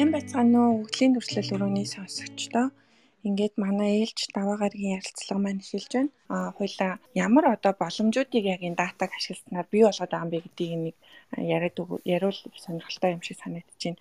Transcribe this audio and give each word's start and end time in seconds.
сайн 0.00 0.16
байцгаана 0.16 0.60
уу 0.64 0.88
өвглийн 0.88 1.12
төрслөл 1.12 1.60
өрөөний 1.60 1.84
сонсогчдоо. 1.84 2.72
Ингээд 3.20 3.60
манай 3.60 4.00
ээлж 4.00 4.32
даваа 4.32 4.56
гарагийн 4.56 4.96
ярилцлага 4.96 5.44
маань 5.44 5.60
эхэлж 5.60 5.92
байна. 5.92 6.12
Аа 6.32 6.56
хоёлаа 6.56 6.92
ямар 7.12 7.44
одоо 7.52 7.76
боломжуудыг 7.76 8.44
яг 8.48 8.64
энэ 8.64 8.80
датаг 8.80 9.12
ашигласнаар 9.12 9.68
бий 9.68 9.84
болгоод 9.84 10.08
байгаа 10.08 10.24
юм 10.24 10.32
бэ 10.32 10.40
гэдгийг 10.40 10.72
нэг 10.88 10.96
яриад 11.36 11.76
яриул 12.16 12.40
сонирхолтой 12.64 13.12
юм 13.12 13.20
шиг 13.20 13.36
санагдаж 13.44 13.80
байна. 13.84 14.00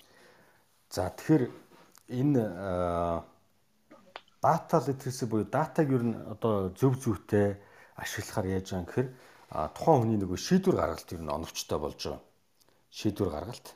За 0.88 1.04
тэгэхээр 1.12 1.43
энэ 2.16 2.43
дата 4.39 4.77
literacy 4.88 5.25
буюу 5.27 5.52
датаг 5.52 5.88
ер 5.91 6.04
нь 6.07 6.16
одоо 6.16 6.71
зөв 6.79 6.95
зөвтэй 6.95 7.59
ашиглахаар 8.00 8.47
яаж 8.55 8.71
байгаа 8.71 8.79
юм 8.79 8.88
гэхээр 8.88 9.09
тухайн 9.75 10.00
хүний 10.00 10.20
нөгөө 10.23 10.39
шийдвэр 10.47 10.79
гаргалт 10.79 11.11
ер 11.11 11.21
нь 11.27 11.36
оновчтой 11.36 11.79
болж 11.84 12.00
байгаа. 12.00 12.23
Шийдвэр 12.88 13.29
гаргалт. 13.36 13.68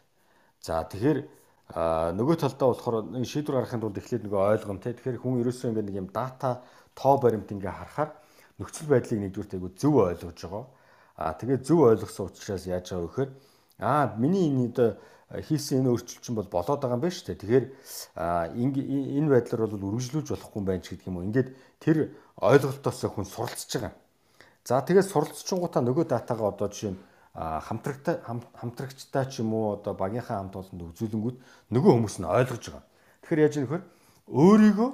За 0.64 0.88
тэгэхээр 0.88 1.43
нөгөө 1.72 2.36
талдаа 2.44 2.68
болохоор 2.76 2.96
нэг 3.16 3.24
шийдвэр 3.24 3.64
гаргахын 3.64 3.82
тулд 3.82 3.98
эхлээд 3.98 4.28
нөгөө 4.28 4.42
ойлгом 4.52 4.80
те 4.84 4.94
тэгэхээр 4.94 5.22
хүн 5.24 5.42
ерөөсөө 5.42 5.70
ингээд 5.72 5.88
нэг 5.90 5.98
юм 6.04 6.10
дата 6.12 6.62
тоо 6.94 7.16
баримт 7.18 7.50
ингээ 7.50 7.72
харахаар 7.72 8.12
нөхцөл 8.60 8.92
байдлыг 8.92 9.20
нэгдүгээр 9.24 9.56
айгу 9.58 9.70
зөв 9.74 9.94
ойлгож 9.96 10.38
байгаа. 10.44 10.66
Аа 11.18 11.34
тэгээд 11.34 11.66
зөв 11.66 11.80
ойлгосон 11.90 12.30
учраас 12.30 12.68
яаж 12.70 12.86
байгаа 12.94 13.02
вэ 13.02 13.10
гэхээр 13.10 13.32
аа 13.80 14.14
миний 14.22 14.46
энэ 14.52 14.70
одоо 14.70 14.90
хийсэн 15.34 15.82
энэ 15.82 15.90
өөрчлөлт 15.98 16.38
бол 16.38 16.50
болоод 16.54 16.82
байгаа 16.84 16.98
юм 17.00 17.02
байна 17.02 17.16
шүү 17.18 17.28
дээ. 17.34 17.42
Тэгэхээр 17.42 17.66
энэ 19.18 19.30
байдлаар 19.34 19.62
бол 19.66 19.88
үргэлжлүүлж 19.90 20.30
болохгүй 20.30 20.60
юм 20.62 20.68
байна 20.70 20.84
ч 20.84 20.88
гэдэг 20.94 21.10
юм 21.10 21.18
уу. 21.18 21.26
Ингээд 21.26 21.50
тэр 21.82 21.98
ойлголтоос 22.38 23.02
хүн 23.10 23.26
суралцж 23.26 23.72
байгаа. 23.74 23.94
За 24.62 24.78
тэгээд 24.86 25.10
суралцчихгуудаа 25.10 25.82
нөгөө 25.82 26.06
датагаа 26.06 26.54
одоо 26.54 26.70
жишээ 26.70 26.94
нь 26.94 27.02
хамтрагтай 27.34 28.22
хамтрагчтай 28.22 29.26
ч 29.26 29.42
юм 29.42 29.58
уу 29.58 29.74
одоо 29.82 29.98
багийнхаа 29.98 30.38
хамт 30.38 30.54
олонд 30.54 30.94
үзүүлэнгүүд 30.94 31.38
нөгөө 31.74 31.92
хүмүүс 31.98 32.16
нь 32.22 32.30
ойлгож 32.30 32.64
байгаа. 32.70 32.86
Тэгэхээр 33.26 33.42
яаж 33.42 33.56
юм 33.58 33.64
нөхөр 33.66 33.84
өөрийгөө 34.30 34.90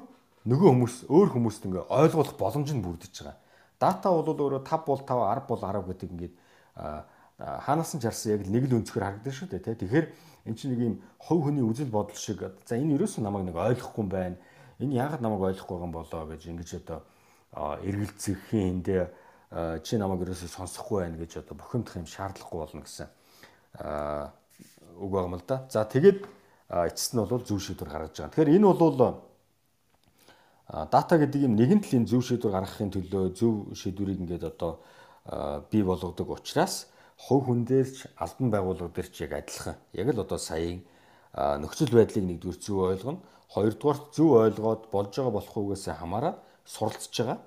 нөгөө 0.48 0.70
хүмүүс 0.72 0.96
өөр 1.12 1.30
хүмүүст 1.36 1.68
ингээ 1.68 1.92
ойлгуулах 1.92 2.36
боломж 2.40 2.70
нь 2.72 2.80
бүрдэж 2.80 3.12
байгаа. 3.20 3.36
Дата 3.76 4.08
бол 4.08 4.24
өөрөө 4.24 4.64
5 4.64 4.88
бол 4.88 5.04
5 5.04 5.20
10 5.20 5.52
бол 5.52 5.60
10 5.60 5.84
гэдэг 5.92 6.10
ингээд 6.16 6.34
хаанаас 7.40 7.92
нь 7.96 8.04
чарсан 8.04 8.40
яг 8.40 8.48
нэг 8.48 8.64
л 8.72 8.78
өнцгөр 8.80 9.04
харагдаж 9.04 9.36
шүү 9.36 9.48
дээ 9.52 9.64
тий. 9.64 9.76
Тэгэхээр 9.76 10.08
эн 10.48 10.56
чинь 10.56 10.72
нэг 10.72 10.80
юм 10.80 10.96
хувь 11.20 11.44
хүний 11.44 11.64
үзэл 11.64 11.92
бодол 11.92 12.16
шиг 12.16 12.40
за 12.40 12.80
энэ 12.80 12.96
ерөөсөө 12.96 13.20
намайг 13.20 13.52
нэг 13.52 13.60
ойлгохгүй 13.60 14.00
юм 14.04 14.10
байна. 14.12 14.38
Энэ 14.80 14.96
яагаад 14.96 15.24
намайг 15.24 15.44
ойлгохгүй 15.44 15.76
юм 15.76 15.92
болоо 15.92 16.24
гэж 16.24 16.42
ингэж 16.52 16.70
одоо 16.88 17.04
эргэлзэхийн 17.84 18.80
эндээ 18.80 19.04
чи 19.50 19.98
намайг 19.98 20.22
ерөөсөө 20.28 20.50
сонсохгүй 20.54 21.10
байх 21.10 21.18
гэж 21.26 21.42
одоо 21.42 21.56
бухимдах 21.58 21.98
юм 21.98 22.06
шаардлагагүй 22.06 22.60
болно 22.60 22.82
гэсэн 22.86 23.08
үг 25.00 25.10
байгаа 25.10 25.30
юм 25.30 25.36
л 25.36 25.46
да. 25.48 25.66
За 25.70 25.86
тэгээд 25.86 26.22
эцэст 26.70 27.14
нь 27.18 27.22
бол 27.26 27.42
зөв 27.42 27.58
шийдвэр 27.58 27.90
гаргаж 27.90 28.14
байгаа. 28.14 28.30
Тэгэхээр 28.30 28.56
энэ 28.62 28.68
бол 28.70 29.26
дата 30.70 31.18
гэдэг 31.18 31.42
юм 31.50 31.58
нэгэн 31.58 31.82
талын 31.82 32.06
зөв 32.06 32.22
шийдвэр 32.22 32.54
гаргахын 32.54 32.94
төлөө 32.94 33.34
зөв 33.34 33.74
шийдвэрийг 33.74 34.22
ингээд 34.22 34.54
одоо 34.54 34.78
бий 35.74 35.82
болгодог 35.82 36.30
учраас 36.30 36.86
хувь 37.18 37.50
хүн 37.50 37.66
дээр 37.66 37.90
ч 37.90 38.06
албан 38.22 38.54
байгууллага 38.54 38.94
дээр 38.94 39.10
ч 39.10 39.26
яг 39.26 39.34
адилхан. 39.34 39.82
Яг 39.98 40.14
л 40.14 40.22
одоо 40.22 40.38
саяын 40.38 40.86
нөхцөл 41.34 41.90
байдлыг 41.90 42.22
нэгдүгээр 42.22 42.62
зөв 42.62 42.78
ойлгоно. 42.86 43.26
Хоёрдугаарт 43.50 44.14
зөв 44.14 44.30
ойлгоод 44.46 44.94
болж 44.94 45.10
байгаа 45.18 45.34
болох 45.34 45.58
үгээс 45.58 45.90
хамаарат 45.90 46.38
суралцж 46.70 47.14
байгаа. 47.18 47.42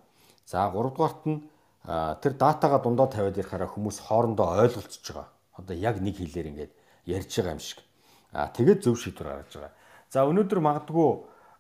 За 0.46 0.66
гуравдугаарт 0.66 1.22
нь 1.30 1.46
тэр 1.84 2.32
датагаа 2.38 2.78
дундаа 2.78 3.10
тавиад 3.10 3.36
ярихаараа 3.36 3.66
хүмүүс 3.66 3.98
хоорондоо 4.06 4.62
ойлголцож 4.62 5.02
байгаа. 5.02 5.28
Одоо 5.58 5.74
яг 5.76 5.98
нэг 5.98 6.16
хэлээр 6.16 6.50
ингээд 6.54 6.72
ярьж 7.10 7.30
байгаа 7.34 7.54
юм 7.58 7.58
шиг. 7.58 7.82
Аа 8.30 8.48
тэгээд 8.54 8.86
зөв 8.86 8.96
шийдвэр 9.02 9.28
гаргаж 9.28 9.52
байгаа. 9.58 9.74
За 10.10 10.22
өнөөдөр 10.30 10.60
магадгүй 10.62 11.10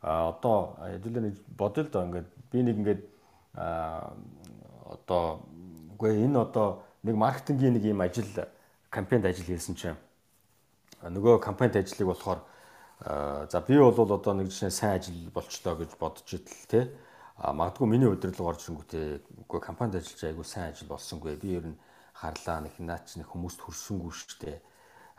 одоо 0.02 0.78
хэдүүлээ 0.78 1.34
бодъё 1.58 1.82
л 1.82 1.90
доо 1.90 2.02
ингээд 2.06 2.28
би 2.54 2.58
нэг 2.62 2.76
ингээд 2.78 3.02
одоо 4.86 5.42
үгүй 5.98 6.22
энэ 6.22 6.38
одоо 6.38 6.82
нэг 7.02 7.16
маркетингийн 7.18 7.74
нэг 7.74 7.84
юм 7.90 8.00
ажил 8.00 8.30
кампанид 8.90 9.26
ажил 9.26 9.46
хийсэн 9.50 9.74
чинь 9.74 9.98
нөгөө 11.02 11.42
кампанид 11.42 11.82
ажлыг 11.82 12.14
болохоор 12.14 12.40
за 13.50 13.58
би 13.66 13.74
бол 13.74 14.12
одоо 14.14 14.34
нэг 14.38 14.54
жишээ 14.54 14.70
сайн 14.70 15.02
ажил 15.02 15.30
болчлоо 15.34 15.74
гэж 15.82 15.98
бодож 15.98 16.30
итэл 16.30 16.66
те 16.70 16.80
а 16.86 17.11
магадгүй 17.38 17.86
миний 17.88 18.10
удирдлага 18.10 18.52
орж 18.52 18.68
ирэнгүүтээ 18.68 19.06
үгүй 19.46 19.60
компанид 19.60 19.96
ажиллаж 19.96 20.22
айгүй 20.24 20.44
сайн 20.44 20.72
ажил 20.72 20.88
болсонгүй. 20.88 21.36
Би 21.40 21.56
ер 21.56 21.66
нь 21.72 21.78
харлаа 22.12 22.60
нэг 22.60 22.76
наач 22.78 23.16
нэг 23.16 23.28
хүмүүст 23.32 23.60
дээ 24.42 24.60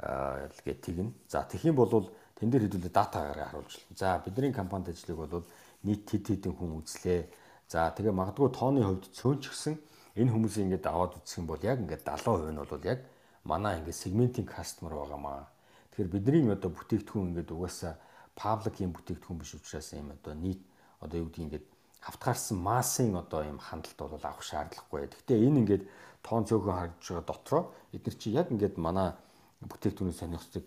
а 0.03 0.49
гээ 0.65 0.77
тэгнэ. 0.81 1.11
За 1.27 1.43
тэгэх 1.43 1.73
юм 1.73 1.77
бол 1.77 2.09
тэн 2.35 2.49
дээр 2.49 2.65
хэдүүлээ 2.69 2.93
датагаар 2.93 3.49
харуулж 3.49 3.73
байна 3.77 3.97
за 3.97 4.21
бидний 4.25 4.53
компанид 4.53 4.89
ажлыг 4.89 5.17
бол 5.17 5.45
нийт 5.83 6.09
хэд 6.09 6.25
хэдэн 6.27 6.53
хүн 6.53 6.81
үзлээ. 6.81 7.29
За 7.69 7.89
тэгээ 7.93 8.11
магадгүй 8.11 8.49
тооны 8.51 8.81
хувьд 8.83 9.09
цөөнчгсөн 9.13 9.77
энэ 10.17 10.31
хүмүүсийг 10.33 10.65
ингээд 10.69 10.85
аваад 10.89 11.17
үзэх 11.17 11.41
юм 11.41 11.47
бол 11.47 11.61
яг 11.61 11.77
ингээд 11.81 12.03
70% 12.05 12.53
нь 12.53 12.61
бол 12.61 12.85
яг 12.85 12.99
манай 13.43 13.79
ингээд 13.81 14.01
сегментинг 14.01 14.49
кастомер 14.49 14.93
байгаамаа 14.97 15.49
тэгэхээр 15.91 16.13
бидний 16.13 16.53
одоо 16.53 16.69
бүтээгдэхүүн 16.69 17.29
ингээд 17.33 17.49
угаасаа 17.53 17.93
паблик 18.37 18.77
юм 18.81 18.93
бүтээгдэхүүн 18.93 19.39
биш 19.41 19.53
учраас 19.57 19.89
юм 19.93 20.13
одоо 20.13 20.33
нийт 20.33 20.61
одоо 21.01 21.17
юу 21.21 21.27
гэдгийг 21.29 21.45
ингээд 21.47 21.65
хавтгаарсан 22.03 22.57
массын 22.59 23.15
одоо 23.15 23.47
юм 23.47 23.59
хандлт 23.59 23.97
бол 23.97 24.19
авах 24.19 24.43
шаардлагагүй. 24.43 25.07
Гэхдээ 25.07 25.39
энэ 25.47 25.59
ингээд 25.63 25.83
тоон 26.19 26.43
цөөхөн 26.43 26.75
харагдж 26.75 27.05
байгаа 27.07 27.27
дотроо 27.27 27.63
эдгээр 27.95 28.17
чи 28.19 28.27
яг 28.35 28.47
ингээд 28.51 28.75
манай 28.75 29.15
бүтээгдэхүүний 29.63 30.15
сонирхдаг 30.15 30.63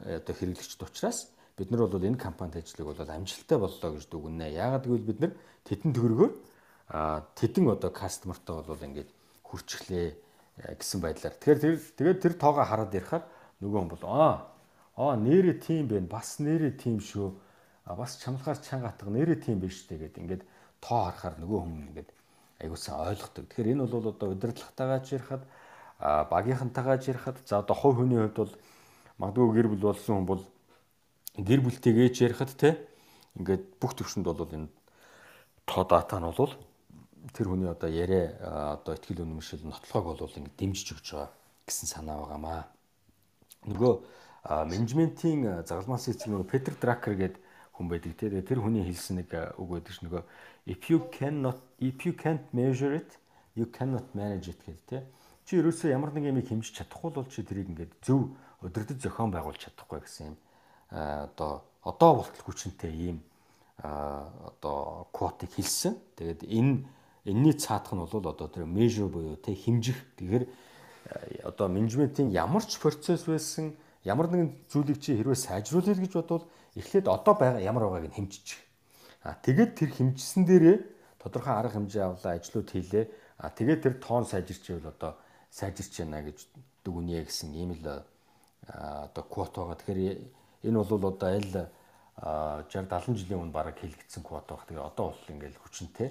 одоо 0.00 0.34
хэрэглэгчд 0.34 0.80
учраас 0.80 1.28
бид 1.56 1.68
нар 1.70 1.84
бол 1.84 2.00
энэ 2.00 2.16
компанид 2.16 2.64
ажлыг 2.64 2.88
бол 2.88 3.00
амжилттай 3.04 3.58
боллоо 3.58 3.90
гэж 3.92 4.04
дүгнэ. 4.08 4.56
Яагаад 4.56 4.84
гэвэл 4.88 5.08
бид 5.12 5.20
нар 5.20 5.32
тетэн 5.68 5.92
төгрөгөөр 5.92 6.32
тедэн 7.36 7.66
одоо 7.68 7.90
кастомертай 7.92 8.54
бол 8.64 8.86
ингээд 8.88 9.10
хүрчглээ 9.44 10.08
гэсэн 10.78 11.00
байдлаар. 11.04 11.36
Тэгэхээр 11.36 11.60
тэр 11.60 11.76
тэгээд 11.98 12.18
тэр 12.24 12.34
тоогоо 12.40 12.64
хараад 12.64 12.96
ярихаар 12.96 13.24
нөгөө 13.60 13.78
хүн 13.80 13.92
бол 13.92 14.04
аа 14.08 14.34
аа 14.96 15.14
нэрээ 15.20 15.60
тийм 15.60 15.88
байна. 15.88 16.08
Бас 16.08 16.40
нэрээ 16.40 16.80
тийм 16.80 16.98
шүү. 17.02 17.28
Бас 17.84 18.16
чамлахаар 18.22 18.58
чанга 18.62 18.88
атга 18.88 19.10
нэрээ 19.10 19.38
тийм 19.44 19.60
биш 19.60 19.84
үү 19.84 19.98
гэдэг 19.98 20.22
ингээд 20.22 20.42
тоо 20.80 21.10
харахаар 21.10 21.36
нөгөө 21.38 21.58
хүн 21.62 21.76
ингээд 21.88 22.10
аягуулсан 22.62 22.94
ойлгодог. 22.98 23.44
Тэгэхээр 23.48 23.72
энэ 23.74 23.86
бол 23.86 24.10
одоо 24.10 24.28
удирдлагатайгаа 24.34 25.00
жирхад 25.04 25.42
багийнхантайгаа 26.00 26.98
жирхад 26.98 27.36
за 27.46 27.58
одоо 27.62 27.76
хувь 27.76 28.02
хүний 28.02 28.18
хувьд 28.18 28.36
бол 28.38 28.54
магадгүй 29.18 29.54
гэр 29.54 29.68
бүл 29.70 29.86
болсон 29.90 30.14
хүн 30.22 30.26
бол 30.26 30.42
гэр 31.38 31.60
бүлтэйгээ 31.62 32.08
жирхад 32.14 32.52
те 32.54 32.78
ингээд 33.38 33.78
бүх 33.78 33.94
төвшөнд 33.94 34.26
бол 34.26 34.46
энэ 34.46 34.68
тоо 35.66 35.84
дата 35.84 36.18
нь 36.18 36.26
бол 36.26 36.54
тэр 37.34 37.46
хүний 37.50 37.70
одоо 37.70 37.90
яриа 37.90 38.78
одоо 38.78 38.94
ихтгэл 38.94 39.22
үнэмшил 39.22 39.66
нотлохог 39.66 40.18
бол 40.18 40.38
ингээд 40.38 40.58
дэмжиж 40.58 40.88
өгч 40.94 41.06
байгаа 41.14 41.30
гэсэн 41.66 41.86
санаа 41.90 42.22
байгаамаа. 42.22 42.62
Нөгөө 43.66 43.94
менежментийн 44.70 45.66
загалмаас 45.66 46.08
эцэг 46.08 46.30
нөгөө 46.30 46.46
Петр 46.46 46.74
Дракер 46.78 47.14
гэдэг 47.18 47.42
хүн 47.74 47.86
байдаг 47.90 48.14
те 48.16 48.42
тэр 48.42 48.62
хүний 48.62 48.82
хэлсэн 48.86 49.22
нэг 49.22 49.30
үг 49.58 49.68
байдаг 49.68 49.92
ш 49.92 50.02
нөгөө 50.02 50.22
if 50.68 50.90
you 50.92 51.00
cannot 51.16 51.58
if 51.80 52.04
you 52.04 52.12
can't 52.12 52.44
measure 52.52 52.92
it 52.92 53.16
you 53.56 53.66
cannot 53.72 54.04
manage 54.12 54.52
it 54.52 54.60
гэдэг 54.68 54.84
тийм 54.88 55.04
чи 55.48 55.56
ерөөсөө 55.56 55.88
ямар 55.96 56.12
нэг 56.12 56.28
юмыг 56.28 56.44
хэмжиж 56.44 56.76
чадахгүй 56.76 57.10
бол 57.16 57.24
чи 57.32 57.40
тэрийг 57.40 57.72
ингээд 57.72 57.92
зөв 58.04 58.36
өдөрдөж 58.60 59.00
зохион 59.00 59.32
байгуулж 59.32 59.64
чадахгүй 59.64 60.04
гэсэн 60.04 60.28
юм 60.28 60.36
одоо 60.92 61.64
одоо 61.80 62.20
болтол 62.20 62.44
хүчнтэй 62.44 62.92
ийм 62.92 63.18
одоо 63.80 65.08
квотыг 65.12 65.48
хэлсэн. 65.54 65.96
Тэгээд 66.20 66.44
энэ 66.44 66.84
энэний 67.24 67.56
цаатах 67.56 67.94
нь 67.94 68.02
бол 68.04 68.12
одоо 68.12 68.48
тэр 68.48 68.68
measure 68.68 69.08
буюу 69.08 69.40
тэ 69.40 69.54
хэмжих. 69.54 69.96
Тэгэхээр 70.20 70.44
одоо 71.48 71.66
менежментийн 71.72 72.28
ямар 72.28 72.66
ч 72.66 72.76
процесс 72.76 73.24
байсан 73.24 73.72
ямар 74.04 74.28
нэгэн 74.28 74.52
зүйлийг 74.68 75.00
чи 75.00 75.16
хэрвээ 75.16 75.38
сайжруулъя 75.38 75.94
гэж 75.96 76.12
бодвол 76.12 76.44
эхлээд 76.76 77.06
одоо 77.08 77.34
байгаа 77.34 77.62
ямар 77.62 77.88
байгааг 77.88 78.12
нь 78.12 78.16
хэмжиж 78.20 78.67
А 79.22 79.34
тэгээд 79.34 79.72
тэр 79.74 79.90
хэмжсэн 79.90 80.46
дээрээ 80.46 80.78
тодорхой 81.18 81.54
арга 81.54 81.74
хэмжээ 81.74 82.04
авлаа, 82.06 82.38
ажлууд 82.38 82.68
хийлээ. 82.70 83.04
А 83.38 83.50
тэгээд 83.50 83.82
тэр 83.82 83.94
тоон 83.98 84.24
сайжирчвэл 84.26 84.86
одоо 84.94 85.18
сайжирч 85.50 85.98
байна 85.98 86.22
гэж 86.22 86.38
дүгнэе 86.84 87.26
гэсэн 87.26 87.54
ийм 87.54 87.74
л 87.74 88.04
одоо 88.66 89.24
квот 89.26 89.54
байгаа. 89.54 89.76
Тэгэхээр 89.78 90.22
энэ 90.66 90.78
бол 90.78 91.04
одоо 91.10 91.28
аль 91.28 91.68
60 92.18 92.90
70 92.90 93.14
жилийн 93.18 93.40
өмнө 93.42 93.54
бараг 93.54 93.78
хэлэгдсэн 93.78 94.22
квот 94.22 94.46
байгаа. 94.46 94.66
Тэгээ 94.66 94.86
одоо 94.86 95.06
бол 95.14 95.32
ингээл 95.34 95.62
хүчнтэй. 95.62 96.10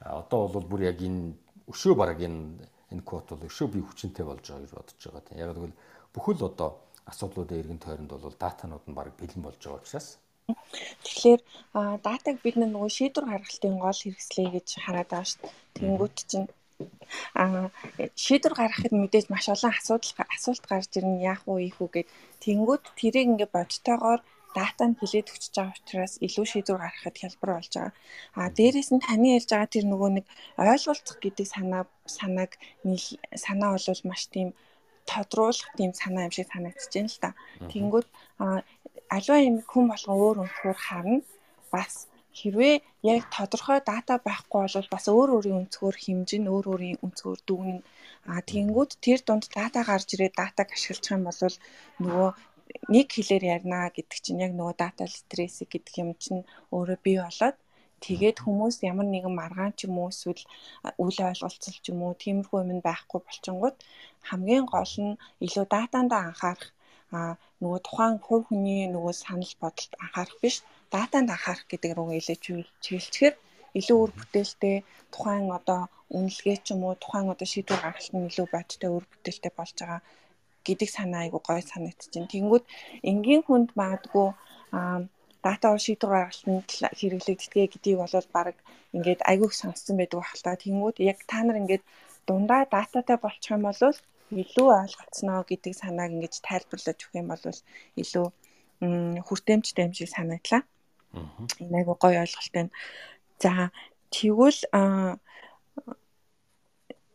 Одоо 0.00 0.48
бол 0.48 0.66
бүр 0.66 0.90
яг 0.90 0.98
энэ 1.02 1.34
өшөө 1.70 1.94
бараг 1.94 2.18
энэ 2.22 2.66
энэ 2.90 3.02
квот 3.06 3.30
бол 3.30 3.46
өшөө 3.46 3.68
бий 3.70 3.82
хүчнтэй 3.82 4.24
болж 4.26 4.42
байгаа 4.42 4.62
гэж 4.66 4.72
бодож 4.74 4.98
байгаа. 4.98 5.38
Яг 5.38 5.50
л 5.54 5.74
бүхэл 6.14 6.46
одоо 6.46 6.82
асуудлуудын 7.06 7.58
эргэн 7.58 7.78
тойронд 7.82 8.10
бол 8.10 8.34
датанууд 8.34 8.84
нь 8.86 8.94
бараг 8.94 9.14
бэлэн 9.18 9.42
болж 9.42 9.58
байгаа 9.58 9.82
учраас 9.82 10.18
Тэгэхээр 11.04 11.40
датаг 12.06 12.36
бид 12.44 12.56
нөгөө 12.58 12.90
шийдвэр 12.96 13.26
гаргалтын 13.28 13.76
гол 13.84 14.00
хэрэгслээ 14.02 14.48
гэж 14.54 14.68
хараад 14.84 15.08
байгаа 15.10 15.28
шүү 15.30 15.40
дээ. 15.42 15.54
Тэнгүүт 15.76 16.16
чинь 16.30 16.48
а 17.34 17.44
шийдвэр 18.24 18.54
гаргахад 18.56 18.92
мэдээж 18.96 19.26
маш 19.30 19.46
олон 19.54 19.72
асуудал 19.76 20.12
асуулт 20.36 20.64
гарч 20.70 20.90
ирнэ 20.98 21.24
яах 21.32 21.42
вэ 21.44 21.68
ийх 21.68 21.78
үү 21.82 21.90
гэд 21.94 22.08
тэнгүүд 22.44 22.82
тэрийг 22.98 23.26
ингээ 23.32 23.50
бодтойгоор 23.52 24.20
дата 24.56 24.84
нь 24.88 24.98
хилээд 24.98 25.28
өчөж 25.34 25.54
байгаа 25.54 25.78
учраас 25.78 26.14
илүү 26.26 26.46
шийдвэр 26.48 26.82
гаргахад 26.82 27.16
хялбар 27.18 27.50
болж 27.54 27.72
байгаа. 27.74 27.94
А 28.38 28.50
дээрээс 28.56 28.90
нь 28.92 29.04
таны 29.06 29.26
ярьж 29.36 29.48
байгаа 29.50 29.70
тэр 29.74 29.86
нөгөө 29.88 30.10
нэг 30.16 30.26
ойлголцох 30.58 31.18
гэдэг 31.22 31.46
санаа 31.54 31.84
санааг 32.18 32.52
санаа 33.44 33.70
бол 33.76 34.02
маш 34.10 34.22
тийм 34.34 34.48
тодруулах 35.10 35.70
тийм 35.78 35.92
санаа 36.02 36.26
юм 36.26 36.32
шиг 36.34 36.48
санагдаж 36.50 36.90
байна 36.94 37.10
л 37.14 37.22
та. 37.22 37.30
Тэнгүүд 37.70 38.06
аливаа 39.16 39.40
юм 39.48 39.56
хүн 39.70 39.84
болгон 39.90 40.16
өөр 40.24 40.36
өнцгөр 40.44 40.78
харна. 40.86 41.18
Бас 41.74 41.94
хэрвээ 42.38 42.74
яг 43.12 43.22
тодорхой 43.36 43.78
дата 43.90 44.14
байхгүй 44.28 44.60
бол 44.74 44.88
бас 44.94 45.04
өөр 45.16 45.28
өөрийн 45.36 45.60
өнцгөр 45.62 45.96
хэмжин 46.04 46.44
өөр 46.54 46.66
өөрийн 46.72 46.98
өнцгөр 47.06 47.38
дүгнэн 47.48 47.80
а 48.32 48.38
тэгэнгүүт 48.50 48.92
тэр 49.04 49.20
дунд 49.26 49.44
дата 49.58 49.80
гарч 49.90 50.08
ирээд 50.14 50.34
датаг 50.40 50.68
ашиглах 50.72 51.14
юм 51.16 51.22
бол 51.26 51.56
нөгөө 52.02 52.28
нэг 52.94 53.06
хэлээр 53.14 53.44
ярина 53.54 53.80
гэдэг 53.96 54.18
чинь 54.24 54.42
яг 54.46 54.52
нөгөө 54.54 54.74
дата 54.82 55.02
литереси 55.12 55.64
гэдэг 55.72 55.94
юм 56.02 56.10
чинь 56.22 56.42
өөрөө 56.74 56.98
бий 57.04 57.18
болоод 57.24 57.56
тэгээд 58.06 58.38
хүмүүс 58.44 58.76
ямар 58.90 59.06
нэгэн 59.10 59.34
маргаан 59.40 59.72
ч 59.76 59.80
юм 59.86 59.94
уу 59.98 60.08
эсвэл 60.12 60.42
үл 61.04 61.16
ойлголцол 61.28 61.78
ч 61.82 61.86
юм 61.92 62.00
уу 62.06 62.14
тиймэрхүү 62.22 62.58
юм 62.62 62.80
байхгүй 62.88 63.20
болчингууд 63.26 63.76
хамгийн 64.28 64.66
гол 64.74 64.94
нь 65.04 65.18
илүү 65.44 65.64
датанд 65.74 66.12
анхаарах 66.14 66.70
а 67.16 67.18
нөгөө 67.60 67.80
тухайн 67.86 68.16
хувь 68.26 68.46
хүний 68.48 68.82
нөгөө 68.94 69.14
санал 69.24 69.54
бодолд 69.62 69.92
анхаарах 70.04 70.38
биш 70.42 70.56
датанд 70.94 71.28
анхаарах 71.34 71.66
гэдэг 71.68 71.90
рүү 71.94 72.08
илүү 72.20 72.36
чиглэлчээр 72.84 73.34
илүү 73.78 73.98
үр 74.02 74.12
бүтээлтэй 74.18 74.76
тухайн 75.14 75.46
одоо 75.58 75.80
үнэлгээ 76.16 76.58
ч 76.64 76.66
юм 76.74 76.82
уу 76.86 76.94
тухайн 77.02 77.26
одоо 77.34 77.48
шийдвэр 77.52 77.80
гаргалт 77.82 78.14
нь 78.14 78.28
илүү 78.30 78.46
бодтой 78.54 78.90
үр 78.96 79.04
бүтээлтэй 79.10 79.52
болж 79.58 79.76
байгаа 79.78 80.00
гэдэг 80.66 80.88
санаа 80.96 81.20
айгу 81.24 81.38
гой 81.48 81.62
санагдчихэв. 81.72 82.30
Тэнгүүд 82.34 82.64
энгийн 83.10 83.42
хүнд 83.46 83.70
магадгүй 83.80 84.28
дата 85.44 85.66
шийдвэр 85.86 86.12
гаргалтанд 86.14 86.68
хэрэглэгддэг 86.98 87.70
гэдгийг 87.72 87.98
бол 88.00 88.14
баг 88.36 88.56
ингээд 88.96 89.20
айгүйх 89.30 89.54
сонссон 89.56 89.94
байдаг 89.98 90.18
бахал 90.20 90.42
та. 90.44 90.62
Тэнгүүд 90.64 90.96
яг 91.10 91.18
та 91.30 91.38
нар 91.42 91.60
ингээд 91.62 91.84
дундаа 92.28 92.62
дататай 92.74 93.18
болчих 93.22 93.54
юм 93.56 93.62
бол 93.66 93.80
илүү 94.30 94.68
ойлгоцсноо 94.82 95.40
гэдэг 95.50 95.72
санааг 95.74 96.10
ингэж 96.14 96.34
тайлбарлаж 96.46 96.98
өгөх 97.02 97.18
юм 97.20 97.28
бол 97.30 97.44
илүү 98.02 98.26
хүртээмжтэй 99.26 99.84
юм 99.86 99.94
шиг 99.94 100.08
санагдлаа. 100.10 100.62
Энэ 101.62 101.76
айгу 101.78 101.94
гоё 101.98 102.22
ойлголттой. 102.24 102.70
За 103.42 103.70
тэгвэл 104.14 104.60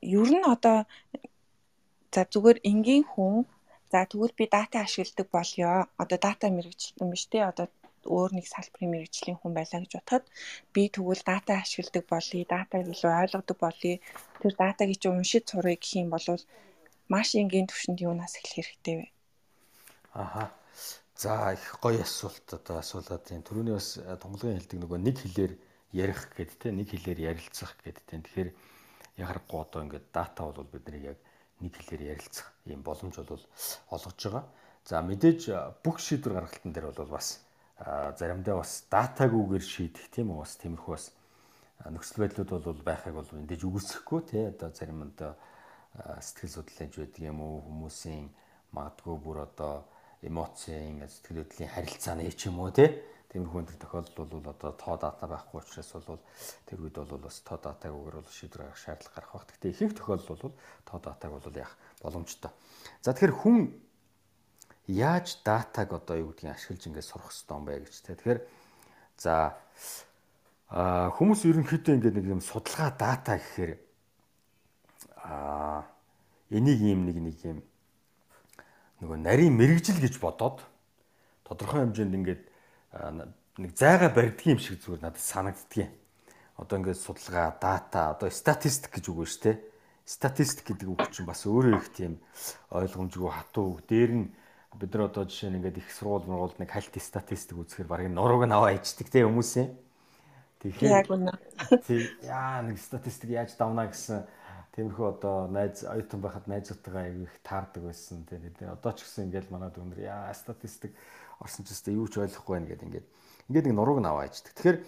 ер 0.02 0.30
нь 0.36 0.46
одоо 0.54 0.86
За 2.16 2.24
зүгээр 2.34 2.60
энгийн 2.72 3.04
хүн 3.12 3.44
за 3.92 4.00
тэгвэл 4.10 4.38
би 4.40 4.46
дата 4.56 4.78
ашигладаг 4.86 5.28
болёо. 5.36 5.78
Одоо 6.02 6.18
дата 6.26 6.46
мэрэгчлэн 6.56 7.10
биш 7.12 7.24
те 7.32 7.40
одоо 7.52 7.68
өөр 8.16 8.32
нэг 8.38 8.46
салбарын 8.48 8.94
мэрэгжлийн 8.94 9.38
хүн 9.40 9.52
байлаа 9.56 9.80
гэж 9.84 9.94
бодоход 9.96 10.26
би 10.74 10.84
тэгвэл 10.96 11.24
дата 11.32 11.52
ашигладаг 11.60 12.06
болъё, 12.14 12.48
датаг 12.54 12.82
илүү 12.94 13.12
ойлгодог 13.24 13.58
болъё. 13.66 13.96
Тэр 14.42 14.54
датаг 14.62 14.88
чи 15.02 15.08
уншиж 15.12 15.44
сурыг 15.52 15.80
гэх 15.84 15.94
юм 16.02 16.10
бол 16.16 16.26
маш 17.12 17.36
энгийн 17.36 17.68
төвшөнд 17.70 18.00
юунаас 18.02 18.36
эхлэх 18.40 18.68
хэрэгтэй 18.70 18.96
вэ? 19.00 19.08
Аха. 20.14 20.52
За 21.16 21.54
их 21.56 21.80
гоё 21.80 22.04
асуулт 22.04 22.44
одоо 22.52 22.84
асуулаад 22.84 23.24
тийм 23.24 23.40
түрүүний 23.40 23.76
бас 23.76 23.96
тунгалгийн 24.20 24.60
хэлдэг 24.60 24.80
нөгөө 24.84 25.00
нэг 25.00 25.16
хэлээр 25.24 25.54
ярих 25.96 26.28
гэдэг 26.36 26.58
те 26.60 26.68
нэг 26.76 26.92
хэлээр 26.92 27.20
ярилцах 27.32 27.72
гэдэг 27.80 28.04
те. 28.04 28.20
Тэгэхээр 28.20 28.50
яхахгүй 29.24 29.60
одоо 29.64 29.80
ингээд 29.88 30.12
дата 30.12 30.44
бол 30.44 30.68
бидний 30.68 31.16
яг 31.16 31.20
нэг 31.64 31.72
хэлээр 31.72 32.20
ярилцах 32.20 32.52
ийм 32.68 32.84
боломж 32.84 33.16
бол 33.16 33.44
олгож 33.96 34.20
байгаа. 34.28 34.44
За 34.84 35.00
мэдээж 35.00 35.42
бүх 35.84 36.04
шийдвэр 36.04 36.36
гаргалтын 36.36 36.76
дээр 36.76 36.92
бол 36.92 37.16
бас 37.16 37.40
заримдаа 38.20 38.60
бас 38.60 38.84
датагүйгээр 38.92 39.64
шийдэх 39.64 40.12
тийм 40.12 40.36
үү 40.36 40.44
бас 40.44 40.60
тиймэрхүү 40.60 40.94
бас 40.96 41.06
нөхцөл 41.96 42.28
байдлууд 42.28 42.64
бол 42.64 42.82
байхыг 42.84 43.16
бол 43.16 43.32
мэдээж 43.32 43.62
үгүйсэхгүй 43.64 44.22
тий 44.32 44.44
одоо 44.52 44.70
зарим 44.76 45.04
одоо 45.08 45.36
сэтгэл 45.98 46.56
судлаач 46.56 46.94
байдаг 46.96 47.24
юм 47.24 47.40
уу 47.42 47.64
хүмүүсийн 47.68 48.30
магадгүй 48.76 49.16
бүр 49.24 49.38
одоо 49.48 49.88
эмоцийн 50.22 51.04
сэтгэл 51.08 51.44
хөдлөлийн 51.44 51.74
харилцааны 51.74 52.32
ч 52.36 52.52
юм 52.52 52.60
уу 52.60 52.72
тий 52.72 52.90
Тиймэрхүү 53.36 53.68
энэ 53.68 53.76
тохиолдол 53.84 54.32
бол 54.32 54.48
одоо 54.48 54.72
тоо 54.80 54.96
дата 54.96 55.28
байхгүй 55.28 55.60
учраас 55.60 55.92
бол 56.08 56.24
тэр 56.64 56.80
үед 56.88 56.96
бол 56.96 57.20
бас 57.20 57.44
тоо 57.44 57.60
датагүйгээр 57.60 58.16
бол 58.24 58.32
шийдвэр 58.32 58.64
гаргах 58.64 58.80
шаардлага 58.80 59.16
гарах 59.20 59.32
бах. 59.36 59.48
Гэхдээ 59.52 59.72
ихэнх 59.76 59.96
тохиолдол 60.00 60.40
бол 60.40 60.56
тоо 60.88 61.00
датаг 61.04 61.32
бол 61.36 61.60
яах 61.60 61.76
боломжтой. 62.00 62.52
За 63.04 63.12
тэгэхээр 63.12 63.36
хүн 63.36 63.76
яаж 64.88 65.44
датаг 65.44 65.92
одоо 65.92 66.16
юу 66.16 66.32
гэдгийг 66.32 66.56
ашиглаж 66.56 66.88
ингээд 66.88 67.10
сурах 67.12 67.36
хэрэгтэй 67.36 67.56
юм 67.60 67.66
бэ 67.68 67.74
гэж 67.84 67.96
тэ. 68.00 68.16
Тэгэхээр 68.16 68.40
за 69.20 69.34
хүмүүс 70.72 71.42
ерөнхийдөө 71.44 71.94
ингээд 72.00 72.16
нэг 72.16 72.28
юм 72.40 72.40
судалгаа 72.40 72.96
дата 72.96 73.36
гэхээр 73.36 73.76
а 75.26 75.90
энийг 76.54 76.80
ийм 76.86 77.10
нэг 77.10 77.18
нэг 77.18 77.38
юм 77.42 77.60
нөгөө 79.02 79.18
нарийн 79.26 79.58
мэрэгжил 79.58 79.98
гэж 79.98 80.22
бодоод 80.22 80.62
тодорхой 81.42 81.82
хэмжээнд 81.82 82.14
ингээд 82.14 82.44
нэг 83.58 83.72
зайгаа 83.74 84.14
барьдгийн 84.14 84.56
юм 84.56 84.62
шиг 84.62 84.80
зүгээр 84.84 85.02
надад 85.02 85.24
санагддгийн. 85.24 85.92
Одоо 86.56 86.80
ингээд 86.80 87.00
судалгаа, 87.00 87.58
дата, 87.60 88.16
одоо 88.16 88.30
статистик 88.30 88.94
гэж 88.94 89.06
үг 89.12 89.28
шүү 89.28 89.42
дээ. 89.44 89.58
Статистик 90.06 90.66
гэдэг 90.72 90.88
үг 90.88 91.02
чинь 91.12 91.28
бас 91.28 91.44
өөрөө 91.44 91.76
их 91.82 91.90
тийм 91.92 92.22
ойлгомжгүй 92.72 93.32
хатуу. 93.32 93.82
Дээр 93.90 94.12
нь 94.16 94.26
бид 94.76 94.92
нар 94.94 95.12
одоо 95.12 95.28
жишээ 95.28 95.52
нь 95.52 95.58
ингээд 95.60 95.82
их 95.84 95.90
сургууль 95.92 96.28
мургуулд 96.30 96.60
нэг 96.60 96.72
хальт 96.72 96.96
статистик 97.00 97.60
үзэхээр 97.60 97.90
барыг 97.90 98.08
нурууг 98.12 98.48
нь 98.48 98.56
аваа 98.56 98.76
ичдэг 98.76 99.08
те 99.12 99.28
хүмүүсийн. 99.28 99.72
Тэгэхээр 100.64 100.92
яг 100.92 101.10
үнэ. 101.12 101.32
Тий 101.84 102.08
яа 102.24 102.64
нэг 102.64 102.80
статистик 102.80 103.36
яаж 103.36 103.56
давна 103.60 103.88
гэсэн 103.88 104.24
Тиймэрхүү 104.76 105.08
одоо 105.08 105.48
найз 105.48 105.88
оюутан 105.88 106.20
байхад 106.20 106.52
найзуудтайгаа 106.52 107.08
их 107.08 107.32
таардаг 107.48 107.88
байсан. 107.88 108.28
Тэгээд 108.28 108.68
одоо 108.76 108.92
ч 108.92 109.08
гэсэн 109.08 109.32
ингээд 109.32 109.48
манад 109.48 109.80
өндөр 109.80 110.04
яа 110.04 110.36
статистик 110.36 110.92
орсон 111.40 111.64
ч 111.64 111.72
гэсэн 111.72 111.96
юу 111.96 112.12
ч 112.12 112.20
ойлгохгүй 112.20 112.60
байна 112.60 112.68
гэдэг 112.68 112.88
ингээд 112.92 113.08
ингээд 113.48 113.68
нэг 113.72 113.76
нурууг 113.80 114.04
нь 114.04 114.10
аваа 114.12 114.28
ичдэг. 114.28 114.52
Тэгэхээр 114.52 114.80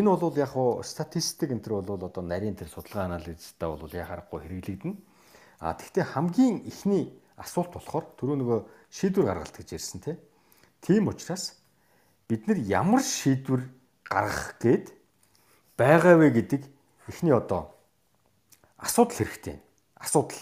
энэ 0.00 0.08
бол 0.16 0.32
яг 0.40 0.48
хуу 0.48 0.80
статистик 0.80 1.52
энэ 1.52 1.60
төр 1.60 1.84
бол 1.84 2.08
одоо 2.08 2.24
нарийн 2.24 2.56
тэр 2.56 2.72
судалгаа 2.72 3.04
анализтай 3.04 3.68
бол 3.68 3.92
яг 3.92 4.08
харахгүй 4.08 4.40
хэрэглэгдэнэ. 4.48 4.96
А 5.60 5.76
тэгвэл 5.76 6.08
хамгийн 6.08 6.64
ихний 6.64 7.12
асуулт 7.36 7.68
болохоор 7.76 8.16
түрүү 8.16 8.36
нөгөө 8.40 8.60
шийдвэр 8.96 9.28
гаргалт 9.28 9.56
гэж 9.60 9.68
ярьсан 9.76 10.00
тийм. 10.00 10.18
Тийм 10.80 11.12
учраас 11.12 11.60
бид 12.32 12.48
нар 12.48 12.56
ямар 12.56 13.04
шийдвэр 13.04 13.60
гаргах 14.08 14.56
гээд 14.56 14.86
байгаа 15.76 16.16
вэ 16.16 16.32
гэдэг 16.32 16.62
эхний 17.12 17.36
одоо 17.36 17.73
асуудал 18.84 19.16
хэрэгтэй. 19.16 19.56
Асуудал. 19.96 20.38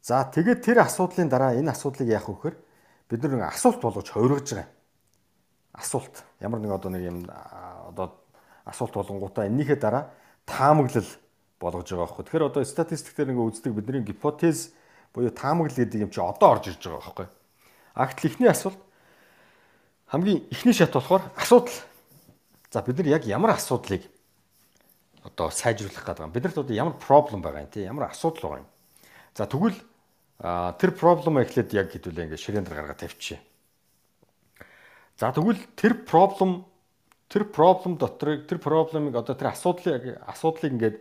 За 0.00 0.24
тэгээд 0.24 0.64
тэр 0.64 0.80
асуудлын 0.80 1.28
дараа 1.28 1.52
энэ 1.52 1.76
асуудлыг 1.76 2.08
яах 2.08 2.32
вэ 2.32 2.34
гэхээр 2.34 2.56
бид 3.12 3.20
нэг 3.20 3.44
асуулт 3.44 3.84
болгож 3.84 4.08
хувиргаж 4.08 4.48
байгаа. 4.56 4.68
Асуулт. 5.76 6.24
Ямар 6.40 6.64
нэг 6.64 6.72
одоо 6.72 6.88
нэг 6.88 7.02
юм 7.04 7.18
одоо 7.28 8.16
асуулт 8.64 8.96
болгонгуудаа 8.96 9.44
эннийхээ 9.52 9.76
дараа 9.76 10.08
таамаглал 10.48 11.04
болгож 11.60 11.92
байгаа 11.92 12.08
байхгүй. 12.08 12.24
Тэгэхээр 12.24 12.48
одоо 12.48 12.64
статистик 12.64 13.12
дээр 13.12 13.36
ингээ 13.36 13.48
үздэг 13.52 13.72
бидний 13.76 14.00
гипотез 14.00 14.72
буюу 15.12 15.28
таамаглал 15.28 15.76
гэдэг 15.76 16.08
юм 16.08 16.10
чи 16.10 16.24
одоо 16.24 16.56
орж 16.56 16.72
ирж 16.72 16.80
байгаа 16.80 17.04
байхгүй. 17.04 17.28
Агтл 17.92 18.26
ихний 18.32 18.48
асуулт 18.48 18.80
хамгийн 20.08 20.48
ихний 20.48 20.72
шат 20.72 20.96
болохоор 20.96 21.22
асуудал. 21.36 21.76
За 22.72 22.82
бид 22.82 22.96
нар 22.96 23.20
яг 23.20 23.24
ямар 23.28 23.56
асуудлыг 23.56 24.08
одоо 25.28 25.52
сайжруулах 25.52 26.04
гэдэг 26.04 26.24
юм. 26.24 26.32
Биднэрт 26.32 26.58
одоо 26.58 26.74
ямар 26.74 26.96
проблем 26.96 27.44
байгаа 27.44 27.68
юм 27.68 27.70
тий 27.70 27.84
ямар 27.84 28.08
асуудал 28.08 28.56
байгаа 28.56 28.62
юм. 28.64 28.68
За 29.36 29.44
тэгвэл 29.46 29.78
тэр 30.40 30.90
проблем 30.96 31.38
эхлээд 31.44 31.76
яг 31.76 31.92
хэдүүлээ 31.92 32.24
ингээд 32.32 32.42
ширээн 32.42 32.64
дээр 32.64 32.78
гаргаад 32.80 33.02
тавьчихъя. 33.04 33.40
За 35.20 35.32
тэгвэл 35.32 35.60
тэр 35.76 35.94
проблем 36.08 36.64
тэр 37.28 37.44
проблем 37.44 37.98
дотор 37.98 38.40
тэр 38.46 38.58
проблемыг 38.58 39.14
одоо 39.14 39.34
тэр 39.36 39.52
асуудлыг 39.52 40.16
асуудлыг 40.24 40.72
ингээд 40.72 40.96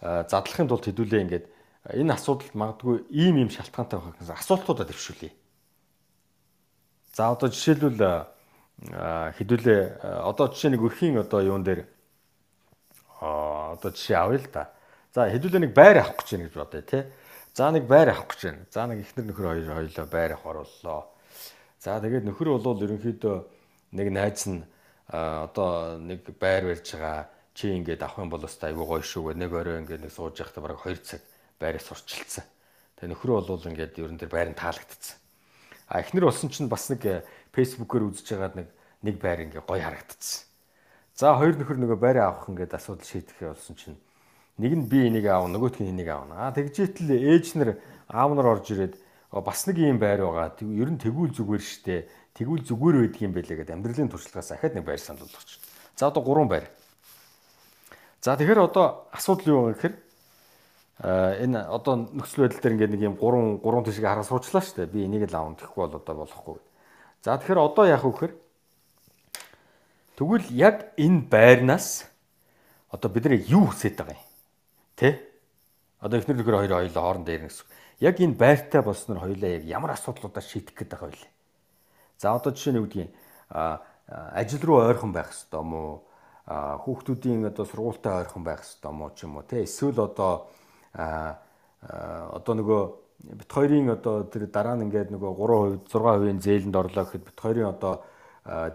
задлахын 0.00 0.68
тулд 0.68 0.88
хэдүүлээ 0.88 1.22
ингээд 1.22 1.46
энэ 1.94 2.14
асуудалд 2.16 2.54
магадгүй 2.54 3.06
ийм 3.12 3.44
ийм 3.44 3.50
шалтгаантай 3.52 4.00
байх 4.00 4.18
гэсэн 4.18 4.40
асуултуудаа 4.40 4.86
төвшүүлье. 4.88 5.32
За 7.14 7.30
одоо 7.30 7.48
жишээлбэл 7.48 8.26
хэдүүлээ 9.36 9.82
одоо 10.22 10.46
жишээ 10.48 10.70
нэг 10.74 10.82
өрхийн 10.82 11.18
одоо 11.18 11.42
юун 11.42 11.62
дээр 11.66 11.86
одоо 13.20 13.90
жишээ 13.90 14.16
авъя 14.16 14.38
л 14.38 14.48
да. 14.52 14.70
За 15.14 15.26
хэдүүлээ 15.26 15.62
нэг 15.66 15.72
байр 15.74 15.98
авах 16.02 16.22
гэж 16.22 16.28
байна 16.34 16.46
гэж 16.46 16.54
бодъё 16.54 16.82
тий. 16.86 17.02
За 17.54 17.70
нэг 17.74 17.84
байр 17.90 18.08
авах 18.14 18.30
гэж 18.30 18.40
байна. 18.46 18.62
За 18.70 18.86
нэг 18.86 18.98
ихнэр 19.02 19.26
нөхөр 19.26 19.46
хоёр 19.50 19.74
хоёлоо 19.74 20.06
байр 20.06 20.32
авах 20.38 20.46
орууллаа. 20.46 21.00
За 21.82 21.98
тэгээд 21.98 22.26
нөхөр 22.26 22.48
бол 22.58 22.84
ерөнхийдөө 22.84 23.36
нэг 23.98 24.08
найз 24.12 24.46
нь 24.46 24.62
одоо 25.08 25.98
нэг 25.98 26.26
байр 26.38 26.70
барьж 26.70 26.94
байгаа 26.94 27.30
чи 27.54 27.74
ингээд 27.74 28.02
авах 28.02 28.22
юм 28.22 28.30
бол 28.30 28.44
өстой 28.44 28.70
айгуу 28.70 28.86
гоё 28.86 29.02
шүү 29.02 29.32
гэ 29.32 29.40
нэг 29.40 29.52
орой 29.54 29.80
ингээд 29.82 30.04
нэг 30.04 30.12
сууж 30.12 30.38
явахдаа 30.38 30.62
бараг 30.62 30.78
2 30.84 31.02
цаг 31.02 31.22
байраа 31.58 31.82
сурчилсан. 31.82 32.44
Тэгээ 33.00 33.10
нөхөр 33.14 33.30
бол 33.42 33.68
ингээд 33.70 33.98
ерөн 33.98 34.18
тэр 34.18 34.30
байранд 34.30 34.60
таалагдсан. 34.60 35.16
А 35.88 36.02
эхнэр 36.04 36.28
болсон 36.28 36.50
чинь 36.52 36.68
бас 36.68 36.86
нэг 36.92 37.24
фэйсбүүкээр 37.56 38.06
үзэж 38.12 38.26
байгаад 38.36 38.54
нэг 38.58 38.68
нэг 39.02 39.16
байр 39.22 39.48
ингээ 39.48 39.64
гоё 39.64 39.82
харагдчихсан. 39.82 40.47
За 41.18 41.34
хоёр 41.34 41.58
нөхөр 41.58 41.82
нөгөө 41.82 41.98
байраа 41.98 42.30
авах 42.30 42.46
ингээд 42.46 42.78
асуудал 42.78 43.02
шийдэх 43.02 43.42
болсон 43.42 43.74
чинь 43.74 43.98
нэг 44.54 44.72
нь 44.78 44.86
би 44.86 45.10
энийг 45.10 45.26
аав 45.26 45.50
нөгөөх 45.50 45.82
нь 45.82 45.90
энийг 45.90 46.14
аавна. 46.14 46.46
Аа 46.46 46.54
тэгжээтэл 46.54 47.10
ээж 47.10 47.58
нар 47.58 47.82
аав 48.06 48.38
нар 48.38 48.54
орж 48.54 48.70
ирээд 48.70 48.94
бас 49.34 49.66
нэг 49.66 49.82
юм 49.82 49.98
байр 49.98 50.22
байгаа. 50.22 50.54
Ер 50.62 50.94
нь 50.94 51.02
тэгүүл 51.02 51.34
зүгээр 51.34 51.58
штэ. 51.58 52.06
Тэгүүл 52.38 52.62
зүгээр 52.62 52.96
байдаг 53.02 53.18
юм 53.18 53.34
байлээ 53.34 53.58
гэдэг 53.58 53.74
амьдралын 53.74 54.10
туршлагаас 54.14 54.54
ахаад 54.54 54.78
нэг 54.78 54.86
байр 54.86 55.02
санал 55.02 55.26
болгоч. 55.26 55.58
За 55.98 56.06
одоо 56.06 56.22
гурван 56.22 56.46
байр. 56.46 56.70
За 58.22 58.38
тэгэхээр 58.38 58.70
одоо 58.70 59.10
асуудал 59.10 59.50
юу 59.50 59.62
вэ 59.66 59.74
гэхээр 59.74 59.94
энэ 61.42 61.66
одоо 61.66 62.14
нөхцөл 62.14 62.46
байдал 62.46 62.62
дээр 62.62 62.74
ингээд 62.78 62.94
нэг 62.94 63.02
юм 63.02 63.18
гурван 63.18 63.58
гурван 63.58 63.82
тишийг 63.82 64.06
хараа 64.06 64.22
суучлаа 64.22 64.62
штэ. 64.62 64.86
Би 64.86 65.02
энийг 65.02 65.26
л 65.26 65.34
аавна 65.34 65.58
гэхгүй 65.58 65.82
бол 65.82 65.98
одоо 65.98 66.14
болохгүй. 66.14 66.62
За 67.26 67.34
тэгэхээр 67.34 67.58
одоо 67.58 67.90
яах 67.90 68.06
вэ 68.06 68.14
гэхээр 68.14 68.34
Тэгвэл 70.18 70.50
яг 70.50 70.98
энэ 70.98 71.30
байрнаас 71.30 72.10
одоо 72.90 73.06
бид 73.06 73.30
нар 73.30 73.38
юу 73.38 73.70
хүсэж 73.70 73.94
байгаа 74.02 74.18
юм? 74.18 74.26
Тэ? 74.98 75.14
Одоо 76.02 76.18
эхнэр 76.18 76.42
нөхөр 76.42 76.58
хоёр 76.58 76.74
хоёулаа 76.74 77.04
хоорондоо 77.06 77.34
ярина 77.38 77.46
гэсэн. 77.46 77.70
Яг 78.02 78.18
энэ 78.18 78.34
байртай 78.34 78.82
болсноор 78.82 79.22
хоёулаа 79.22 79.62
яг 79.62 79.64
ямар 79.70 79.94
асуудлуудаа 79.94 80.42
шийдэх 80.42 80.74
гээд 80.74 80.90
байгаа 80.90 81.14
вэ? 81.14 81.22
За 82.18 82.34
одоо 82.34 82.50
жишээ 82.50 82.74
нь 82.74 82.82
үгдгийн 82.82 83.10
ажил 84.10 84.62
руу 84.66 84.82
ойрхон 84.90 85.14
байх 85.14 85.30
хэрэгтэй 85.30 85.62
мó 85.62 86.02
хүүхдүүдийн 86.50 87.46
одоо 87.46 87.62
сургуультай 87.62 88.26
ойрхон 88.26 88.42
байх 88.42 88.66
хэрэгтэй 88.66 88.90
мó 88.90 89.14
ч 89.14 89.22
юм 89.22 89.38
уу 89.38 89.46
те 89.46 89.62
эсвэл 89.62 90.02
одоо 90.02 90.50
одоо 90.98 92.54
нөгөө 92.58 92.82
бит 93.38 93.50
хоёрын 93.54 93.94
одоо 93.94 94.26
тэр 94.26 94.50
дараа 94.50 94.74
нь 94.74 94.90
ингээд 94.90 95.14
нөгөө 95.14 95.86
3% 95.86 95.94
6% 95.94 96.42
зээлэнд 96.42 96.74
орлоо 96.74 97.04
гэхэд 97.06 97.22
бит 97.22 97.38
хоёрын 97.38 97.70
одоо 97.70 98.02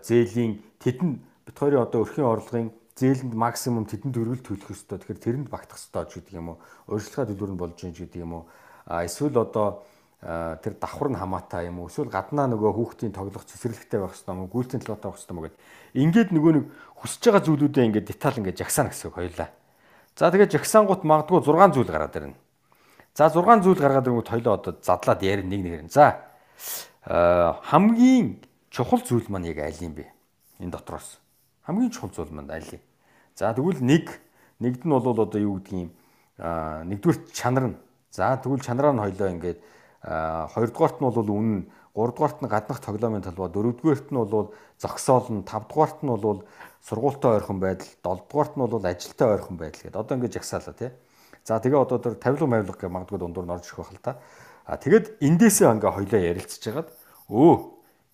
зээлийн 0.06 0.64
тэдэн 0.80 1.33
бит 1.54 1.60
хоёрын 1.62 1.86
одоо 1.86 2.02
өрхийн 2.02 2.26
орлогын 2.26 2.74
зээлэнд 2.98 3.34
максимум 3.38 3.86
тэдэнд 3.86 4.18
өргөл 4.18 4.42
төлөх 4.42 4.74
ёстой. 4.74 4.98
Тэгэхээр 4.98 5.22
тэрэнд 5.22 5.48
багтах 5.54 5.78
ёстой 5.78 6.06
ч 6.10 6.18
гэдэг 6.18 6.34
юм 6.34 6.58
уу. 6.58 6.58
Өөрчлөлтөө 6.90 7.30
төлбөр 7.30 7.52
нь 7.54 7.62
болж 7.62 7.78
гин 7.78 7.94
гэдэг 7.94 8.22
юм 8.26 8.34
уу. 8.42 8.44
А 8.90 9.06
эсвэл 9.06 9.38
одоо 9.38 9.86
тэр 10.24 10.74
давхар 10.82 11.14
нь 11.14 11.18
хамаатай 11.22 11.70
юм 11.70 11.86
уу. 11.86 11.94
Эсвэл 11.94 12.10
гаднаа 12.10 12.50
нөгөө 12.50 12.74
хүүхдийн 12.74 13.14
тоглох 13.14 13.46
цэцэрлэгтэй 13.46 14.02
байх 14.02 14.18
ёстой 14.18 14.34
юм 14.34 14.42
уу. 14.46 14.54
Гүйлтийн 14.54 14.82
талаатай 14.82 15.10
байх 15.14 15.20
ёстой 15.22 15.34
юм 15.34 15.40
уу 15.42 15.46
гэд. 15.46 15.58
Ингээд 15.94 16.30
нөгөө 16.34 16.52
нэг 16.58 16.66
хүсэж 17.02 17.22
байгаа 17.22 17.46
зүйлүүдээ 17.46 17.86
ингээд 17.86 18.10
деталь 18.10 18.38
ингээд 18.42 18.60
жагсаана 18.62 18.90
гэсэн 18.90 19.10
үг 19.14 19.18
хоёлаа. 19.18 19.50
За 20.18 20.30
тэгээд 20.34 20.54
жагсаангууд 20.58 21.02
магадгүй 21.06 21.42
6 21.42 21.74
зүйл 21.78 21.90
гараад 21.94 22.18
ирнэ. 22.18 22.38
За 23.14 23.30
6 23.30 23.62
зүйл 23.62 23.82
гаргаад 23.82 24.06
ирэнгүүт 24.10 24.30
хоёлоо 24.34 24.54
одоо 24.58 24.74
задлаад 24.82 25.22
ярина 25.22 25.50
нэг 25.50 25.62
нэгэр. 25.62 25.90
За 25.90 26.18
хамгийн 27.06 28.42
чухал 28.70 29.02
зүйл 29.02 29.30
маань 29.30 29.50
яг 29.50 29.62
аль 29.62 29.82
юм 29.82 29.98
бэ? 29.98 30.10
Энэ 30.62 30.72
дотроос 30.72 31.23
хамгийн 31.66 31.92
чухал 31.92 32.12
зүйл 32.12 32.32
манд 32.36 32.52
аль. 32.52 32.80
За 33.36 33.54
тэгвэл 33.54 33.80
нэг 33.80 34.12
нэгд 34.60 34.84
нь 34.84 34.92
бол 34.92 35.16
одоо 35.16 35.40
юу 35.40 35.60
гэдгийг 35.64 35.92
нэгдүгээр 36.40 37.20
чанар 37.32 37.66
нь. 37.72 37.78
За 38.12 38.36
тэгвэл 38.38 38.62
чанараа 38.64 38.94
нь 38.94 39.04
хоёлоо 39.04 39.30
ингээд 39.32 39.60
хоёрдугаарт 40.04 40.98
нь 41.00 41.08
бол 41.08 41.30
үнэн, 41.32 41.62
гуравдугаарт 41.96 42.40
нь 42.44 42.52
гаднах 42.52 42.80
тоглоомын 42.84 43.24
талбай, 43.24 43.50
дөрөвдүгээрт 43.50 44.12
нь 44.12 44.20
бол 44.20 44.52
зогсоол 44.78 45.28
нь, 45.32 45.48
тавдугаарт 45.48 46.04
нь 46.04 46.12
бол 46.12 46.44
сургуультай 46.84 47.40
ойрхон 47.40 47.60
байдал, 47.64 47.88
долдугаарт 48.04 48.54
нь 48.60 48.66
бол 48.68 48.84
ажилтай 48.84 49.28
ойрхон 49.32 49.56
байдал 49.56 49.82
гэдэг. 49.88 49.96
Одоо 49.96 50.16
ингээд 50.20 50.36
жагсаалаа 50.36 50.76
тий. 50.76 50.92
За 51.48 51.60
тэгээ 51.60 51.80
одоо 51.80 51.98
тэр 52.00 52.16
тавилга 52.20 52.48
мавилга 52.48 52.76
гэх 52.76 52.92
магадгүй 52.92 53.20
дундуур 53.20 53.48
нь 53.48 53.56
орж 53.56 53.68
ирэх 53.72 53.80
байх 53.80 53.92
л 53.96 54.04
та. 54.04 54.20
А 54.68 54.76
тэгэд 54.76 55.20
эндээсээ 55.24 55.72
ингээ 55.80 55.92
хоёлоо 55.96 56.20
ярилцж 56.20 56.64
хагаад 56.64 56.90
өө 57.32 57.54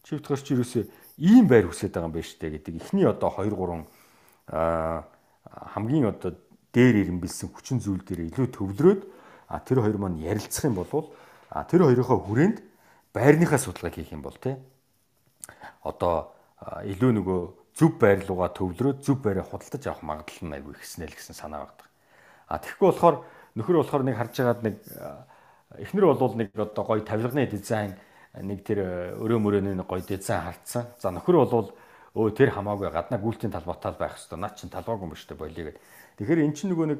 чивтгэр 0.05 0.41
чи 0.41 0.53
юусе 0.53 0.81
ийм 1.19 1.45
байр 1.51 1.67
хүсэж 1.67 1.91
байгаа 1.91 2.07
юм 2.07 2.15
байна 2.15 2.27
штэ 2.27 2.47
гэдэг 2.55 2.75
эхний 2.79 3.05
одоо 3.05 3.29
2 3.35 3.51
3 3.51 5.03
хамгийн 5.75 6.07
одоо 6.09 6.31
дээр 6.73 6.95
ирэмбэлсэн 7.05 7.51
хүчин 7.51 7.77
зүйл 7.83 8.01
дээр 8.07 8.31
илүү 8.31 8.47
төвлөрөөд 8.55 9.01
тэр 9.67 9.77
хоёр 9.83 9.97
маань 9.99 10.23
ярилцах 10.23 10.71
юм 10.71 10.79
бол 10.79 11.11
тэр 11.67 11.83
хоёрынхоо 11.83 12.19
хүрээнд 12.23 12.57
байрныхаа 13.13 13.59
судалгааг 13.59 13.95
хийх 13.99 14.15
юм 14.15 14.23
бол 14.23 14.37
тий 14.37 14.55
одоо 15.83 16.31
илүү 16.87 17.11
нөгөө 17.19 17.39
зөв 17.79 17.95
байр 17.99 18.19
руугаа 18.27 18.51
төвлөрөөд 18.53 18.99
зөв 19.03 19.17
байраа 19.23 19.47
худалдаж 19.47 19.83
авах 19.87 20.03
магадлал 20.03 20.45
нь 20.51 20.55
айгүй 20.59 20.73
ихснэ 20.75 21.07
л 21.07 21.15
гэсэн 21.15 21.35
санаа 21.35 21.63
багдаг. 21.63 21.87
А 22.51 22.59
тэгэхгүй 22.59 22.87
болохоор 22.91 23.15
нөхөр 23.55 23.77
болохоор 23.79 24.03
нэг 24.03 24.15
харж 24.19 24.33
байгаад 24.35 24.61
нэг 24.67 24.75
эхнэр 25.87 26.05
бол 26.11 26.35
нэг 26.35 26.51
одоо 26.59 26.83
гоё 26.83 27.01
тавилганы 27.07 27.47
дизайн 27.47 27.95
нэг 28.37 28.61
тэр 28.61 28.79
өрөө 29.17 29.39
мөрөөний 29.41 29.79
гоё 29.81 30.03
дизайн 30.05 30.45
хартсан. 30.45 30.85
За 31.01 31.09
нөхөр 31.09 31.41
бол 31.49 31.73
өө 32.13 32.35
тэр 32.37 32.53
хамаагүй 32.53 32.93
гаднаа 32.93 33.17
гүйлтийн 33.17 33.53
талбайтал 33.53 33.97
байх 33.97 34.17
хэвээр. 34.17 34.41
Наад 34.41 34.57
чин 34.57 34.69
талбайгүй 34.69 35.09
юм 35.09 35.15
шүү 35.17 35.33
дээ 35.33 35.41
болиё 35.41 35.65
гэд. 35.73 35.79
Тэгэхээр 36.19 36.43
эн 36.45 36.53
чинь 36.53 36.69
нөгөө 36.73 36.87
нэг 36.93 36.99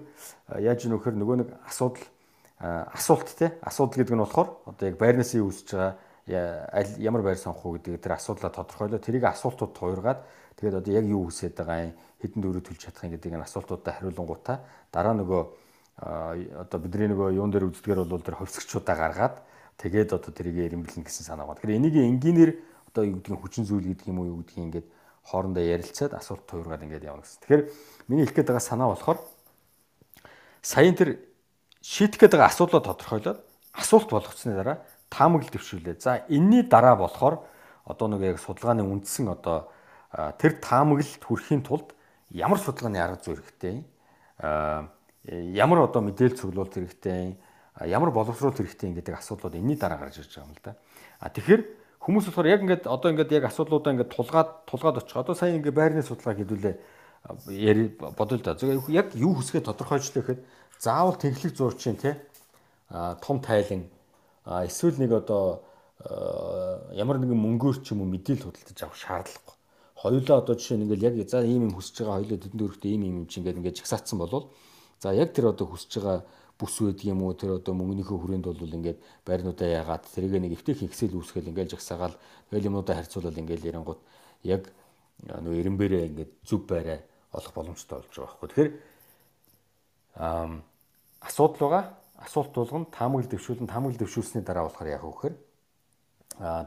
яаж 0.58 0.86
нөхөр 0.90 1.16
нөгөө 1.18 1.38
нэг 1.44 1.50
асуудал 1.70 2.06
асуулт 2.60 3.30
те 3.40 3.56
асуудал 3.64 4.04
гэдэг 4.04 4.16
нь 4.16 4.24
болохоор 4.24 4.50
одоо 4.68 4.86
яг 4.90 4.98
байрнаас 5.00 5.32
юу 5.36 5.48
үсэж 5.48 5.76
байгаа 5.76 5.96
аль 6.76 6.92
ямар 7.00 7.22
байр 7.24 7.40
сонгох 7.40 7.66
уу 7.66 7.74
гэдэг 7.80 8.04
тэр 8.04 8.20
асуудлаа 8.20 8.52
тодорхойлоо 8.52 9.00
тэрийг 9.00 9.24
асуултууд 9.24 9.74
хуургаад 9.74 10.20
тэгээд 10.60 10.80
одоо 10.84 10.92
яг 10.94 11.06
юу 11.08 11.32
хүсэж 11.32 11.56
байгаа 11.56 11.88
юм 11.88 11.94
хэдэн 12.20 12.42
дөрөв 12.44 12.64
төлж 12.68 12.80
чадах 12.84 13.04
юм 13.08 13.16
гэдэг 13.16 13.32
энэ 13.32 13.48
асуултуудаа 13.48 13.94
хариулангуудаа 13.96 14.58
дараа 14.92 15.16
нөгөө 15.16 15.42
одоо 16.60 16.80
бидний 16.84 17.08
нөгөө 17.08 17.40
юун 17.40 17.52
дээр 17.52 17.72
үздгээр 17.72 18.04
бол 18.06 18.22
тэр 18.22 18.38
хөвсгчудаа 18.38 18.96
гаргаад 18.96 19.36
тэгээд 19.80 20.14
одоо 20.14 20.32
тэрийг 20.36 20.60
эренбэлнэ 20.60 21.08
гэсэн 21.08 21.24
санаа 21.24 21.48
байна. 21.48 21.58
Тэгэхээр 21.64 21.80
энийг 21.80 21.96
энгийнээр 21.96 22.52
одоо 22.92 23.04
юу 23.08 23.24
гэдгийг 23.24 23.40
хүчин 23.40 23.64
зүйл 23.64 23.88
гэдэг 23.88 24.12
юм 24.12 24.20
уу 24.20 24.30
юу 24.30 24.40
гэдгийг 24.44 24.84
ингээд 24.84 24.88
хоорондоо 25.24 25.64
ярилцаад 25.64 26.14
асуулт 26.20 26.44
туургаад 26.44 26.84
ингээд 26.84 27.08
явна 27.08 27.24
гэсэн. 27.24 27.40
Тэгэхээр 27.48 27.64
миний 28.12 28.28
хэлэх 28.28 28.36
гээд 28.44 28.50
байгаа 28.52 28.66
санаа 28.66 28.92
болохоор 28.92 29.20
саяын 30.62 30.96
тэр 31.00 31.10
шийдэх 31.80 32.20
гээд 32.20 32.34
байгаа 32.36 32.52
асуудлаа 32.52 32.82
тодорхойлоод 32.84 33.40
асуулт 33.72 34.10
болгоцсны 34.12 34.54
дараа 34.58 34.84
таамаглал 35.08 35.54
төвшүүлээ. 35.54 35.96
За 36.04 36.28
энэний 36.28 36.68
дараа 36.68 37.00
болохоор 37.00 37.40
одоо 37.86 38.08
нэг 38.12 38.36
яг 38.36 38.40
судалгааны 38.44 38.84
үндсэн 38.84 39.32
одоо 39.32 39.72
тэр 40.38 40.60
таамаглалд 40.60 41.24
хүрэхийн 41.24 41.64
тулд 41.64 41.96
ямар 42.30 42.60
судалгааны 42.60 43.00
арга 43.00 43.24
зүй 43.24 43.38
хэрэгтэй 43.38 43.76
ямар 45.56 45.80
одоо 45.86 46.02
мэдээлэл 46.06 46.38
цуглуулт 46.38 46.74
хэрэгтэй 46.74 47.38
ямар 47.86 48.12
боловсруулалт 48.12 48.58
хэрэгтэй 48.58 48.94
гэдэг 49.00 49.16
асуудлууд 49.20 49.56
энэний 49.56 49.78
дараа 49.78 50.00
гарч 50.00 50.20
ирж 50.20 50.36
байгаа 50.36 50.48
юм 50.48 50.56
л 50.56 50.64
да. 50.64 50.76
А 51.20 51.30
тэгэхээр 51.30 51.62
хүмүүс 52.00 52.26
болохоор 52.32 52.48
яг 52.48 52.62
ингээд 52.64 52.84
одоо 52.88 53.10
ингээд 53.12 53.32
яг 53.36 53.44
асуудлуудаа 53.48 53.94
ингээд 53.94 54.14
тулгаад 54.16 54.50
тулгаад 54.66 55.00
очих. 55.04 55.18
Одоо 55.18 55.36
сайн 55.36 55.60
ингээд 55.60 55.76
байрны 55.76 56.02
судалгаа 56.04 56.36
хийдүүлээ 56.40 56.76
яри 57.54 57.96
бодол 58.00 58.42
да. 58.42 58.58
Яг 58.88 59.16
юу 59.16 59.34
хүсгээ 59.38 59.64
тодорхойлчлаа 59.64 60.24
гэхэд 60.24 60.42
заавал 60.80 61.16
тэнхлэг 61.20 61.56
зурчин 61.56 61.96
тий 61.96 62.16
а 62.90 63.16
том 63.16 63.40
тайлан 63.40 63.86
эсвэл 64.46 64.98
нэг 64.98 65.12
одоо 65.12 65.62
ямар 66.96 67.20
нэгэн 67.20 67.36
мөнгөөр 67.36 67.84
ч 67.84 67.92
юм 67.92 68.02
уу 68.02 68.10
мэдээлэл 68.16 68.48
худалдаж 68.48 68.80
авах 68.80 68.96
шаардлагагүй. 68.96 69.56
Хоёулаа 70.00 70.38
одоо 70.40 70.56
жишээ 70.56 70.80
нь 70.80 70.84
ингээл 70.88 71.12
яг 71.12 71.16
за 71.28 71.44
ийм 71.44 71.68
юм 71.68 71.76
хүсэж 71.76 72.08
байгаа 72.08 72.24
хоёулаа 72.24 72.40
тэдэнд 72.40 72.64
өрхтөө 72.64 72.90
ийм 72.90 73.04
юм 73.04 73.28
чинь 73.28 73.44
ингээд 73.44 73.60
ингээд 73.60 73.80
жагсаацсан 73.84 74.16
болвол 74.16 74.48
за 75.04 75.12
яг 75.12 75.36
тэр 75.36 75.52
одоо 75.52 75.68
хүсэж 75.68 75.92
байгаа 76.00 76.24
бүс 76.60 76.76
байдаг 76.84 77.06
юм 77.08 77.24
уу 77.24 77.34
тэр 77.34 77.56
одоо 77.56 77.74
мөнгөнийхөө 77.74 78.18
хүрээнд 78.20 78.46
бол 78.52 78.78
ингээд 78.78 79.00
байрнуудаа 79.24 79.68
яагаад 79.80 80.04
тэрийг 80.12 80.36
нэг 80.44 80.60
эвтэх 80.60 80.84
ихсэл 80.84 81.16
үүсгэл 81.16 81.50
ингээд 81.56 81.72
жагсаагаал 81.80 82.20
тэгэл 82.52 82.68
юмудаа 82.68 83.00
харьцуулал 83.00 83.40
ингээд 83.40 83.64
ярангууд 83.64 84.00
яг 84.44 84.68
нөө 85.24 85.56
эренбэрээ 85.56 86.12
ингээд 86.12 86.32
зүв 86.44 86.68
байраа 86.68 87.00
олох 87.32 87.54
боломжтой 87.56 88.04
болж 88.04 88.12
байгаа 88.12 88.28
байхгүй. 88.44 88.48
Тэгэхээр 88.52 88.72
асуудал 91.24 91.60
байгаа. 91.64 91.86
Асуулт 92.20 92.52
болгоно 92.52 92.92
таамаглал 92.92 93.32
дэвшүүлэн 93.32 93.72
таамаглал 93.72 94.00
дэвшүүлсний 94.04 94.44
дараа 94.44 94.68
болохоор 94.68 94.92
яг 94.92 95.04
хөөхөр 95.08 95.34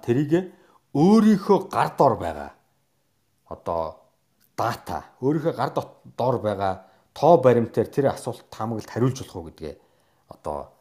тэрийг 0.01 0.57
өөрийнхөө 0.97 1.59
гар 1.69 1.93
дор 1.97 2.17
байгаа 2.17 2.51
одоо 3.53 4.01
дата 4.57 5.05
өөрийнхөө 5.21 5.53
гар 5.53 5.71
дор 6.17 6.37
байгаа 6.41 6.75
тоо 7.15 7.39
баримтаар 7.39 7.89
тэр 7.89 8.07
асуулт 8.13 8.45
таамаглалд 8.51 8.91
хариулж 8.91 9.19
болох 9.21 9.37
уу 9.37 9.47
гэдгээ 9.49 9.75
одоо 10.29 10.73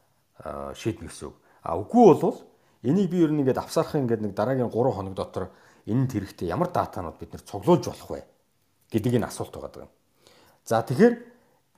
шийднэ 0.76 1.08
гэсэн 1.08 1.28
үг. 1.30 1.36
А 1.64 1.78
үгүй 1.78 2.16
бол 2.20 2.38
энийг 2.84 3.10
би 3.12 3.22
ер 3.22 3.32
нь 3.32 3.42
ингээд 3.44 3.62
авсаарах 3.62 3.96
ингээд 3.96 4.22
нэг 4.22 4.34
дараагийн 4.34 4.72
3 4.72 4.92
хоног 4.92 5.14
дотор 5.14 5.52
энэ 5.86 6.08
хэрэгтэй 6.08 6.48
ямар 6.50 6.72
датанууд 6.72 7.18
бид 7.20 7.34
нэр 7.34 7.44
цуглуулж 7.44 7.86
болох 7.86 8.10
вэ 8.10 8.24
гэдэг 8.92 9.22
энэ 9.22 9.28
асуулт 9.28 9.54
байгаа 9.54 9.86
юм. 9.86 9.92
За 10.66 10.82
тэгэхээр 10.82 11.14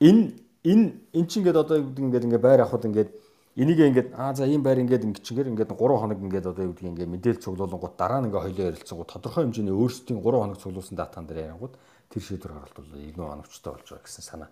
энэ 0.00 0.22
энэ 0.64 0.84
эн 1.12 1.24
чинь 1.28 1.42
ингээд 1.44 1.60
одоо 1.60 1.76
ингээд 1.78 2.24
ингээд 2.24 2.44
байр 2.44 2.60
авахд 2.64 2.88
ингээд 2.88 3.10
энийг 3.56 3.78
ингээд 3.78 4.08
аа 4.16 4.34
за 4.34 4.46
ийм 4.46 4.62
байр 4.62 4.80
ингээд 4.80 5.04
ингэчгээр 5.04 5.50
ингээд 5.52 5.76
3 5.76 5.76
хоног 5.76 6.18
ингээд 6.18 6.46
одоо 6.50 6.64
юу 6.64 6.72
гэдгийг 6.72 6.90
ингээд 6.90 7.12
мэдээл 7.12 7.44
цуглуулангууд 7.44 7.94
дараа 8.00 8.20
нь 8.20 8.26
ингээд 8.32 8.44
хоёлоо 8.44 8.66
ярилцсангууд 8.72 9.12
тодорхой 9.12 9.44
хэмжээний 9.44 9.76
өөрсдийн 9.76 10.18
3 10.18 10.42
хоног 10.42 10.58
цуглуулсан 10.58 10.96
датан 10.96 11.26
дээр 11.28 11.52
ярангууд 11.52 11.74
тэр 12.14 12.22
шийдвэр 12.22 12.52
гаргалт 12.54 12.78
бол 12.78 12.94
илүү 12.94 13.26
оновчтой 13.26 13.72
болж 13.74 13.88
байгаа 13.90 14.06
гэсэн 14.06 14.22
санаа. 14.22 14.50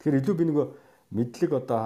Тэгэхээр 0.00 0.18
илүү 0.24 0.34
би 0.40 0.44
нөгөө 0.48 0.66
мэдлэг 1.12 1.50
одоо 1.52 1.84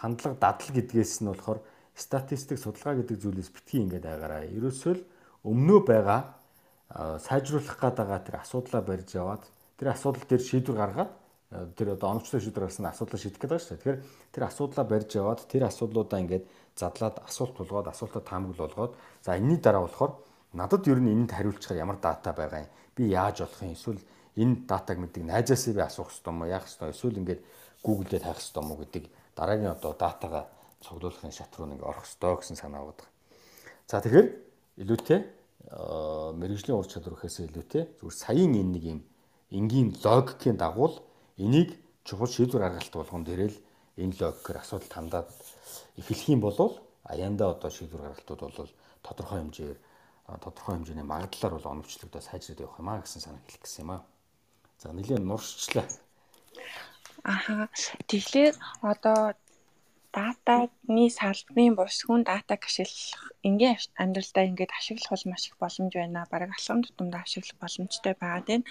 хандлага 0.00 0.40
дадлал 0.40 0.72
гэдгээс 0.72 1.20
нь 1.20 1.28
болохоор 1.28 1.60
статистик 1.92 2.56
судалгаа 2.56 3.04
гэдэг 3.04 3.20
зүйлээс 3.20 3.50
битгий 3.52 3.84
ингээд 3.84 4.08
байгаараа. 4.08 4.48
Ерөөсөө 4.48 4.92
л 4.96 5.04
өмнөө 5.44 5.80
байгаа 5.84 6.20
сайжруулах 7.20 7.76
гэдэг 7.76 8.24
тэр 8.24 8.36
асуудлаа 8.40 8.80
барьж 8.80 9.08
яваад 9.12 9.44
тэр 9.76 9.92
асуудал 9.92 10.24
дээр 10.24 10.40
шийдвэр 10.40 10.76
гаргаад 10.80 11.12
тэр 11.76 11.92
одоо 11.92 12.08
оновчтой 12.16 12.40
шийдвэр 12.40 12.72
гаргасан 12.72 12.88
асуудлаа 12.88 13.20
шийдэх 13.20 13.40
гэдэг 13.44 13.60
шүү 13.60 13.68
дээ. 13.68 13.80
Тэгэхээр 13.84 13.98
тэр 14.32 14.42
асуудлаа 14.48 14.84
барьж 14.88 15.10
яваад 15.12 15.40
тэр 15.44 15.62
асуудлуудаа 15.68 16.20
ингээд 16.24 16.44
задлаад 16.76 17.16
асуулт 17.28 17.54
тулгаад 17.60 17.92
асуултад 17.92 18.24
таамаглал 18.24 18.64
болгоод 18.64 18.92
за 19.20 19.36
энэний 19.36 19.60
дараа 19.60 19.84
болохоор 19.84 20.16
надад 20.56 20.88
ер 20.88 21.00
нь 21.00 21.12
энэнд 21.12 21.32
хариулчихаар 21.32 21.84
ямар 21.84 22.00
дата 22.00 22.32
байгаа 22.32 22.64
юм 22.64 22.70
би 22.96 23.12
яаж 23.12 23.44
болох 23.44 23.60
юм 23.60 23.72
эсвэл 23.76 24.00
энэ 24.36 24.64
датаг 24.68 24.98
мэддэг 24.98 25.24
найзаасаа 25.28 25.74
би 25.74 25.82
асуух 25.84 26.08
хэрэгтэй 26.08 26.32
юм 26.32 26.40
уу 26.42 26.48
яах 26.48 26.64
хэрэгтэй 26.64 26.90
эсвэл 26.90 27.20
ингээд 27.20 27.40
Google 27.84 28.08
дээр 28.08 28.24
хайх 28.24 28.38
хэрэгтэй 28.40 28.62
юм 28.62 28.70
уу 28.72 28.80
гэдэг 28.80 29.04
дараагийн 29.36 29.74
одоо 29.76 29.92
датагаа 29.92 30.44
цуглуулахын 30.80 31.32
шат 31.32 31.52
руу 31.56 31.68
ингээ 31.68 31.88
орох 31.88 32.06
хэрэгтэй 32.06 32.32
гэсэн 32.36 32.56
санаа 32.56 32.82
байгаа. 32.86 33.08
За 33.88 34.00
тэгэхээр 34.00 34.28
илүүтэй 34.82 35.20
мэрэгжлийн 36.40 36.78
ур 36.78 36.88
чадвар 36.88 37.14
гэхээс 37.16 37.46
илүүтэй 37.48 37.82
зүгээр 38.00 38.16
саяын 38.24 38.54
энэ 38.56 38.72
нэг 38.72 38.84
юм 38.84 39.00
энгийн 39.52 39.88
логикийн 40.00 40.56
дагуу 40.56 41.00
энийг 41.36 41.76
чухал 42.04 42.28
шийдвэр 42.28 42.62
гаргалт 42.66 42.94
болгон 42.96 43.24
дээрэл 43.24 43.56
энэ 44.00 44.16
логикээр 44.20 44.58
асуудал 44.58 44.92
хандаад 44.92 45.28
эхлэх 46.00 46.28
юм 46.28 46.40
бол 46.40 46.56
аяндаа 47.04 47.52
одоо 47.54 47.70
шийдвэр 47.70 48.02
гаргалтууд 48.02 48.40
бол 48.40 48.72
тодорхой 49.02 49.38
хэмжээр 49.40 49.78
тодорхой 50.40 50.74
хэмжээний 50.76 51.06
магадлалаар 51.06 51.54
бол 51.56 51.72
оновчлогдоод 51.72 52.24
сайжраад 52.24 52.60
явах 52.64 52.80
юм 52.80 52.88
а 52.88 53.00
гэсэн 53.00 53.20
санаа 53.22 53.42
хэлэх 53.46 53.62
гэсэн 53.62 53.82
юм 53.84 53.90
а. 53.92 54.11
За 54.82 54.90
нэлийн 54.90 55.22
нуршчлаа. 55.30 55.86
Аха. 57.22 57.68
Тэгэхээр 58.10 58.54
одоо 58.82 59.38
датаны 60.16 61.04
салбарын 61.18 61.74
бус 61.78 62.02
хүн 62.02 62.20
датаг 62.26 62.60
ашиглах 62.66 63.30
энгийн 63.46 63.78
амьдралдаа 64.02 64.44
ингээд 64.50 64.72
ашиглах 64.74 65.10
бол 65.14 65.30
маш 65.30 65.44
их 65.46 65.56
боломж 65.62 65.92
байна. 65.94 66.26
Бараг 66.32 66.50
алхам 66.52 66.82
тутамд 66.82 67.14
ашиглах 67.14 67.56
боломжтой 67.62 68.14
байгаа 68.18 68.42
тийм. 68.48 68.62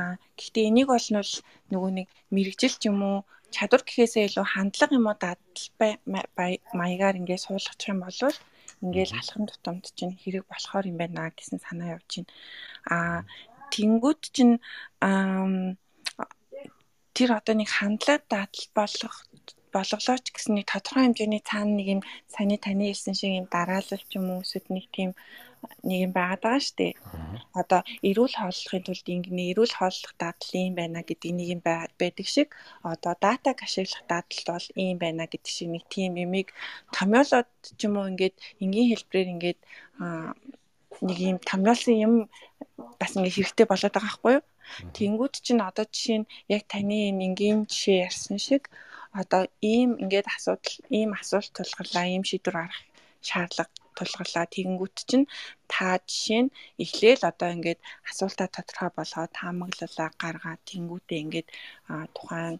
Аа 0.00 0.20
гэхдээ 0.36 0.68
энийг 0.68 0.88
бол 0.92 1.08
нөгөө 1.72 1.90
нэг 1.96 2.06
мэрэгжил 2.34 2.74
ч 2.76 2.82
юм 2.92 3.00
уу 3.08 3.18
чадвар 3.54 3.82
гэхээсээ 3.84 4.28
илүү 4.28 4.46
хандлага 4.52 4.94
юм 5.00 5.08
уу 5.08 5.16
дадал 5.16 5.64
маягаар 6.80 7.18
ингээд 7.20 7.44
суулгачих 7.44 7.88
юм 7.92 8.00
бол 8.04 8.20
ингээл 8.84 9.18
алхам 9.18 9.44
тутамд 9.48 9.84
чинь 9.96 10.14
хэрэг 10.20 10.44
болохоор 10.46 10.84
юм 10.90 10.96
байна 11.00 11.32
гэсэн 11.34 11.58
санаа 11.64 11.96
явж 11.96 12.10
байна. 12.20 12.30
Аа 12.94 13.18
тэнгууд 13.74 14.20
чинь 14.34 14.54
тэр 17.16 17.28
одоо 17.38 17.54
нэг 17.58 17.68
хандлага 17.76 18.22
дадал 18.30 18.66
болох 18.78 19.16
болголооч 19.74 20.26
гэсэн 20.32 20.54
нэг 20.56 20.66
тодорхой 20.72 21.04
хэмжээний 21.04 21.42
цаана 21.44 21.72
нэг 21.76 21.88
юм 21.94 22.00
саний 22.34 22.60
таны 22.64 22.84
хэлсэн 22.88 23.14
шиг 23.18 23.32
юм 23.40 23.46
дараалал 23.52 24.04
ч 24.08 24.12
юм 24.18 24.26
уу 24.30 24.42
эсвэл 24.44 24.68
нэг 24.72 24.86
тийм 24.96 25.10
нэг 25.88 25.98
юм 26.06 26.12
байгаад 26.14 26.42
байгаа 26.42 26.62
шүү 26.64 26.76
дээ. 26.78 26.92
Одоо 27.60 27.80
эрүүл 28.08 28.34
хооллохын 28.38 28.84
тулд 28.86 29.06
ингэнэ 29.14 29.42
эрүүл 29.52 29.74
хооллох 29.76 30.12
дадал 30.22 30.52
юм 30.54 30.74
байна 30.78 31.00
гэдэг 31.08 31.30
нэг 31.34 31.48
юм 31.54 31.60
байдаг 32.00 32.26
шиг 32.34 32.48
одоо 32.92 33.14
дата 33.24 33.50
ашиглах 33.66 34.04
дадал 34.12 34.42
бол 34.48 34.66
ийм 34.82 34.96
байна 35.02 35.24
гэдэг 35.26 35.52
шиг 35.56 35.68
нэг 35.74 35.84
тийм 35.90 36.12
юмыг 36.24 36.48
томьёолоод 36.94 37.50
ч 37.78 37.80
юм 37.86 37.94
уу 37.98 38.10
ингээд 38.10 38.36
энгийн 38.62 38.88
хэлбэрээр 38.90 39.32
ингээд 39.34 39.60
нэг 41.06 41.18
юм 41.30 41.38
томьёолсон 41.50 41.96
юм 42.06 42.14
бас 43.00 43.12
ингээ 43.16 43.36
хэрэгтэй 43.36 43.66
болоод 43.68 43.94
байгаа 43.94 44.08
байхгүй 44.08 44.34
юу? 44.38 44.44
Тэнгүүд 44.96 45.34
чинь 45.44 45.66
одоо 45.68 45.86
жишээ 45.94 46.18
нь 46.20 46.30
яг 46.56 46.62
таны 46.72 46.96
энгийн 47.10 47.58
жишээ 47.70 47.98
ярьсан 48.08 48.38
шиг 48.46 48.62
одоо 49.20 49.42
ийм 49.72 49.90
ингээд 50.02 50.26
асуудал 50.34 50.76
ийм 50.98 51.10
асуулт 51.20 51.50
тулгарлаа 51.56 52.06
ийм 52.12 52.24
шийдвэр 52.28 52.56
гаргах 52.58 52.82
шаардлага 53.28 53.72
тулгарлаа 53.98 54.46
тэгэнгүүт 54.54 54.96
чинь 55.08 55.26
та 55.72 55.86
жишээ 56.10 56.42
нь 56.44 56.54
эхлээл 56.84 57.22
одоо 57.30 57.48
ингээд 57.56 57.80
асуултаа 58.10 58.48
тодорхой 58.56 58.90
болгоод 58.94 59.32
таамаглалаа 59.38 60.10
гаргаад 60.22 60.60
тэнгүүтээ 60.70 61.22
ингээд 61.24 61.48
тухайн 62.16 62.56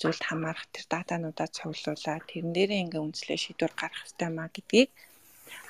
зүйлд 0.00 0.22
хамаарах 0.28 0.66
тэр 0.74 0.86
датануудаа 0.92 1.48
цуглуулаа. 1.56 2.18
Тэрэн 2.30 2.52
дээрээ 2.54 2.82
ингээ 2.84 3.02
үнслээ 3.06 3.38
шийдвэр 3.44 3.72
гаргах 3.80 4.02
хэрэгтэй 4.02 4.30
маа 4.36 4.48
гэдгийг. 4.54 4.90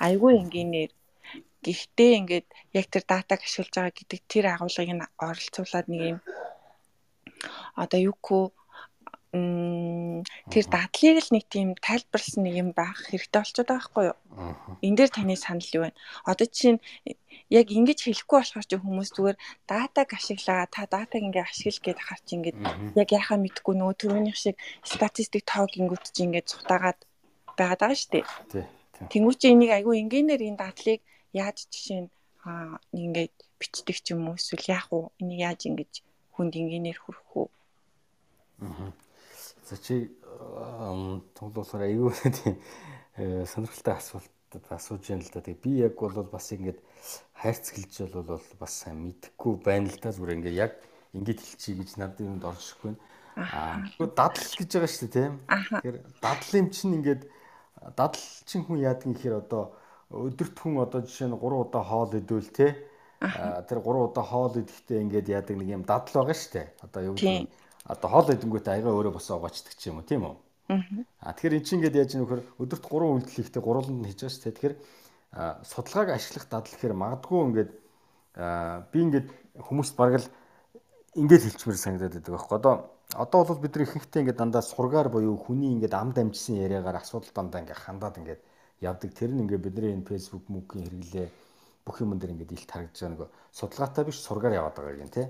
Айгүй 0.05 0.31
энгийнээр 0.41 0.91
гэхдээ 1.65 2.11
ингээд 2.19 2.47
яг 2.79 2.85
тэр 2.91 3.03
датаг 3.07 3.39
ашиглаж 3.43 3.73
байгаа 3.73 3.93
гэдэг 3.97 4.19
тэр 4.31 4.45
агуулгыг 4.51 4.91
нь 4.93 5.07
оролцуулаад 5.27 5.87
нэг 5.89 6.01
юм 6.11 6.19
одоо 7.75 7.99
юугүй 7.99 8.43
тэр 9.33 10.65
дадлыг 10.69 11.17
л 11.25 11.33
нэг 11.33 11.49
тийм 11.49 11.73
тайлбарлсан 11.81 12.45
нэг 12.45 12.53
юм 12.53 12.69
байх 12.77 13.01
хэрэгтэй 13.09 13.41
болчиход 13.41 13.65
байгаа 13.65 13.81
байхгүй 13.81 14.05
юу? 14.13 14.17
Энд 14.85 14.97
дээр 15.01 15.09
таны 15.09 15.33
санал 15.33 15.73
юу 15.73 15.83
байна? 15.89 15.97
Одоо 16.21 16.45
чинь 16.45 16.77
яг 17.49 17.67
ингэж 17.73 17.99
хэлэхгүй 18.05 18.37
болохоор 18.37 18.67
чи 18.69 18.77
хүмүүс 18.77 19.09
зүгээр 19.17 19.37
датаг 19.65 20.09
ашиглаа 20.13 20.69
та 20.69 20.85
датаг 20.85 21.17
ингээ 21.17 21.49
ашигла 21.49 21.81
гэд 21.81 21.99
харч 22.05 22.27
ингээд 22.37 22.57
яг 22.93 23.09
яхаа 23.09 23.41
мэдхгүй 23.41 23.73
нөгөө 23.73 23.95
түрүүнийх 24.05 24.37
шиг 24.37 24.55
статистик 24.85 25.41
тоог 25.49 25.73
ингүүт 25.81 26.13
чи 26.13 26.29
ингээд 26.29 26.53
цухтаагаад 26.53 26.99
байгаад 27.57 27.81
байгаа 27.81 27.97
шүү 27.97 28.11
дээ. 28.13 28.25
Тий. 28.53 28.65
Тэнгүүч 29.11 29.41
энийг 29.49 29.71
айгүй 29.73 29.95
энгийнээр 30.03 30.41
энэ 30.53 30.61
дадлыг 30.61 31.01
яаж 31.33 31.57
жишээ 31.71 32.01
нь 32.05 32.09
ингээд 32.93 33.35
бичдэг 33.59 33.97
ч 34.03 34.13
юм 34.13 34.29
уу 34.29 34.37
эсвэл 34.39 34.71
яах 34.71 34.87
вэ? 34.91 35.09
Энийг 35.21 35.39
яаж 35.47 35.61
ингэж 35.67 35.91
хүнд 36.35 36.53
энгийнээр 36.59 36.99
хүрэх 36.99 37.29
үү? 37.35 37.47
Аа 38.63 38.93
За 39.65 39.77
чи 39.77 40.11
тоглоосоор 41.39 41.83
аюу 41.87 42.11
тийм 42.11 42.59
э, 43.15 43.45
сонирхолтой 43.47 43.95
асуулт 43.95 44.29
асууж 44.69 45.07
яана 45.07 45.23
л 45.23 45.31
да. 45.31 45.39
Тэгээ 45.39 45.63
би 45.63 45.71
яг 45.87 45.95
бол 45.95 46.27
бас 46.27 46.51
ингэж 46.51 46.77
хайрцгэлж 47.39 48.11
бол 48.11 48.43
бас 48.59 48.73
сайн 48.75 48.99
мэдэхгүй 49.07 49.53
байна 49.63 49.87
л 49.87 49.99
да. 50.03 50.11
Зүгээр 50.11 50.35
ингээ 50.43 50.59
яг 50.59 50.75
ингэж 51.15 51.39
хэлчихье 51.39 51.79
гэж 51.79 51.89
надад 51.95 52.27
юмд 52.27 52.43
оршихгүй 52.43 52.91
байна. 52.91 53.01
Аа 53.39 53.79
дадал 54.03 54.51
гэж 54.59 54.67
байгаа 54.67 54.91
шүү 54.91 55.07
дээ 55.07 55.15
тийм. 55.15 55.33
Тэгэхээр 55.47 55.97
дадал 56.19 56.51
юм 56.59 56.67
чинь 56.75 56.95
ингээд 56.99 57.21
дадал 57.97 58.23
чин 58.47 58.63
хүн 58.63 58.79
яадаг 58.79 59.05
юм 59.05 59.13
гэхээр 59.13 59.41
одоо 59.43 59.75
өдөрт 60.13 60.57
хүн 60.59 60.79
одоо 60.79 61.01
жишээ 61.03 61.27
нь 61.27 61.35
3 61.35 61.41
удаа 61.41 61.83
хоол 61.83 62.11
идэвэл 62.13 62.51
те 62.53 62.67
тэр 63.19 63.79
3 63.81 64.07
удаа 64.07 64.23
хоол 64.23 64.53
идэхдээ 64.61 65.03
ингээд 65.03 65.27
яадаг 65.33 65.55
нэг 65.57 65.69
юм 65.73 65.83
дадал 65.83 66.23
байгаа 66.23 66.37
шүү 66.37 66.51
дээ. 66.53 66.67
Одоо 66.85 67.01
юу 67.03 67.15
гэдэг 67.17 67.49
одоо 67.87 68.09
хоол 68.09 68.27
идэнгүүтээ 68.31 68.73
аяга 68.73 68.91
өөрөө 68.93 69.13
босоо 69.17 69.37
угаачдаг 69.39 69.73
ч 69.75 69.89
юм 69.89 69.99
уу 69.99 70.07
тийм 70.07 70.23
үү. 70.27 70.35
Аа 71.19 71.33
тэгэхээр 71.35 71.57
эн 71.59 71.65
чинь 71.65 71.77
ингээд 71.81 71.99
яаж 71.99 72.11
нөхөр 72.15 72.41
өдөрт 72.61 72.83
3 72.87 73.03
үйлдэл 73.03 73.35
хийхдээ 73.35 73.63
гурван 73.63 73.99
нь 73.99 74.07
хийж 74.07 74.19
байгаа 74.21 74.31
шүү 74.31 74.43
дээ. 74.43 74.55
Тэгэхээр 74.55 74.75
судалгааг 75.65 76.09
ашиглах 76.13 76.47
дадал 76.47 76.71
гэхээр 76.71 76.93
магадгүй 76.93 77.39
ингээд 77.47 77.71
би 78.93 78.97
ингээд 79.01 79.27
хүмүүст 79.59 79.95
бараг 79.97 80.21
л 80.21 80.29
ингээд 81.17 81.43
хэлчмээр 81.45 81.79
санагдаад 81.83 82.13
байдаг 82.15 82.33
байхгүй. 82.33 82.57
Одоо 82.61 82.73
одоо 83.11 83.45
бол 83.45 83.59
бид 83.59 83.75
нар 83.75 83.83
ихэнхдээ 83.85 84.21
ингээд 84.23 84.39
дандаа 84.39 84.63
сургаар 84.63 85.09
буюу 85.09 85.37
хүний 85.37 85.71
ингээд 85.75 85.93
ам 85.93 86.13
дамжсан 86.13 86.55
яриагаар 86.63 86.97
асуудал 87.03 87.31
дандаа 87.35 87.61
ингээд 87.61 87.83
хандаад 87.83 88.17
ингээд 88.17 88.41
явдаг. 88.81 89.09
Тэр 89.13 89.31
нь 89.35 89.43
ингээд 89.43 89.65
бидний 89.65 89.93
энэ 89.93 90.07
Facebook 90.07 90.47
мөнгөний 90.49 90.87
хэрэглээ 90.87 91.27
бүх 91.85 92.01
юм 92.01 92.17
дээр 92.17 92.33
ингээд 92.33 92.55
илт 92.55 92.71
харагдаж 92.71 92.99
байгаа 92.99 93.11
нэг 93.13 93.31
судалгаатай 93.51 94.03
биш 94.05 94.19
сургаар 94.23 94.53
яваад 94.57 94.75
байгаа 94.75 95.03
юм 95.03 95.11
тий. 95.11 95.27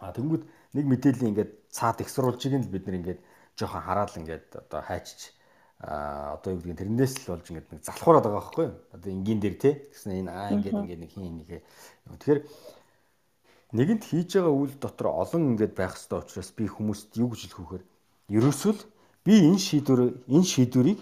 Аа 0.00 0.12
тэнгүүд 0.16 0.42
нэг 0.76 0.84
мэдээлэл 0.86 1.30
ингээд 1.30 1.50
цаад 1.68 2.00
эксруулжийг 2.00 2.54
нь 2.54 2.70
бид 2.70 2.86
нар 2.86 2.98
ингээд 3.00 3.20
жоохон 3.58 3.82
хараад 3.82 4.12
ингээд 4.16 4.46
одоо 4.62 4.80
хайчиж 4.80 5.36
а 5.80 6.40
одоо 6.40 6.56
юу 6.56 6.60
гэдгийг 6.64 6.80
тэрнээс 6.80 7.14
л 7.28 7.36
болж 7.36 7.46
ингээд 7.52 7.68
нэг 7.68 7.82
залхуураад 7.84 8.24
байгаа 8.24 8.40
байхгүй 8.40 8.64
юу? 8.64 8.76
Одоо 8.96 9.10
энгийн 9.12 9.40
дээр 9.40 9.56
те 9.60 9.70
гэсэн 9.92 10.24
энэ 10.24 10.30
аа 10.32 10.48
ингээд 10.56 10.76
ингээд 10.80 11.02
нэг 11.04 11.12
хин 11.12 11.36
нэгэ. 11.36 11.58
Тэгэхээр 12.16 12.40
нэгэнт 13.76 14.04
хийж 14.08 14.40
байгаа 14.40 14.54
үйл 14.56 14.74
дотор 14.80 15.12
олон 15.12 15.52
ингээд 15.52 15.74
байх 15.76 15.92
хэрэгтэй 15.94 16.18
учраас 16.18 16.50
би 16.56 16.64
хүмүүст 16.64 17.12
юу 17.20 17.28
гэж 17.30 17.40
хэлэх 17.44 17.60
вөхөр 17.60 17.82
ерөөсөл 18.32 18.80
би 19.24 19.34
энэ 19.44 19.60
шийдвэр 19.60 20.00
энэ 20.32 20.48
шийдвэрийг 20.48 21.00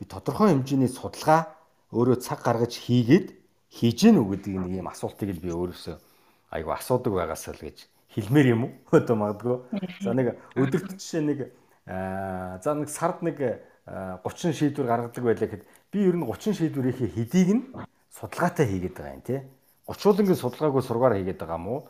би 0.00 0.04
тодорхой 0.08 0.56
хэмжээний 0.56 0.88
судалгаа 0.88 1.52
өөрөө 1.92 2.18
цаг 2.24 2.40
гаргаж 2.40 2.72
хийгээд 2.80 3.36
хийж 3.68 3.98
гэнэ 4.08 4.18
үү 4.20 4.28
гэдэг 4.32 4.52
нэг 4.56 4.72
юм 4.80 4.88
асуултыг 4.88 5.28
л 5.36 5.44
би 5.44 5.50
өөрөөсөө 5.52 5.96
айгу 6.56 6.70
асуудаг 6.72 7.12
байгаасаа 7.12 7.54
л 7.54 7.64
гэж 7.68 7.78
хэлмээр 8.16 8.46
юм 8.56 8.62
уу? 8.64 8.72
Одоо 8.96 9.16
магадгүй. 9.20 9.56
За 10.00 10.16
нэг 10.16 10.40
өдөрт 10.56 10.96
жишээ 10.96 11.22
нэг 11.22 11.38
за 11.86 12.70
нэг 12.72 12.88
сард 12.88 13.20
нэг 13.20 13.36
30 13.84 14.56
шийдвэр 14.56 14.86
гаргадаг 14.86 15.24
байлаа 15.24 15.46
гэхэд 15.46 15.64
би 15.92 15.98
ер 16.08 16.16
нь 16.16 16.24
30 16.24 16.56
шийдвэрийнхээ 16.56 17.10
хэдийг 17.12 17.48
нь 17.52 17.62
судалгаатай 18.10 18.66
хийгээд 18.66 18.94
байгаа 18.96 19.14
юм 19.14 19.22
тий. 19.22 19.40
30 19.86 20.06
уулынгийн 20.10 20.40
судалгаагүй 20.40 20.82
сургаар 20.82 21.14
хийгээд 21.20 21.38
байгаа 21.44 21.60
мó 21.60 21.84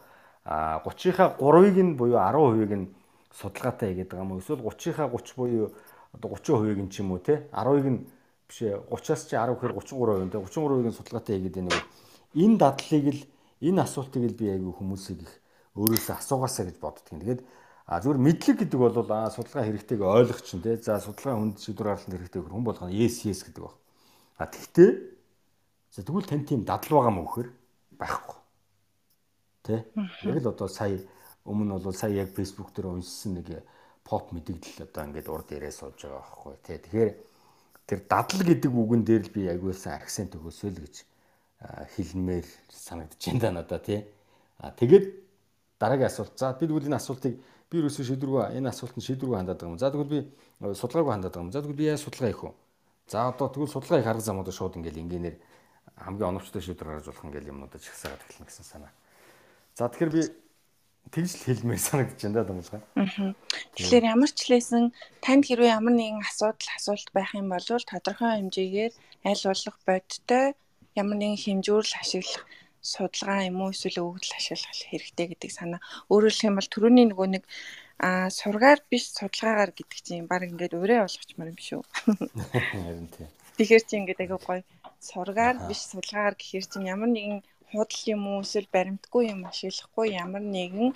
30-ийнхаа 0.46 1.34
3-ыг 1.42 1.76
нь 1.82 1.96
буюу 1.98 2.18
10%ийг 2.22 2.72
нь 2.78 2.86
судалгаатай 3.34 3.90
хийгээд 3.90 4.10
байгаа 4.14 4.26
мó 4.30 4.38
эсвэл 4.38 4.62
30-ийнхаа 4.62 5.10
30 5.10 5.34
буюу 5.34 5.74
одоо 6.14 6.28
30%ийг 6.38 6.80
нь 6.86 6.90
ч 6.90 7.02
юм 7.02 7.10
уу 7.12 7.18
тий 7.18 7.42
10-ыг 7.50 7.86
нь 7.90 8.00
биш 8.46 8.58
30-аас 8.62 9.22
чи 9.26 9.34
10 9.34 9.58
гэхээр 9.58 9.74
33% 9.74 10.30
тий 10.30 10.38
33%ийг 10.38 10.86
нь 10.86 10.98
судалгаатай 10.98 11.34
хийгээд 11.34 11.56
байна. 11.66 11.82
Энэ 12.38 12.56
дадлыг 12.62 13.04
л 13.10 13.22
энэ 13.58 13.82
асуултыг 13.82 14.22
л 14.22 14.38
би 14.38 14.46
айгүй 14.54 14.70
хүмүүсийг 14.70 15.20
их 15.26 15.34
өөрөөсөө 15.74 16.14
асуугаасаа 16.14 16.64
гэж 16.70 16.76
боддөг 16.78 17.10
юм. 17.10 17.20
Тэгээд 17.26 17.42
а 17.86 17.98
зүгээр 17.98 18.18
мэдлэг 18.22 18.56
гэдэг 18.62 18.78
бол 18.78 18.96
а 19.10 19.30
судалгаа 19.34 19.66
хэрэгтэйг 19.66 20.00
ойлгох 20.00 20.40
чинь 20.46 20.62
тий. 20.62 20.78
За 20.78 21.02
судалгаа 21.02 21.42
хүнд 21.42 21.58
шийдвэр 21.58 21.90
гаргалтанд 21.90 22.14
хэрэгтэй 22.14 22.40
хүн 22.46 22.62
болгоно 22.62 22.94
yes 22.94 23.26
yes 23.26 23.42
гэдэг 23.42 23.62
баг. 23.66 23.74
А 24.38 24.46
тэгтээ 24.46 24.90
за 25.90 26.00
тэгвэл 26.06 26.28
тань 26.30 26.46
тийм 26.46 26.62
дадал 26.62 27.02
байгаа 27.02 27.14
мó 27.14 27.26
гэхээр 27.26 27.50
байхгүй. 27.98 28.45
Тэ? 29.66 29.82
Яг 30.22 30.38
л 30.38 30.50
одоо 30.54 30.68
сая 30.70 31.02
өмнө 31.42 31.82
бол 31.82 31.94
сая 31.94 32.14
яг 32.14 32.30
Facebook 32.30 32.70
дээр 32.70 32.94
уншсан 32.94 33.42
нэг 33.42 33.66
поп 34.06 34.30
мэдээлэл 34.30 34.86
одоо 34.86 35.02
ингээд 35.10 35.28
урд 35.28 35.50
ирээ 35.50 35.74
сууж 35.74 35.98
байгаа 35.98 36.22
байхгүй 36.22 36.54
тий. 36.62 36.78
Тэгэхээр 36.78 37.10
тэр 37.86 38.00
дадал 38.06 38.42
гэдэг 38.46 38.70
үгэн 38.70 39.02
дээр 39.02 39.22
л 39.26 39.34
би 39.34 39.42
аягуулсан 39.50 39.98
акцент 39.98 40.38
өгөөсөө 40.38 40.70
л 40.70 40.82
гэж 40.86 40.96
хэлмээр 41.94 42.46
санагдаж 42.70 43.22
байна 43.42 43.62
надад 43.62 43.82
тий. 43.82 44.06
А 44.62 44.70
тэгээд 44.70 45.06
дараагийн 45.78 46.06
асуулт. 46.06 46.38
За 46.38 46.54
би 46.54 46.66
тэгвэл 46.66 46.86
энэ 46.86 47.02
асуултыг 47.02 47.34
би 47.70 47.76
юусэн 47.82 48.06
шийдвэргүй 48.06 48.58
энэ 48.58 48.70
асуултанд 48.70 49.06
шийдвэргүй 49.06 49.36
хандаад 49.36 49.58
байгаа 49.58 49.74
юм. 49.74 49.82
За 49.82 49.90
тэгвэл 49.90 50.14
би 50.14 50.20
судалгаагүй 50.74 51.12
хандаад 51.12 51.34
байгаа 51.34 51.46
юм. 51.46 51.52
За 51.52 51.62
тэгвэл 51.62 51.80
би 51.80 51.84
яаж 51.90 52.02
судалгаа 52.06 52.30
хийх 52.30 52.42
вэ? 52.42 52.52
За 53.10 53.28
одоо 53.28 53.48
тэгвэл 53.50 53.74
судалгаа 53.74 54.00
их 54.00 54.06
арга 54.06 54.22
замуудаа 54.22 54.54
шууд 54.54 54.78
ингээл 54.78 55.02
ингээр 55.02 55.36
хамгийн 55.98 56.30
оновчтой 56.30 56.62
шийдвэр 56.62 56.88
гаргаж 56.88 57.06
болох 57.10 57.26
ингээл 57.26 57.50
юмнуудаа 57.50 57.80
чагсаагаад 57.80 58.22
эхэлнэ 58.22 58.46
гэсэн 58.46 58.66
санаа. 58.66 58.92
За 59.76 59.92
тэгэхээр 59.92 60.12
би 60.16 60.22
тэгж 61.12 61.30
л 61.36 61.44
хэлмээр 61.52 61.82
санагдаж 61.84 62.20
байна 62.24 62.36
да 62.40 62.48
думлага. 62.48 62.80
Аа. 62.96 63.36
Тэгэхээр 63.76 64.04
ямар 64.08 64.30
ч 64.32 64.48
лээсэн 64.48 64.84
танд 65.20 65.44
хэрвээ 65.44 65.76
ямар 65.76 65.92
нэгэн 65.92 66.24
асуудал 66.24 66.72
асуулт 66.80 67.08
байх 67.12 67.36
юм 67.36 67.52
бол 67.52 67.60
тодорхой 67.60 68.40
хэмжээгээр 68.40 68.92
аль 69.28 69.44
болох 69.44 69.76
бодтой 69.84 70.46
ямар 70.96 71.16
нэгэн 71.20 71.60
хэмжүүрэл 71.60 72.00
ашиглах 72.00 72.44
судалгаа 72.80 73.52
юм 73.52 73.60
уу 73.60 73.76
эсвэл 73.76 74.00
өгөгдөл 74.00 74.38
ашиглах 74.40 74.80
хэрэгтэй 74.88 75.26
гэдэг 75.36 75.50
санаа. 75.52 75.80
Өөрөөр 76.08 76.32
хэлэх 76.32 76.48
юм 76.48 76.56
бол 76.56 76.72
түрүүний 76.72 77.06
нөгөө 77.12 77.28
нэг 77.36 77.44
а 78.00 78.32
сургаар 78.32 78.80
биш 78.88 79.12
судалгаагаар 79.12 79.72
гэдэг 79.76 79.98
чинь 80.00 80.24
баг 80.24 80.48
ингээд 80.48 80.72
ураа 80.72 81.04
болгочмаар 81.04 81.52
юм 81.52 81.60
шүү. 81.60 81.82
Харин 82.72 83.08
тийм. 83.12 83.28
Тэгэхээр 83.60 83.84
чи 83.84 83.94
ингээд 84.00 84.24
агай 84.24 84.40
гоё 84.40 84.62
сургаар 85.00 85.56
биш 85.68 85.80
судалгаагаар 85.84 86.36
гэхээр 86.40 86.64
чинь 86.64 86.88
ямар 86.88 87.12
нэгэн 87.12 87.40
худал 87.70 88.02
юм 88.14 88.22
уу 88.30 88.40
эсвэл 88.44 88.68
баримтгүй 88.76 89.24
юм 89.34 89.40
ашиглахгүй 89.50 90.06
ямар 90.24 90.44
нэгэн 90.56 90.88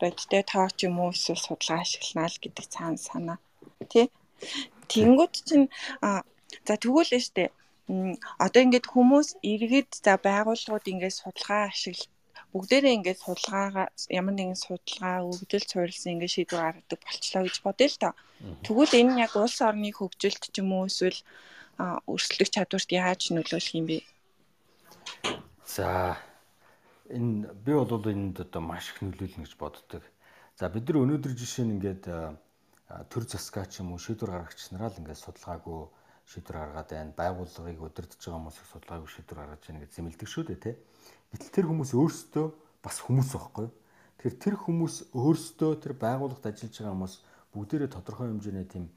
бодтой 0.00 0.42
тооч 0.52 0.76
юм 0.88 0.96
уу 1.02 1.10
эсвэл 1.14 1.44
судалгаа 1.46 1.80
ашиглана 1.84 2.32
л 2.32 2.42
гэдэг 2.42 2.66
цаана 2.74 3.00
санаа 3.08 3.38
тий 3.92 4.06
Тэнгүүд 4.90 5.34
чинь 5.48 5.66
за 6.66 6.74
тэгвэл 6.82 7.12
штэ 7.26 7.44
одоо 8.44 8.60
ингээд 8.64 8.86
хүмүүс 8.92 9.28
иргэд 9.52 9.90
за 10.04 10.12
байгууллагууд 10.26 10.90
ингээд 10.92 11.18
судалгаа 11.20 11.62
ашигла 11.68 12.08
бүгдээрээ 12.52 12.96
ингээд 12.96 13.20
судалгаагаа 13.24 13.86
ямар 14.18 14.34
нэгэн 14.36 14.58
судалгаа 14.66 15.16
өгдөл 15.30 15.66
суурилсан 15.68 16.12
ингээд 16.14 16.34
шийдвэр 16.34 16.62
гаргадаг 16.64 17.00
болчлоо 17.04 17.42
гэж 17.44 17.56
бодъё 17.66 17.88
л 17.90 18.00
доо. 18.02 18.14
Тэгвэл 18.64 18.98
энэ 19.00 19.12
нь 19.12 19.22
яг 19.26 19.32
улс 19.36 19.58
орны 19.68 19.90
хөгжилт 19.92 20.42
ч 20.54 20.56
юм 20.62 20.70
уу 20.72 20.86
эсвэл 20.88 21.20
өрсөлдөх 22.12 22.50
чадварт 22.54 22.90
яаж 23.02 23.20
нөлөөлөх 23.34 23.74
юм 23.78 23.86
бэ? 23.90 23.98
За 25.66 26.16
энэ 27.08 27.52
би 27.64 27.72
бол 27.72 28.04
энд 28.08 28.40
одоо 28.40 28.60
маш 28.60 28.92
их 28.92 29.00
нөлөөлнө 29.00 29.48
гэж 29.48 29.56
боддог. 29.56 30.04
За 30.60 30.68
бид 30.68 30.84
нар 30.88 31.00
өнөөдөр 31.02 31.32
жишээ 31.32 31.64
нь 31.64 31.80
ингээд 31.80 32.04
төр 33.08 33.24
засгаач 33.24 33.80
юм 33.80 33.96
уу 33.96 33.98
шийдвэр 33.98 34.30
гаргагч 34.44 34.70
нараа 34.76 34.92
л 34.92 35.00
ингээд 35.00 35.24
судалгаагүй 35.24 35.88
шийдвэр 36.28 36.56
гаргаад 36.60 36.88
байна. 36.92 37.16
Байгууллагыг 37.16 37.80
удирдах 37.80 38.20
байгаа 38.20 38.36
хүмүүс 38.36 38.56
их 38.60 38.68
судалгаагүй 38.76 39.08
шийдвэр 39.08 39.40
гаргаж 39.40 39.62
байна 39.64 39.80
гэж 39.80 39.90
зэмлдэг 39.96 40.28
шүү 40.28 40.44
дээ 40.52 40.60
тий. 40.60 40.74
Гэтэл 41.32 41.54
тэр 41.56 41.66
хүмүүс 41.72 41.90
өөрсдөө 41.96 42.46
бас 42.84 42.96
хүмүүс 43.00 43.30
байхгүй. 43.32 43.68
Тэгэхээр 44.20 44.36
тэр 44.44 44.56
хүмүүс 44.60 44.96
өөрсдөө 45.16 45.72
тэр 45.80 45.94
байгууллагт 45.96 46.44
ажиллаж 46.44 46.76
байгаа 46.76 46.92
хүмүүс 46.92 47.14
бүгдээрээ 47.56 47.88
тодорхой 47.88 48.28
хэмжээний 48.28 48.68
тийм 48.68 48.92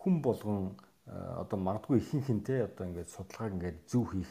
хүн 0.00 0.14
болгон 0.22 0.78
одоо 1.06 1.58
магадгүй 1.58 1.98
ихэнх 1.98 2.30
нь 2.30 2.46
те 2.46 2.62
одоо 2.62 2.86
ингээд 2.86 3.10
судалгааг 3.10 3.52
ингээд 3.58 3.78
зөв 3.90 4.06
хийх 4.14 4.30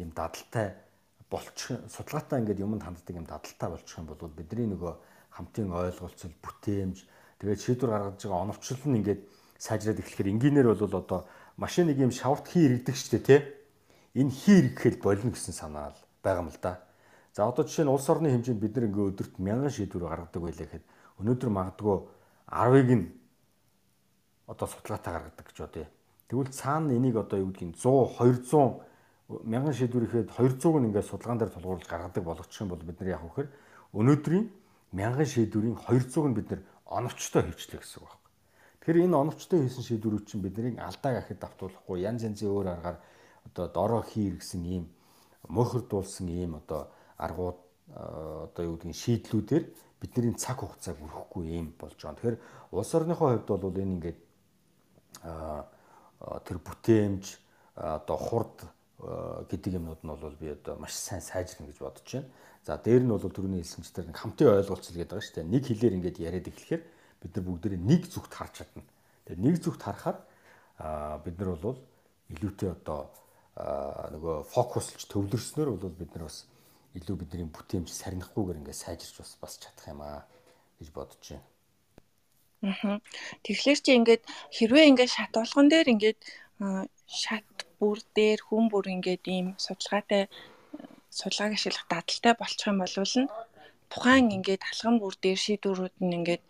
юм 0.00 0.10
дадалтай 0.16 0.85
болчих 1.30 1.78
судалгаатай 1.90 2.40
ингээд 2.40 2.62
юмд 2.62 2.82
ханддаг 2.82 3.14
юм 3.16 3.26
дадалтай 3.26 3.68
болчих 3.70 3.98
юм 3.98 4.06
бол 4.06 4.30
бидний 4.30 4.66
нөгөө 4.70 4.92
хамтын 5.34 5.72
ойлголцол 5.72 6.34
бүтээмж 6.42 6.96
тэгээд 7.42 7.60
шийдвэр 7.60 7.90
гаргаж 7.90 8.22
байгаа 8.22 8.44
оновчлол 8.46 8.84
нь 8.86 8.98
ингээд 9.02 9.20
сайжраад 9.58 10.00
эхлэхээр 10.00 10.32
энгийнээр 10.32 10.68
бол 10.70 10.94
одоо 11.02 11.20
машиныг 11.56 11.98
юм 11.98 12.12
шаварт 12.14 12.46
хий 12.48 12.70
иргэдэг 12.70 12.96
штэ 12.96 13.18
тий 13.18 13.40
энэ 14.14 14.30
хий 14.30 14.56
ирэхэл 14.70 15.02
болно 15.02 15.30
гэсэн 15.34 15.52
санаа 15.52 15.92
л 15.92 16.00
байгаа 16.22 16.42
юм 16.46 16.50
л 16.52 16.60
да. 16.62 16.80
За 17.36 17.44
одоо 17.44 17.68
жишээ 17.68 17.84
нь 17.84 17.92
улс 17.92 18.08
орны 18.08 18.32
хэмжээнд 18.32 18.60
бид 18.60 18.76
нэг 18.80 18.96
өдөрт 18.96 19.36
1000 19.36 19.68
шийдвэр 19.68 20.08
гаргадаг 20.08 20.40
байлаа 20.40 20.64
гэхэд 20.64 20.84
өнөөдөр 21.20 21.50
магадгүй 21.52 21.96
10-ыг 22.48 22.90
нь 22.96 23.06
одоо 24.48 24.66
судалгаатай 24.68 25.12
гаргадаг 25.12 25.44
гэж 25.44 25.58
бодъё. 25.60 25.86
Тэгвэл 26.32 26.52
цаана 26.54 26.96
энийг 26.96 27.16
одоо 27.20 27.38
юу 27.44 27.52
гэдгийг 27.52 27.76
100 27.76 28.16
200 28.16 28.80
мянган 29.28 29.74
шийдвэр 29.74 30.06
ихэд 30.06 30.30
200 30.30 30.78
нь 30.78 30.86
ингээд 30.90 31.10
судалгаан 31.10 31.38
дээр 31.38 31.50
тулгуурлаж 31.50 31.88
гаргадаг 31.90 32.24
болгочих 32.24 32.62
юм 32.62 32.70
бол 32.70 32.82
бид 32.82 33.00
нар 33.00 33.18
яг 33.18 33.22
вөхөр 33.26 33.48
өнөөдрийн 33.98 34.46
мянган 34.94 35.26
шийдвэрийн 35.26 35.76
200 35.82 36.30
нь 36.30 36.36
бид 36.38 36.48
нар 36.50 36.62
оновчтой 36.86 37.42
хийчлээ 37.42 37.82
гэсэн 37.82 38.02
үг 38.06 38.10
байна. 38.14 38.30
Тэгэхээр 38.78 39.04
энэ 39.10 39.18
оновчтой 39.18 39.58
хийсэн 39.66 39.82
шийдвэрүүд 39.82 40.24
чинь 40.30 40.44
биднийг 40.46 40.78
алдаа 40.78 41.18
гахад 41.18 41.42
давтуулахгүй 41.42 42.06
янз 42.06 42.22
янзын 42.22 42.54
өөр 42.54 42.68
аргаар 42.70 42.98
одоо 43.50 43.66
дороо 43.66 44.02
хий 44.06 44.30
гэсэн 44.30 44.62
ийм 44.62 44.84
мөхөрдуулсан 45.50 46.26
ийм 46.30 46.54
одоо 46.62 46.86
аргууд 47.18 47.58
одоо 48.46 48.62
юу 48.62 48.78
гэдгийг 48.78 48.94
шийдлүүдээр 48.94 49.64
бидний 49.98 50.34
цаг 50.38 50.62
хугацааг 50.62 51.02
өрөхгүй 51.02 51.58
юм 51.58 51.74
болж 51.74 51.98
байгаа. 51.98 52.14
Тэгэхээр 52.14 52.38
улс 52.78 52.94
орныхоо 52.94 53.28
хувьд 53.34 53.48
бол 53.58 53.74
энэ 53.74 53.94
ингээд 53.98 54.18
тэр 56.46 56.58
бүтээмж 56.62 57.24
одоо 57.74 58.16
хурд 58.16 58.70
гэдэг 58.96 59.76
юмнууд 59.76 60.00
нь 60.00 60.08
бол 60.08 60.36
би 60.40 60.52
одоо 60.56 60.80
маш 60.80 60.96
сайн 60.96 61.20
сайжирна 61.20 61.68
гэж 61.68 61.78
бодож 61.84 62.06
байна. 62.08 62.28
За 62.64 62.80
дээр 62.80 63.04
нь 63.04 63.12
бол 63.12 63.20
түрүүний 63.20 63.60
хэлсэнчээр 63.60 64.08
нэг 64.08 64.16
хамтын 64.16 64.48
ойлголцол 64.56 64.96
гэдэг 64.96 65.12
байгаа 65.12 65.26
шүү 65.26 65.36
дээ. 65.36 65.52
Нэг 65.52 65.62
хэлээр 65.68 65.96
ингээд 66.00 66.18
яриад 66.24 66.48
эхлэхээр 66.48 66.82
бид 67.20 67.32
нар 67.36 67.44
бүгдээрээ 67.44 67.82
нэг 67.84 68.02
зүгт 68.08 68.32
харж 68.32 68.52
чадна. 68.64 68.84
Тэгээ 69.28 69.44
нэг 69.44 69.56
зүгт 69.60 69.82
харахаар 69.84 70.18
бид 71.20 71.36
нар 71.36 71.50
бол 71.60 71.78
илүүтэй 72.32 72.70
одоо 72.72 73.00
нөгөө 73.56 74.36
фокуслж 74.48 75.04
төвлөрснөөр 75.12 75.68
бол 75.76 75.92
бид 75.92 76.10
нар 76.16 76.28
бас 76.28 76.48
илүү 76.96 77.16
бидний 77.20 77.48
бүтээмж 77.52 77.88
сарнихгүйгээр 77.92 78.60
ингээд 78.64 78.80
сайжирч 78.80 79.14
бас 79.20 79.36
бас 79.40 79.60
чадах 79.60 79.86
юм 79.92 80.00
аа 80.00 80.24
гэж 80.80 80.88
бодож 80.96 81.20
байна. 81.20 81.44
Аа. 82.64 82.98
Тэгэхээр 83.44 83.80
чи 83.84 83.92
ингээд 83.92 84.22
хэрвээ 84.56 84.88
ингээд 84.90 85.12
шат 85.12 85.32
болгон 85.36 85.68
дээр 85.68 85.92
ингээд 85.92 86.20
шат 87.06 87.48
бүр 87.78 87.98
дээр 88.16 88.40
хүн 88.48 88.64
бүр 88.72 88.86
ингээд 88.94 89.24
ийм 89.36 89.46
судалгаатай 89.64 90.22
судалгааг 91.18 91.52
ашиглах 91.54 91.86
дадалтай 91.92 92.34
болчих 92.38 92.68
юм 92.70 92.78
бол 92.82 92.96
нь 93.22 93.32
тухайн 93.92 94.26
ингээд 94.36 94.62
алхам 94.70 94.94
бүр 95.02 95.14
дээр 95.22 95.38
шийдвэрүүд 95.44 95.96
нь 96.06 96.16
ингээд 96.18 96.44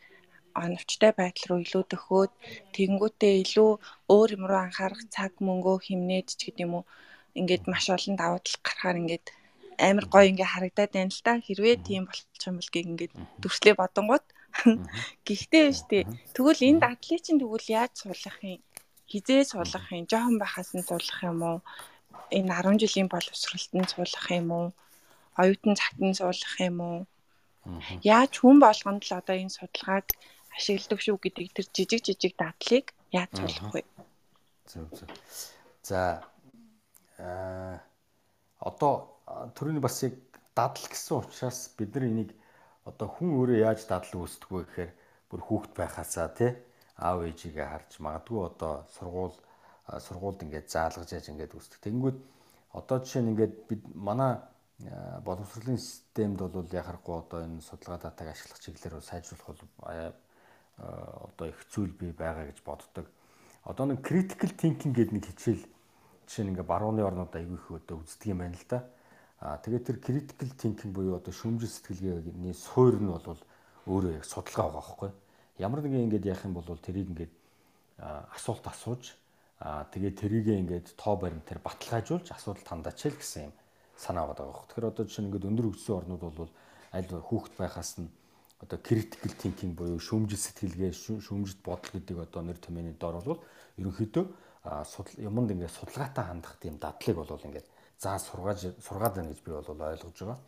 оновчтой 0.62 1.12
байдал 1.20 1.46
руу 1.48 1.60
илүү 1.64 1.84
төхөөд 1.92 2.32
тэгэнгүүтээ 2.74 3.34
илүү 3.44 3.70
өөр 4.14 4.28
юм 4.36 4.44
руу 4.48 4.60
анхаарах 4.64 5.02
цаг 5.14 5.32
мөнгөө 5.46 5.76
хэмнээд 5.86 6.28
ч 6.38 6.40
гэдэг 6.44 6.64
юм 6.66 6.74
уу 6.78 6.84
ингээд 7.40 7.64
маш 7.72 7.84
олон 7.96 8.14
давуу 8.18 8.40
тал 8.42 8.58
гарахаар 8.66 9.00
ингээд 9.02 9.26
амар 9.88 10.06
гоё 10.12 10.26
ингээ 10.32 10.52
харагдаад 10.52 10.92
байна 10.96 11.12
л 11.12 11.24
та. 11.26 11.32
Хэрвээ 11.46 11.76
тийм 11.88 12.02
болчих 12.08 12.48
юм 12.48 12.56
бол 12.58 12.72
гэг 12.72 12.86
ингээд 12.90 13.14
дүрслээ 13.42 13.74
бодонгууд. 13.78 14.24
Гэхдээ 15.26 15.62
биш 15.68 15.82
тий 15.90 16.02
тэгвэл 16.34 16.66
энэ 16.68 16.82
дадлыг 16.84 17.20
чинь 17.20 17.40
тэгвэл 17.40 17.68
яаж 17.78 17.92
суулгах 18.00 18.40
юм 18.40 18.60
хизээ 19.10 19.42
суулгах 19.46 19.88
юм 19.94 20.06
жоохон 20.10 20.36
байхаас 20.42 20.70
нь 20.74 20.86
суулгах 20.88 21.20
юм 21.30 21.40
уу? 21.42 21.58
Энэ 22.34 22.50
10 22.50 22.82
жилийн 22.82 23.08
боловсролтод 23.10 23.88
суулгах 23.94 24.28
юм 24.40 24.48
уу? 24.58 24.66
Оюутан 25.40 25.74
цагт 25.78 26.00
нь 26.02 26.18
суулгах 26.18 26.56
юм 26.68 26.78
уу? 26.80 26.98
Яаж 28.02 28.32
хүн 28.38 28.58
болгонд 28.62 29.02
л 29.06 29.12
одоо 29.18 29.36
энэ 29.38 29.54
судалгааг 29.54 30.06
ашигладаг 30.56 31.00
шүү 31.02 31.16
гэдэг 31.22 31.46
тэр 31.54 31.66
жижиг 31.74 32.00
жижиг 32.06 32.34
дадлыг 32.38 32.86
яаж 33.12 33.30
суулгах 33.34 33.72
вэ? 33.74 33.82
Зөв 34.70 34.86
зөв. 34.96 35.10
За 35.82 36.22
а 37.18 37.80
одоо 38.58 38.94
төрөний 39.56 39.82
бас 39.82 40.02
яг 40.02 40.14
дадал 40.54 40.86
гэсэн 40.88 41.16
учраас 41.20 41.70
бид 41.78 41.94
нар 41.94 42.04
энийг 42.10 42.30
одоо 42.84 43.08
хүн 43.10 43.34
өөрөө 43.38 43.58
яаж 43.66 43.80
дадал 43.86 44.24
үүсдэг 44.24 44.50
вэ 44.50 44.62
гэхээр 44.64 44.92
бүр 45.30 45.40
хүүхэд 45.42 45.72
байхасаа 45.76 46.28
тий 46.32 46.52
аав 46.96 47.24
ээжигээ 47.28 47.66
харж 47.68 48.00
магадгүй 48.00 48.40
одоо 48.46 48.84
сургууль 48.96 49.36
сургуульд 49.86 50.42
ингээд 50.42 50.68
заалгаж 50.72 51.10
яаж 51.12 51.26
ингээд 51.28 51.52
үүсдэг. 51.54 51.80
Тэгэнгүүт 51.84 52.18
одоо 52.72 52.96
жишээ 53.04 53.22
нь 53.22 53.30
ингээд 53.32 53.54
бид 53.68 53.82
манай 53.94 54.40
боловсролын 55.24 55.78
системд 55.78 56.40
бол 56.40 56.68
яхахгүй 56.68 57.14
одоо 57.20 57.38
энэ 57.44 57.60
судалгаа 57.60 58.10
датаг 58.10 58.28
ашиглах 58.32 58.60
чиглэлээр 58.60 59.04
сайжруулах 59.04 59.46
бол 59.46 59.62
одоо 60.76 61.46
их 61.48 61.58
зүйл 61.72 61.92
бий 61.92 62.12
байгаа 62.12 62.48
гэж 62.48 62.60
боддог. 62.64 63.06
Одоо 63.64 63.84
нэг 63.86 64.04
critical 64.04 64.52
thinking 64.52 64.92
гэдэг 64.92 65.12
нэг 65.16 65.24
хичээл 65.32 65.64
жишээ 66.28 66.44
нь 66.44 66.50
ингээд 66.52 66.68
барууны 66.68 67.00
орнууд 67.04 67.32
аягүй 67.32 67.56
их 67.56 67.70
одоо 67.70 68.04
үздэг 68.04 68.28
юм 68.32 68.40
байна 68.44 68.56
л 68.56 68.68
да. 68.68 68.84
Аа 69.40 69.56
тэгээд 69.64 69.86
тэр 69.86 69.98
critical 70.00 70.50
thinking 70.60 70.92
буюу 70.92 71.16
одоо 71.16 71.32
шүүмжил 71.32 71.72
сэтгэлгээний 71.72 72.52
суурь 72.52 73.00
нь 73.00 73.08
бол 73.08 73.40
өөрөө 73.88 74.12
яг 74.20 74.24
судалгаа 74.28 74.68
байгаа 74.68 74.80
байхгүй 74.80 75.08
юу? 75.08 75.25
Ямар 75.58 75.80
нэгэн 75.82 76.06
ингэж 76.06 76.24
яах 76.26 76.44
юм 76.44 76.54
бол 76.54 76.66
тэрийг 76.78 77.08
ингэж 77.12 77.30
асуулт 78.36 78.64
асууж 78.66 79.16
тэгээ 79.60 80.12
тэрийг 80.12 80.46
ингэж 80.52 80.96
тоо 81.00 81.16
баримтаар 81.16 81.60
баталгаажуулж 81.64 82.32
асуудал 82.32 82.64
тандаач 82.64 83.00
л 83.08 83.16
гэсэн 83.16 83.48
юм 83.48 83.54
санаа 83.96 84.28
байгаа 84.28 84.52
байхгүй. 84.52 84.68
Тэгэхээр 84.68 84.90
одоо 84.92 85.04
жишээ 85.08 85.22
нь 85.24 85.28
ингэж 85.32 85.44
өндөр 85.48 85.66
хөгжсөн 85.72 85.96
орнууд 85.96 86.22
бол 86.36 86.52
аль 86.92 87.08
хүүхэд 87.08 87.54
байхаас 87.56 87.90
нь 88.00 88.08
одоо 88.60 88.78
critical 88.80 89.32
thinking 89.36 89.72
буюу 89.72 90.00
шүүмжил 90.00 90.40
сэтгэлгээ 90.40 90.92
шүүмжит 90.92 91.60
бодол 91.64 91.92
гэдэг 91.92 92.16
одоо 92.24 92.40
нэр 92.44 92.60
томьёоны 92.60 92.96
дор 93.00 93.20
бол 93.24 93.40
ерөнхийдөө 93.80 94.24
юмд 95.24 95.50
ингээд 95.52 95.76
судалгаатай 95.76 96.24
хандах 96.24 96.56
тийм 96.60 96.76
дадлыг 96.76 97.16
бол 97.16 97.46
ингээд 97.48 97.68
заа 98.00 98.18
сургааж 98.20 98.76
сургаад 98.80 99.14
байна 99.16 99.32
гэж 99.32 99.40
би 99.44 99.50
бол 99.52 99.68
ойлгож 99.72 100.16
байгаа. 100.20 100.38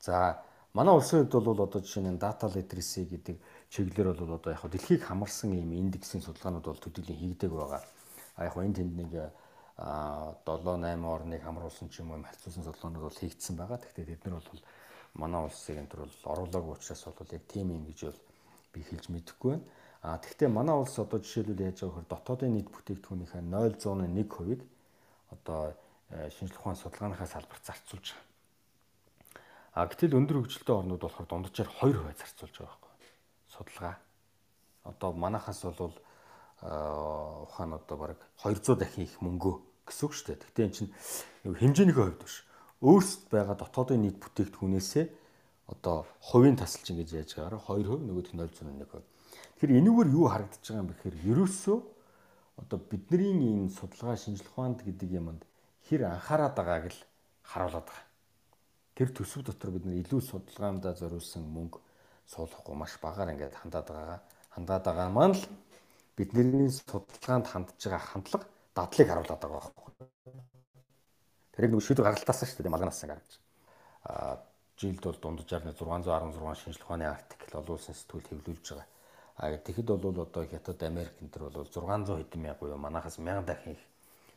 За 0.00 0.42
манай 0.78 0.94
улсын 0.94 1.26
хувьд 1.26 1.42
бол 1.42 1.60
одоо 1.66 1.80
жишээ 1.82 2.06
нь 2.06 2.22
data 2.22 2.46
literacy 2.46 3.02
гэдэг 3.10 3.36
чиглэлээр 3.74 4.14
бол 4.14 4.38
одоо 4.38 4.50
яг 4.54 4.62
дэлхийг 4.70 5.02
хамарсан 5.02 5.50
ийм 5.58 5.74
индексийн 5.74 6.22
судалгаанууд 6.22 6.66
бол 6.70 6.78
төдийлөн 6.78 7.18
хийгдэг 7.18 7.50
байгаа. 7.50 7.82
А 8.38 8.46
яг 8.46 8.54
энэ 8.54 8.78
тэнд 8.78 8.94
нэг 8.94 9.10
7 9.10 10.38
8 10.46 11.02
орныг 11.02 11.42
хамруулсан 11.42 11.90
ч 11.90 11.98
юм 11.98 12.14
уу 12.14 12.22
харьцуулсан 12.22 12.62
судалгаанууд 12.62 13.10
бол 13.10 13.18
хийгдсэн 13.18 13.54
байгаа. 13.58 13.82
Тэгэхээр 13.82 14.22
тэд 14.22 14.22
нар 14.30 14.38
бол 14.38 14.62
манай 15.18 15.42
улсыг 15.42 15.76
энэ 15.82 15.90
төр 15.90 16.00
бол 16.06 16.14
оруулаагүй 16.30 16.74
учраас 16.78 17.02
бол 17.10 17.34
яг 17.34 17.44
тийм 17.50 17.74
юм 17.74 17.82
гэж 17.90 17.98
бол 18.06 18.20
би 18.70 18.80
хэлж 18.86 19.06
мэдэхгүй 19.10 19.50
байна. 19.58 19.66
А 20.06 20.18
тэгвэл 20.22 20.54
манай 20.54 20.76
улс 20.78 20.94
одоо 20.94 21.18
жишээлбэл 21.18 21.66
яаж 21.66 21.82
байгаа 21.82 21.90
вөхөр 21.90 22.06
дотоодын 22.06 22.54
нийт 22.54 22.70
бүтээгдэхүүнийхээ 22.70 23.42
0.1%-ийг 23.50 24.60
одоо 25.34 25.74
э, 26.14 26.30
шинжлэх 26.38 26.62
ухааны 26.62 26.78
судалгааныхаа 26.78 27.26
салбарт 27.26 27.66
зарцуулж 27.66 28.14
байгаа. 28.14 28.27
А 29.78 29.86
гэтэл 29.86 30.18
өндөр 30.18 30.42
хөгжилтэй 30.42 30.74
орнууд 30.74 31.06
болохоор 31.06 31.30
дунджаар 31.30 31.70
2% 31.70 32.18
зарцуулж 32.18 32.54
байгаа 32.58 32.78
байхгүй. 32.82 33.06
Судалгаа. 33.46 33.94
Одоо 34.90 35.10
манахаас 35.14 35.62
бол 35.62 35.94
ухаан 37.46 37.78
одоо 37.78 37.94
баг 37.94 38.18
200 38.42 38.74
дахин 38.74 39.06
их 39.06 39.22
мөнгөө 39.22 39.54
гэсэн 39.86 40.02
үг 40.02 40.12
шүү 40.18 40.26
дээ. 40.34 40.42
Гэхдээ 40.42 40.66
эн 40.66 40.74
чинь 40.74 40.90
хэмжээнийхээ 41.46 42.06
хувьд 42.10 42.22
биш 42.26 42.42
өөрсд 42.82 43.30
байгаа 43.30 43.54
дотоодын 43.54 44.02
нийт 44.02 44.18
бүтээгдэхүүнээсээ 44.18 45.06
одоо 45.70 46.10
хувийн 46.26 46.58
тасалж 46.58 46.90
ингэж 46.90 47.10
яаж 47.14 47.30
байгаараа 47.38 47.62
2% 47.62 48.02
нөгөөх 48.02 48.34
нь 48.34 48.40
0.1%. 48.42 48.82
Тэгэхээр 49.62 49.78
энэгээр 49.78 50.08
юу 50.10 50.26
харагдаж 50.26 50.58
байгаа 50.58 50.82
юм 50.82 50.90
бэ 50.90 50.94
гэхээр 50.98 51.16
ерөөсөө 51.38 51.78
одоо 52.66 52.78
бидний 52.82 53.30
энэ 53.62 53.70
судалгаа 53.70 54.18
шинжилх 54.18 54.50
ухаанд 54.58 54.82
гэдэг 54.82 55.10
юмд 55.22 55.46
хэр 55.86 56.10
анхаарат 56.10 56.58
байгааг 56.58 56.90
л 56.90 57.00
харуулдаг. 57.46 58.07
Тэр 58.98 59.14
төсөв 59.14 59.46
дотор 59.46 59.70
бид 59.70 59.86
нар 59.86 60.02
илүү 60.02 60.20
судалгаандаа 60.26 60.98
зориулсан 60.98 61.46
мөнгө 61.46 61.78
суулгахгүй 62.26 62.74
маш 62.74 62.98
багаар 62.98 63.30
ингээд 63.30 63.54
хандаад 63.54 63.86
байгаа. 63.94 64.18
Хандаад 64.58 64.84
байгаа 64.90 65.08
маань 65.14 65.38
л 65.38 65.44
бидний 66.18 66.66
судалгаанд 66.66 67.46
хандж 67.46 67.78
байгаа 67.78 68.02
хандлага 68.02 68.46
дадлыг 68.74 69.06
харуулдаг 69.06 69.38
байгаа 69.38 69.70
Тэр 71.54 71.70
нэг 71.70 71.82
шийдвэр 71.82 72.06
гаргалтаасан 72.10 72.46
шүү 72.50 72.62
дээ 72.66 72.74
малганаас 72.74 73.02
гаргаж. 73.02 73.34
Аа 74.06 74.42
жилд 74.78 75.02
бол 75.02 75.18
дунджаар 75.18 75.62
616 75.62 76.62
шинжлэх 76.62 76.86
ухааны 76.86 77.06
артикл 77.10 77.58
олуулсан 77.58 77.94
сэтгүүл 77.98 78.30
хэвлүүлж 78.30 78.66
байгаа. 78.70 78.86
А 79.38 79.58
тэгэхэд 79.58 79.90
бол 79.90 80.22
одоо 80.22 80.42
Хятад 80.46 80.82
Америк 80.86 81.18
энэ 81.18 81.34
төр 81.34 81.50
бол 81.50 81.66
600 81.66 82.18
хэдэн 82.18 82.42
мянга 82.42 82.62
буюу 82.62 82.78
манахаас 82.78 83.18
1000 83.18 83.42
дахин 83.42 83.74
их 83.74 83.82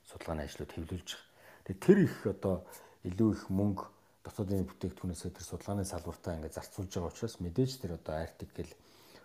судалгааны 0.10 0.50
ажлууд 0.50 0.74
хэвлүүлж 0.74 1.10
байгаа. 1.14 1.30
Тэгээ 1.66 1.86
тэр 1.86 1.98
их 2.10 2.16
одоо 2.26 2.66
илүү 3.06 3.30
их 3.38 3.44
мөнгө 3.54 3.86
дотоодын 4.26 4.68
бүтээгдэхүүнээс 4.70 5.24
тэр 5.34 5.46
судалгааны 5.48 5.86
салбартаа 5.86 6.36
ингээд 6.38 6.58
зарцуулж 6.58 6.92
байгаа 6.94 7.12
учраас 7.12 7.36
мэдээж 7.42 7.72
тэр 7.82 7.92
одоо 7.98 8.16
артикл 8.22 8.74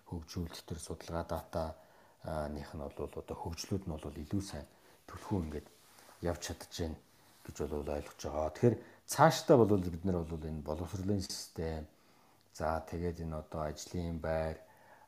хөгжүүлэлт 0.08 0.66
тэр 0.68 0.80
судалгаа 0.80 1.24
дата 1.28 1.62
ных 2.54 2.70
нь 2.74 2.80
бол 2.80 3.10
одоо 3.22 3.36
хөгжлүүд 3.36 3.84
нь 3.86 3.92
бол 3.92 4.22
илүү 4.24 4.42
сайн 4.42 4.66
төлхөө 5.08 5.38
ингээд 5.44 5.66
явж 6.24 6.40
чадчихээн 6.46 6.94
гэж 7.44 7.56
бол 7.70 7.94
ойлгож 7.96 8.20
байгаа. 8.24 8.50
Тэгэхээр 8.50 8.76
цаашдаа 9.06 9.56
бол 9.56 9.78
бид 9.78 10.04
нар 10.04 10.18
бол 10.24 10.48
энэ 10.50 10.66
боловсролын 10.66 11.22
систем 11.22 11.84
за 12.56 12.80
тэгээд 12.90 13.22
энэ 13.24 13.36
одоо 13.42 13.60
ажлын 13.70 14.18
байр 14.18 14.56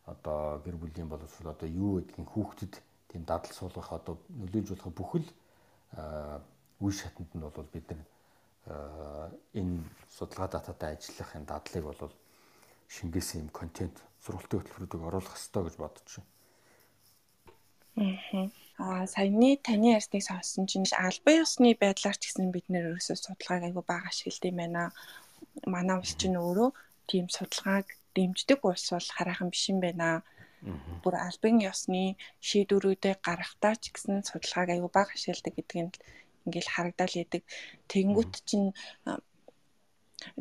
одоо 0.07 0.61
гэр 0.65 0.77
бүлийн 0.79 1.09
боловсрол 1.09 1.53
одоо 1.55 1.69
юу 1.69 1.99
гэдгийг 1.99 2.29
хүүхдэд 2.31 2.75
тийм 3.11 3.23
дадал 3.25 3.53
суулгах 3.57 3.93
одоо 3.93 4.15
нөлөөлж 4.41 4.69
болох 4.71 4.93
бүхэл 4.95 5.29
үе 6.85 6.93
шатанд 6.93 7.33
нь 7.35 7.43
бол 7.43 7.69
бид 7.73 7.87
нар 7.91 8.05
энэ 9.59 9.77
судалгаа 10.17 10.49
дататай 10.53 10.91
ажиллах 10.97 11.31
энэ 11.37 11.51
дадлыг 11.53 11.85
бол 11.87 12.13
шингээсэн 12.95 13.41
юм 13.43 13.51
контент 13.59 13.97
сургалтын 14.25 14.61
хөтөлбөрүүдийг 14.61 15.03
оруулах 15.09 15.35
хэрэгтэй 15.37 15.63
гэж 15.65 15.77
бодож 15.79 16.09
байна. 16.17 16.31
Аа 18.79 19.07
саяны 19.15 19.51
таны 19.67 19.87
ярьсныг 19.99 20.23
сонссон 20.23 20.65
чинь 20.71 20.87
албан 21.07 21.37
ёсны 21.45 21.69
байдлаар 21.83 22.17
ч 22.19 22.23
гэсэн 22.31 22.49
бид 22.55 22.67
нэр 22.71 22.85
ерөөсөө 22.95 23.17
судалгааг 23.19 23.63
айгүй 23.67 23.85
бага 23.91 24.07
ашигладаг 24.11 24.51
юм 24.53 24.59
байна. 24.63 24.83
Манай 25.75 25.97
улс 25.99 26.15
чинь 26.21 26.39
өөрөө 26.39 26.71
тийм 27.11 27.27
судалгааг 27.37 27.87
дэмждэг 28.15 28.61
улс 28.63 28.87
бол 28.95 29.09
хараахан 29.17 29.51
биш 29.51 29.65
юм 29.73 29.79
байна. 29.83 30.23
Бүр 31.03 31.15
албан 31.27 31.57
ёсны 31.71 32.03
шийдвэрүүдээ 32.49 33.15
гаргахтаа 33.27 33.75
ч 33.83 33.85
гэсэн 33.95 34.23
судалгааг 34.31 34.69
айгүй 34.75 34.91
бага 34.95 35.13
ашигладаг 35.15 35.55
гэдгийг 35.57 35.99
ингээл 36.49 36.73
харагдал 36.75 37.15
яадаг. 37.23 37.43
Тэнгүүт 37.93 38.33
чинь 38.49 38.69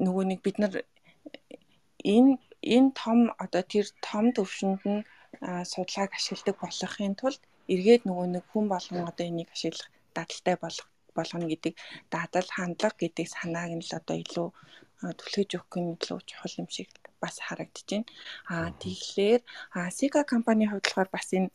нөгөө 0.03 0.23
нэг 0.31 0.39
бид 0.45 0.57
нар 0.63 0.73
энэ 2.15 2.31
энэ 2.75 2.89
том 3.01 3.19
одоо 3.43 3.63
тэр 3.73 3.85
том 4.07 4.25
төвшөнд 4.35 4.81
нь 4.91 5.05
судалгааг 5.71 6.11
ашигладаг 6.15 6.55
болохын 6.59 7.13
тулд 7.19 7.41
эргээд 7.73 8.03
нөгөө 8.07 8.27
нэг 8.35 8.43
хүн 8.51 8.65
болгон 8.73 9.03
одоо 9.11 9.25
энийг 9.27 9.49
ашиглах 9.55 9.89
дадалтай 10.15 10.55
болох 10.63 10.87
болгоно 11.17 11.45
гэдэг 11.51 11.73
дадал 12.13 12.47
хандлага 12.55 12.97
гэдэг 13.01 13.25
санааг 13.35 13.71
нь 13.75 13.85
л 13.87 13.97
одоо 13.99 14.15
илүү 14.23 14.47
түлхэж 15.19 15.49
өгөх 15.57 15.75
нь 15.81 15.93
илүү 15.93 16.19
чухал 16.29 16.59
юм 16.61 16.69
шиг 16.75 16.89
бас 17.21 17.35
харагдаж 17.45 17.87
байна. 17.89 18.07
Аа 18.53 18.69
тэгэхээр 18.81 19.41
Sika 19.97 20.21
компанийн 20.33 20.69
хувьд 20.71 20.85
болохоор 20.85 21.09
бас 21.15 21.27
энэ 21.37 21.49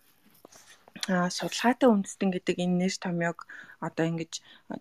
судалгаатай 1.09 1.89
үндэстэн 1.91 2.31
гэдэг 2.33 2.57
энэ 2.63 2.79
нэр 2.87 2.95
томьёог 3.03 3.39
одоо 3.87 4.05
ингэж 4.11 4.33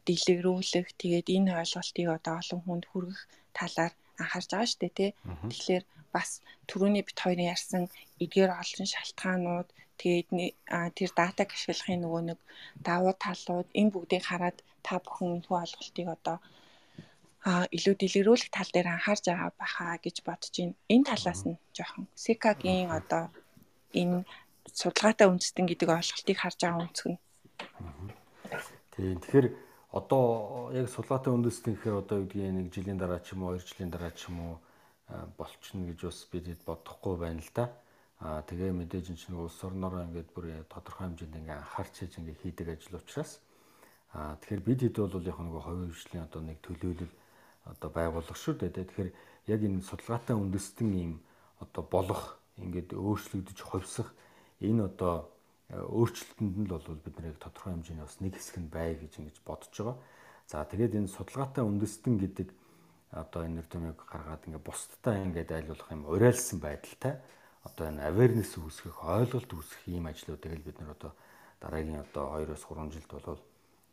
дэлгэрүүлэх 0.06 0.88
тэгээд 1.02 1.28
энэ 1.36 1.50
ойлголтыг 1.62 2.08
одоо 2.18 2.34
олон 2.42 2.62
хүнд 2.62 2.86
хүргэх 2.88 3.22
талаар 3.58 3.94
анхаарч 4.22 4.50
байгаа 4.54 4.70
шүү 4.70 4.82
дээ 4.82 4.94
тий. 4.98 5.12
Тэгэхээр 5.50 5.84
бас 6.14 6.30
түрүүний 6.70 7.04
бит 7.08 7.18
хоёрын 7.24 7.52
ярьсан 7.56 7.84
эдгээр 8.24 8.52
олон 8.62 8.88
шалтгаанууд 8.94 9.70
тэгээд 10.02 10.28
тэр 10.98 11.12
датаг 11.18 11.50
ашиглахын 11.54 12.02
нөгөө 12.06 12.22
нэг 12.30 12.40
давуу 12.88 13.14
талууд 13.26 13.68
энэ 13.80 13.94
бүгдийг 13.94 14.24
хараад 14.28 14.58
та 14.86 14.94
бүхэн 15.02 15.30
энэхүү 15.42 15.58
ойлголтыг 15.62 16.08
одоо 16.16 16.38
а 17.50 17.66
илүү 17.76 17.96
дэлгэрүүлэх 17.98 18.50
тал 18.54 18.70
дээр 18.74 18.88
анхаарч 18.94 19.24
байгаа 19.26 19.52
баха 19.62 19.98
гэж 20.06 20.16
бодож 20.28 20.54
байна. 20.58 20.78
Энэ 20.94 21.08
талаас 21.10 21.42
нь 21.50 21.58
жоохон 21.76 22.06
Сикагийн 22.24 22.90
одоо 23.00 23.24
энэ 24.02 24.22
судалгаатай 24.70 25.28
үндэстэн 25.28 25.66
гэдэг 25.66 25.90
ойлголтыг 25.90 26.38
харж 26.38 26.60
байгаа 26.62 26.86
нь. 26.86 26.96
Тийм. 26.98 27.18
Тэгэхээр 29.22 29.48
одоо 29.92 30.72
яг 30.72 30.88
судалгаатай 30.90 31.32
үндэстэн 31.34 31.74
гэхээр 31.76 32.02
одоо 32.02 32.16
юу 32.22 32.28
гэдгийг 32.30 32.54
нэг 32.54 32.68
жилийн 32.72 33.00
дараа 33.02 33.20
ч 33.20 33.34
юм 33.34 33.44
уу, 33.44 33.58
2 33.58 33.66
жилийн 33.66 33.92
дараа 33.92 34.14
ч 34.14 34.30
юм 34.30 34.38
уу 34.40 34.56
болчихно 35.38 35.92
гэж 35.92 36.00
бас 36.08 36.20
бид 36.32 36.46
бодохгүй 36.64 37.16
байна 37.18 37.42
л 37.42 37.52
да. 37.56 37.66
Аа 38.22 38.42
тэгээ 38.46 38.72
мэдээж 38.72 39.12
энэ 39.12 39.20
чинь 39.20 39.36
улс 39.36 39.58
орнороо 39.66 40.06
ингээд 40.06 40.30
бүр 40.32 40.46
тодорхой 40.70 41.10
хэмжээнд 41.10 41.40
ингээ 41.42 41.58
анхаарч 41.58 41.94
хийж 41.98 42.14
ингээ 42.22 42.42
хийдэг 42.42 42.68
ажил 42.70 43.02
учраас 43.02 43.42
аа 44.14 44.38
тэгэхээр 44.40 44.62
бид 44.62 44.80
хэд 44.86 44.98
бол 45.02 45.26
яг 45.26 45.38
нэг 45.42 45.56
хувийн 45.58 45.90
хөгжлийн 45.90 46.26
одоо 46.30 46.42
нэг 46.46 46.58
төлөөлөл 46.62 47.14
одоо 47.66 47.90
байгуулах 47.90 48.38
шүү 48.38 48.56
дээ. 48.62 48.78
Тэгэхээр 48.78 49.10
яг 49.50 49.60
энэ 49.66 49.82
судалгаатай 49.82 50.36
үндэстэн 50.38 50.90
ийм 50.94 51.14
одоо 51.60 51.84
болох 51.84 52.38
ингээд 52.62 52.94
өөрчлөгдөж 52.94 53.60
хувьсах 53.62 54.10
энэ 54.62 54.88
одоо 54.88 55.30
өөрчлөлтөнд 55.72 56.56
нь 56.62 56.70
бол 56.70 56.86
бид 56.86 57.16
нарыг 57.18 57.38
тодорхой 57.42 57.74
хэмжээний 57.74 58.06
бас 58.06 58.18
нэг 58.22 58.34
хэсэг 58.38 58.58
нь 58.62 58.70
бай 58.72 58.96
гэж 58.96 59.14
ингэж 59.20 59.38
бодож 59.46 59.74
байгаа. 59.74 59.98
За 60.48 60.66
тэгээд 60.66 60.98
энэ 61.00 61.10
судалгаатай 61.10 61.64
үндэстэн 61.64 62.16
гэдэг 62.20 62.50
одоо 63.12 63.42
энэ 63.48 63.64
нэрдмийг 63.64 64.00
гаргаад 64.04 64.48
ингээ 64.48 64.64
бусдтай 64.64 65.24
ингээд 65.24 65.52
айлуулах 65.52 65.90
юм 65.92 66.04
уриалсан 66.08 66.60
байдалтай 66.60 67.20
одоо 67.64 67.86
энэ 67.88 68.08
awareness 68.08 68.56
үүсгэх 68.58 69.00
ойлголт 69.04 69.52
үүсгэх 69.52 69.84
ийм 69.88 70.08
ажлуудыг 70.08 70.52
л 70.52 70.66
бид 70.66 70.78
нар 70.80 70.96
одоо 70.96 71.12
дараагийн 71.62 72.04
одоо 72.04 72.42
2-оос 72.42 72.64
3 72.68 72.92
жилд 72.92 73.12
бол 73.12 73.40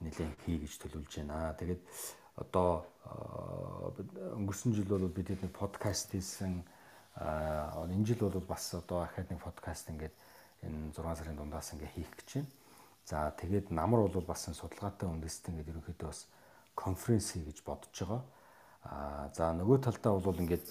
нэлээд 0.01 0.41
хий 0.47 0.59
гэж 0.63 0.73
төлөвлөж 0.83 1.15
байна. 1.21 1.55
Тэгээд 1.59 1.83
одоо 2.39 2.87
өнгөрсөн 4.39 4.73
жил 4.73 4.89
бол 4.89 5.07
бид 5.11 5.29
нэг 5.35 5.53
подкаст 5.53 6.15
хийсэн 6.15 6.63
энэ 7.19 8.07
жил 8.07 8.31
бол 8.31 8.41
бас 8.41 8.73
одоо 8.75 9.03
ахад 9.03 9.31
нэг 9.31 9.43
подкаст 9.43 9.91
ингээд 9.91 10.15
энэ 10.63 10.93
6 10.97 11.19
сарын 11.19 11.37
дундаас 11.37 11.73
ингээ 11.75 11.93
хийх 11.95 12.11
гэж 12.19 12.29
байна. 12.35 12.51
За 13.05 13.31
тэгээд 13.37 13.71
намар 13.71 14.09
бол 14.09 14.27
бас 14.27 14.49
судалгаатай 14.49 15.09
үндэстэн 15.09 15.57
гэдэг 15.59 15.73
ерөнхийдөө 15.75 16.09
бас 16.09 16.27
конференц 16.75 17.33
хий 17.33 17.45
гэж 17.45 17.63
бодож 17.65 17.95
байгаа 17.95 18.23
Аа 18.85 19.29
за 19.37 19.53
нөгөө 19.53 19.79
талдаа 19.85 20.17
бол 20.17 20.39
ингээд 20.39 20.65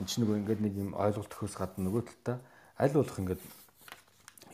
энэ 0.00 0.08
ч 0.08 0.12
нөгөө 0.18 0.36
ингээд 0.40 0.60
нэг 0.64 0.74
юм 0.80 0.90
ойлголт 0.96 1.30
төхөөс 1.30 1.54
гадна 1.60 1.86
нөгөө 1.86 2.02
талдаа 2.08 2.36
аль 2.80 2.96
болох 2.96 3.18
ингээд 3.20 3.42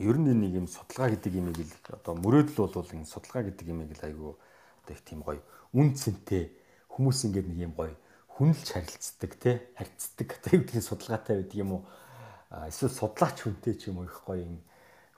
ер 0.05 0.17
нь 0.21 0.37
нэг 0.43 0.53
юм 0.61 0.67
судалгаа 0.67 1.15
гэдэг 1.15 1.33
имийг 1.39 1.59
л 1.65 1.73
одоо 1.97 2.15
мөрөөдөл 2.19 2.77
бол 2.77 2.97
энэ 2.99 3.09
судалгаа 3.09 3.43
гэдэг 3.47 3.67
имийг 3.73 3.91
л 3.95 4.05
айгүй 4.05 4.33
одоо 4.35 4.93
их 4.93 5.03
тийм 5.07 5.23
гоё 5.23 5.41
үн 5.73 5.95
цэнтэй 5.95 6.51
хүмүүс 6.93 7.19
ингээд 7.31 7.49
нэг 7.49 7.59
юм 7.71 7.73
гоё 7.79 7.95
хүнлж 8.37 8.67
харилцдаг 8.75 9.33
одоо 9.41 10.51
юу 10.53 10.61
гэдгийг 10.67 10.85
судалгаатай 10.85 11.35
байдаг 11.41 11.57
юм 11.57 11.71
уу 11.79 11.83
эсвэл 12.69 12.93
судлаач 12.93 13.37
хүнтэй 13.41 13.75
ч 13.81 13.89
юм 13.89 14.03
уу 14.03 14.11
их 14.11 14.19
гоё 14.29 14.45
юм 14.45 14.61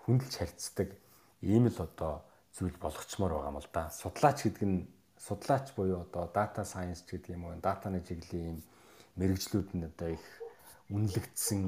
хүнлж 0.09 0.33
харилцдаг 0.40 0.97
ийм 1.44 1.68
л 1.68 1.79
одоо 1.85 2.25
зүйл 2.57 2.73
болгочмоор 2.81 3.33
байгаа 3.37 3.53
юм 3.53 3.61
л 3.61 3.68
да 3.77 3.92
судлаач 3.92 4.38
гэдэг 4.49 4.64
нь 4.64 4.88
судлаач 5.21 5.77
буюу 5.77 6.01
одоо 6.09 6.25
data 6.33 6.64
science 6.64 7.05
гэдэг 7.05 7.37
юм 7.37 7.44
уу 7.44 7.61
датаны 7.61 8.01
чиглэлийн 8.01 8.57
юм 8.57 8.59
мэрэгжлүүд 9.21 9.68
нь 9.77 9.85
одоо 9.85 10.09
их 10.16 10.25
үнэлэгдсэн 10.88 11.61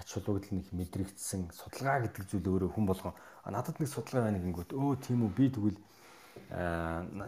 ач 0.00 0.08
холбогдол 0.08 0.56
нь 0.56 0.64
их 0.64 0.72
мэдрэгдсэн 0.72 1.52
судалгаа 1.52 2.08
гэдэг 2.08 2.24
зүйл 2.32 2.48
өөрөө 2.48 2.70
хүн 2.72 2.86
болгон 2.88 3.14
надад 3.44 3.76
нэг 3.76 3.90
судалгаа 3.92 4.24
байна 4.32 4.40
гингүүт 4.40 4.72
өө 4.72 4.96
тийм 5.04 5.28
үү 5.28 5.32
би 5.36 5.46
тэгвэл 5.52 5.80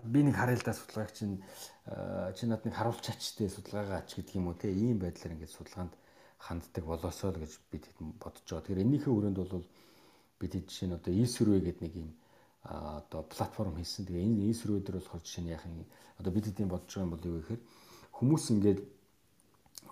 би 0.09 0.20
нэг 0.24 0.35
харъя 0.40 0.57
л 0.57 0.64
да 0.64 0.72
судалгааг 0.72 1.12
чинь 1.12 1.44
чи 2.33 2.48
над 2.48 2.64
нэг 2.64 2.72
харуулчаач 2.72 3.37
те 3.37 3.53
судалгаагаач 3.53 4.16
гэдэг 4.16 4.35
юм 4.40 4.48
уу 4.48 4.57
те 4.57 4.72
ийм 4.72 4.96
байдлаар 4.96 5.37
ингээд 5.37 5.53
судалгаанд 5.53 5.92
ханддаг 6.40 6.85
болоосоо 6.88 7.37
л 7.37 7.40
гэж 7.44 7.53
бид 7.68 7.85
бодож 8.20 8.44
байгаа. 8.48 8.64
Тэгэхээр 8.64 8.85
энэнийхээ 8.85 9.12
өрөөнд 9.12 9.38
бол 9.40 9.64
бид 10.38 10.53
жишээ 10.55 10.88
нь 10.88 10.97
одоо 10.99 11.12
e-survey 11.14 11.61
гэдэг 11.62 11.83
нэг 11.83 11.94
юм 11.97 12.11
одоо 12.64 13.23
платформ 13.29 13.77
хийсэн. 13.77 14.07
Тэгээ 14.07 14.25
энэ 14.25 14.51
e-survey 14.51 14.81
дээр 14.83 14.99
болохоор 14.99 15.23
жишээ 15.23 15.42
нь 15.44 15.53
яах 15.53 15.64
юм 15.66 15.85
одоо 16.18 16.33
бид 16.33 16.47
хэдийн 16.47 16.70
бодож 16.70 16.90
байгаа 16.90 17.07
юм 17.07 17.12
бол 17.14 17.29
юу 17.29 17.37
гэхээр 17.40 17.62
хүмүүс 18.18 18.44
ингээд 18.55 18.81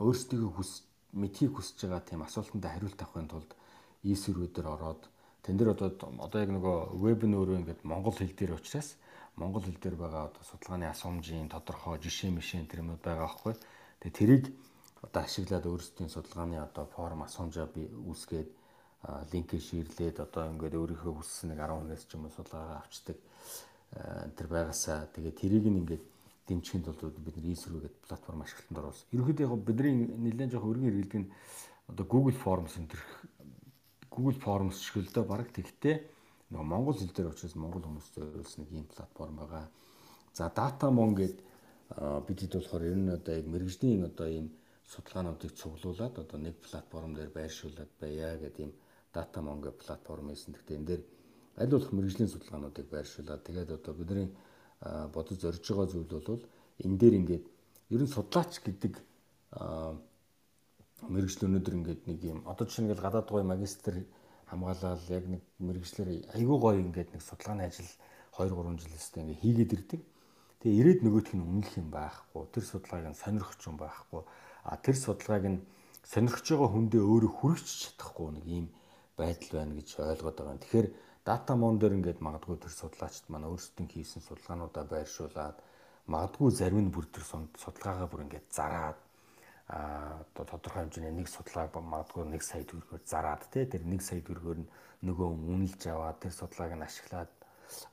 өөрсдөө 0.00 0.50
хүс 0.56 0.72
мэдхийг 1.12 1.52
хүсэж 1.54 1.78
байгаа 1.84 2.02
тийм 2.08 2.20
асуултанд 2.24 2.64
хариулт 2.64 3.00
авахын 3.02 3.28
тулд 3.28 3.50
e-survey 4.04 4.48
дээр 4.48 4.68
ороод 4.74 5.02
тэн 5.44 5.56
дээр 5.58 5.74
одоо 5.74 5.88
одоо 6.26 6.38
яг 6.40 6.50
нөгөө 6.54 6.76
веб 7.02 7.20
нь 7.26 7.36
өөрөө 7.36 7.56
ингээд 7.60 7.80
монгол 7.84 8.16
хэл 8.16 8.32
дээр 8.32 8.56
учраас 8.56 8.96
монгол 9.36 9.64
хэл 9.64 9.80
дээр 9.82 9.96
байгаа 10.00 10.22
одоо 10.30 10.42
судалгааны 10.46 10.86
асуумжийн 10.88 11.52
тодорхой 11.52 11.98
жишээ 12.00 12.30
мишэн 12.32 12.66
тэр 12.70 12.80
юмуд 12.84 13.02
байгаа 13.02 13.26
байхгүй. 13.26 13.54
Тэгээ 14.00 14.18
тэрийг 14.18 14.44
одоо 15.02 15.20
ашиглаад 15.22 15.66
өөрсдийн 15.66 16.10
судалгааны 16.12 16.56
одоо 16.62 16.84
форм 16.94 17.20
асуумжаа 17.26 17.66
би 17.66 17.88
үүсгээд 17.90 18.48
линкээ 19.02 19.60
ширлээд 19.60 20.16
одоо 20.22 20.46
ингээд 20.54 20.78
өөрийнхөө 20.78 21.12
хүссэн 21.18 21.50
нэг 21.50 21.58
10 21.58 21.74
хүнээс 21.74 22.02
ч 22.06 22.10
юм 22.14 22.26
уу 22.26 22.36
судалгаагаа 22.36 22.78
авчдаг 22.86 23.18
тэр 24.38 24.46
байгаасаа 24.46 25.10
тэгээ 25.10 25.34
тэрийг 25.34 25.64
ингээд 25.66 26.04
дэмжихэд 26.46 26.86
бол 26.86 27.10
бид 27.10 27.36
нар 27.36 27.50
ESRO 27.50 27.78
гэдэг 27.82 28.02
платформ 28.06 28.42
ашиглалтанд 28.42 28.78
оруулсан. 28.78 29.06
Ерөнхийдөө 29.14 29.46
яг 29.46 29.62
бидний 29.66 29.94
нэлээд 30.06 30.52
жоох 30.54 30.70
өргөн 30.70 30.86
хэрэглэдэг 30.86 31.20
нь 31.22 31.32
одоо 31.90 32.04
Google 32.06 32.38
Forms 32.38 32.74
энэ 32.78 32.94
Google 34.10 34.38
Forms 34.38 34.76
шиг 34.82 35.02
л 35.02 35.14
дөө 35.14 35.24
баг 35.26 35.50
тэгтээ 35.50 35.96
нөгөө 36.50 36.66
монгол 36.66 36.98
хэл 36.98 37.14
дээр 37.14 37.32
учраас 37.32 37.54
монгол 37.56 37.84
хүмүүст 37.86 38.14
зориулсан 38.18 38.60
нэг 38.64 38.70
ийм 38.70 38.86
платформ 38.90 39.36
байгаа. 39.40 39.66
За 40.36 40.50
DataMon 40.50 41.10
гэдэг 41.16 41.40
бидэд 42.26 42.52
болохоор 42.54 42.84
ер 42.86 42.98
нь 42.98 43.10
одоо 43.10 43.32
яг 43.34 43.46
мэрэгжлийн 43.46 44.04
одоо 44.10 44.28
ийм 44.28 44.46
судалгаануудыг 44.92 45.52
цуглуулад 45.56 46.14
одоо 46.18 46.38
нэг 46.38 46.54
платформ 46.60 47.14
дээр 47.14 47.30
байршуулад 47.32 47.90
байя 48.00 48.36
гэдэг 48.36 48.60
ийм 48.60 48.72
DataMon 49.14 49.60
гэх 49.60 49.76
платформ 49.80 50.28
хийсэн. 50.32 50.54
Гэхдээ 50.56 50.76
энэ 50.76 50.88
дээр 50.88 51.02
аль 51.60 51.72
болох 51.72 51.92
мэрэгжлийн 51.92 52.32
судалгаануудыг 52.32 52.86
байршуулад 52.90 53.44
тэгээд 53.44 53.70
одоо 53.76 53.92
бидний 53.94 54.28
бодож 55.14 55.38
зорж 55.38 55.62
байгаа 55.62 55.86
зүйл 55.92 56.08
бол 56.08 56.42
энэ 56.84 56.98
дээр 56.98 57.14
ингээд 57.20 57.44
ер 57.94 58.00
нь 58.02 58.14
судлаач 58.16 58.52
гэдэг 58.64 58.94
мэрэгжил 61.12 61.46
өнөөдөр 61.46 61.74
ингээд 61.78 62.02
нэг 62.08 62.18
юм 62.24 62.38
одоо 62.48 62.64
жишээ 62.66 62.88
нь 62.88 62.94
гадаад 62.96 63.28
гоё 63.28 63.44
магистр 63.44 64.06
хамгаалал 64.48 65.04
яг 65.08 65.24
нэг 65.28 65.42
мэрэгчлэр 65.60 66.08
айгүй 66.36 66.58
гоё 66.60 66.78
ингээд 66.80 67.12
нэг 67.12 67.22
судалгааны 67.22 67.68
ажил 67.68 67.90
2 68.32 68.48
3 68.48 68.80
жилээсээ 68.80 69.22
ингээд 69.22 69.42
хийгээд 69.44 69.74
ирдэг. 69.76 70.00
Тэгээ 70.60 70.80
ирээд 70.80 71.00
нөгөөх 71.04 71.30
нь 71.36 71.44
үнэлэх 71.44 71.76
юм 71.80 71.88
байхгүй. 71.92 72.42
Тэр 72.54 72.64
судалгааг 72.64 73.06
нь 73.12 73.20
сонирхч 73.22 73.60
юм 73.68 73.76
байхгүй. 73.76 74.22
А 74.64 74.76
тэр 74.80 74.96
судалгааг 74.96 75.44
нь 75.52 75.58
сонирхож 76.06 76.46
байгаа 76.48 76.70
хүндээ 76.72 77.02
өөрөө 77.02 77.32
хүрч 77.32 77.66
чадахгүй 77.82 78.28
нэг 78.40 78.46
ийм 78.46 78.66
байдал 79.22 79.50
байна 79.58 79.74
гэж 79.78 79.88
ойлгоод 79.98 80.36
байгаа. 80.38 80.62
Тэгэхээр 80.62 80.88
дата 81.28 81.52
мон 81.54 81.78
дээр 81.78 81.96
ингээд 81.98 82.20
магадгүй 82.26 82.56
тэр 82.58 82.72
судлаачд 82.74 83.24
манай 83.30 83.48
өөрсдөө 83.54 83.86
хийсэн 83.86 84.22
судалгаануудаа 84.26 84.84
байршуулад 84.90 85.56
магадгүй 86.12 86.50
зарим 86.50 86.80
нь 86.84 86.94
бүр 86.94 87.06
тэр 87.14 87.24
судалгаагаа 87.62 88.08
бүр 88.10 88.24
ингээд 88.26 88.46
зараад 88.50 88.98
одоо 89.72 90.44
тодорхой 90.50 90.82
хэмжээний 90.82 91.14
нэг 91.14 91.28
судалгааг 91.30 91.72
магадгүй 91.78 92.22
1 92.26 92.42
сая 92.42 92.64
төгрөгөөр 92.66 93.02
зараад 93.06 93.42
тий 93.54 93.64
тэр 93.64 93.82
1 93.86 94.02
сая 94.02 94.20
төгрөгөөр 94.20 94.58
нөгөө 95.06 95.28
үнэлж 95.54 95.82
аваад 95.88 96.18
тэр 96.20 96.32
судалгааг 96.34 96.72
нь 96.76 96.86
ашиглаад 96.88 97.30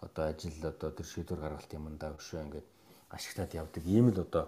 одоо 0.02 0.24
ажил 0.28 0.60
одоо 0.66 0.90
тэр 0.92 1.08
шийдвэр 1.08 1.40
гаргалт 1.40 1.72
юмдаа 1.78 2.18
өшөө 2.18 2.40
ингээд 2.46 2.68
ашиглаад 3.16 3.52
явдаг 3.62 3.84
ийм 3.86 4.10
л 4.12 4.20
одоо 4.26 4.46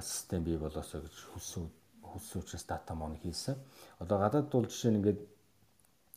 систем 0.00 0.44
бий 0.44 0.56
болоосоо 0.60 1.00
гэж 1.02 1.16
хүссэн 1.32 1.64
хүссэн 2.12 2.40
учраас 2.42 2.64
дата 2.64 2.94
мон 2.94 3.16
хийсэн. 3.16 3.56
Одоо 3.98 4.18
гадаад 4.22 4.46
бол 4.52 4.68
жишээ 4.68 4.90
нь 4.92 4.98
ингээд 5.00 5.20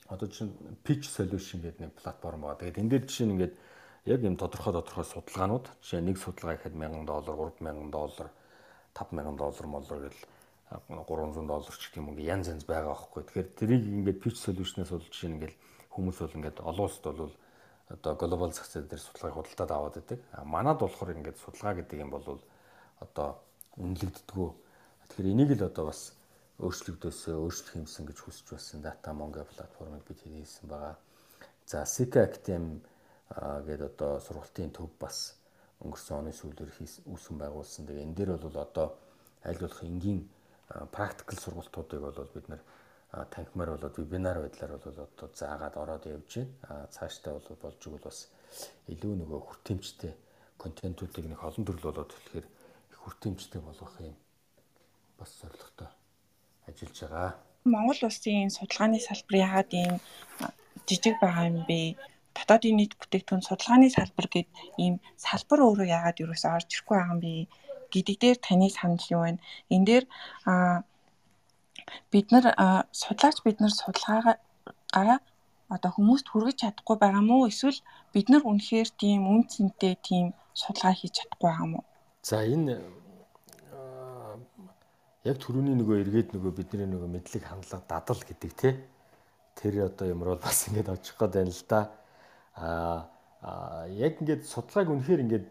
одоо 0.08 0.28
жишээ 0.30 0.48
нь 0.48 0.56
pitch 0.86 1.10
solution 1.10 1.62
гэдэг 1.62 1.82
нэг 1.82 1.92
платформ 1.98 2.42
байгаа. 2.46 2.62
Тэгээд 2.62 2.82
энэ 2.82 2.92
дээр 2.94 3.04
жишээ 3.10 3.26
нь 3.26 3.34
ингээд 3.36 3.56
яг 4.06 4.20
юм 4.22 4.38
тодорхой 4.38 4.74
тодорхой 4.74 5.06
судалгаанууд 5.06 5.66
жишээ 5.82 6.02
нэг 6.06 6.18
судалгаа 6.22 6.56
гэхэд 6.62 6.76
1000 6.78 7.06
доллар, 7.10 7.50
3000 7.50 7.90
доллар 7.90 8.30
5000 8.94 9.38
доллар 9.38 9.66
моллор 9.66 10.00
гэл 10.06 10.22
300 10.70 11.46
доллар 11.46 11.76
ч 11.78 11.84
гэх 11.90 11.98
юм 12.02 12.10
ингээ 12.14 12.30
янз 12.30 12.48
янз 12.50 12.66
байгаа 12.66 12.94
байхгүй. 12.94 13.24
Тэгэхээр 13.26 13.50
тэрийг 13.58 13.84
ингээд 13.86 14.22
pitch 14.22 14.40
solution-аас 14.42 14.94
бол 14.94 15.06
жишээ 15.10 15.30
нь 15.30 15.36
ингээл 15.38 15.58
хүмүүс 15.94 16.18
бол 16.22 16.38
ингээд 16.38 16.58
олон 16.62 16.86
улсад 16.86 17.06
бол 17.18 17.34
одоо 17.90 18.14
global 18.18 18.50
success 18.50 18.86
дээр 18.90 19.02
судалгааг 19.02 19.36
худалдаад 19.36 19.72
аваад 19.72 19.96
байдаг. 20.02 20.20
А 20.34 20.44
манад 20.44 20.82
болохоор 20.82 21.14
ингээд 21.14 21.38
судалгаа 21.38 21.74
гэдэг 21.82 22.02
юм 22.02 22.10
бол 22.10 22.42
одоо 23.00 23.42
үнэлэгддэггүй. 23.78 24.50
Тэгэхээр 25.06 25.32
энийг 25.34 25.52
л 25.54 25.70
одоо 25.70 25.86
бас 25.94 26.15
өөрчлөгдөөсөө 26.56 27.36
өөрчлөх 27.36 27.76
юмсан 27.76 28.08
гэж 28.08 28.18
хүсэж 28.24 28.48
байсан 28.56 28.80
Data 28.80 29.12
Mongo 29.12 29.44
платформыг 29.44 30.08
бид 30.08 30.24
хийсэн 30.24 30.72
байгаа. 30.72 30.96
За 31.68 31.84
Sika 31.84 32.24
Academy 32.24 32.80
гэдэг 33.68 33.92
одоо 33.92 34.20
сургалтын 34.24 34.72
төв 34.72 34.88
бас 34.96 35.36
өнгөрсөн 35.84 36.24
оны 36.24 36.32
сүүлээр 36.32 36.72
үүсгэн 37.12 37.38
байгуулсан. 37.44 37.84
Тэгээ 37.84 38.06
энэ 38.08 38.16
дээр 38.16 38.32
бол 38.40 38.56
одоо 38.56 38.88
аль 39.44 39.60
болох 39.60 39.84
энгийн 39.84 40.24
практикл 40.96 41.36
сургалтуудыг 41.44 42.00
бол 42.00 42.32
бид 42.32 42.48
нэр 42.48 42.62
танхимаар 43.36 43.76
болоод 43.76 44.00
вебинар 44.00 44.40
байдлаар 44.40 44.80
бол 44.80 44.96
одоо 44.96 45.28
заагаад 45.36 45.76
ороод 45.76 46.08
явж 46.08 46.40
байна. 46.40 46.88
Цаашдаа 46.96 47.36
бол 47.36 47.60
болж 47.60 47.80
игэл 47.84 48.00
бас 48.00 48.32
илүү 48.88 49.14
нөгөө 49.20 49.40
хүртээмжтэй 49.44 50.14
контентуудыг 50.56 51.26
нэг 51.28 51.44
олон 51.44 51.68
төрөл 51.68 51.88
болоод 51.92 52.16
тэгэхээр 52.16 52.48
хүртээмжтэй 53.04 53.60
болгох 53.60 54.00
юм 54.00 54.16
бас 55.20 55.36
зорилготой 55.44 56.05
ажиллаж 56.68 56.98
байгаа. 57.02 57.32
Монгол 57.74 58.02
улсын 58.10 58.50
судалгааны 58.58 59.00
салбар 59.08 59.36
яагаад 59.46 59.72
ийм 59.82 59.94
жижиг 60.88 61.16
байгаа 61.22 61.46
юм 61.52 61.60
бэ? 61.70 61.82
дотоодын 62.36 62.76
нийт 62.78 62.94
бүтээгдэхүүн 63.00 63.48
судалгааны 63.48 63.88
салбар 63.98 64.28
гэд 64.36 64.50
ийм 64.84 64.96
салбар 65.26 65.60
өөрөө 65.64 65.88
яагаад 65.98 66.22
юусоо 66.24 66.52
орж 66.58 66.70
ирэхгүй 66.72 66.96
байгаа 66.98 67.14
юм 67.16 67.22
бэ 67.24 67.34
гэдэг 67.94 68.16
дээр 68.22 68.38
таны 68.46 68.68
санал 68.78 69.06
юу 69.16 69.22
байна? 69.26 69.40
Энэ 69.74 69.88
дээр 69.90 70.06
бид 72.12 72.28
нар 72.34 72.46
судлаач 73.02 73.38
бид 73.46 73.58
нар 73.64 73.74
судалгаагаа 73.82 75.20
одоо 75.76 75.92
хүмүүст 75.96 76.28
хүргэж 76.30 76.58
чадахгүй 76.62 76.98
байгаа 77.00 77.24
мó 77.30 77.38
эсвэл 77.52 77.80
бид 78.14 78.28
нар 78.30 78.44
үнэхээр 78.50 78.90
тийм 79.02 79.22
үн 79.32 79.42
цэнтэй 79.54 79.96
тийм 80.08 80.26
судалгаа 80.62 80.94
хийж 81.00 81.14
чадахгүй 81.18 81.50
байгаа 81.50 81.68
мó? 81.72 81.80
За 82.30 82.38
энэ 82.44 82.74
яг 85.26 85.38
түрүүний 85.42 85.76
нөгөө 85.82 86.02
эргээд 86.06 86.30
нөгөө 86.38 86.52
бидний 86.54 86.88
нөгөө 86.88 87.10
мэдлэг 87.18 87.44
хандлага 87.44 87.84
дадал 87.90 88.22
гэдэг 88.22 88.52
те 88.54 88.70
тэр 89.58 89.90
одоо 89.90 90.08
юмруу 90.08 90.38
бас 90.38 90.68
ингэж 90.70 90.88
очих 90.94 91.18
гээд 91.18 91.34
байна 91.34 91.52
л 91.52 91.66
да 91.70 91.82
а 92.56 93.88
яг 93.90 94.22
ингээд 94.22 94.46
судалгааг 94.46 94.90
үнэхээр 94.90 95.24
ингээд 95.26 95.46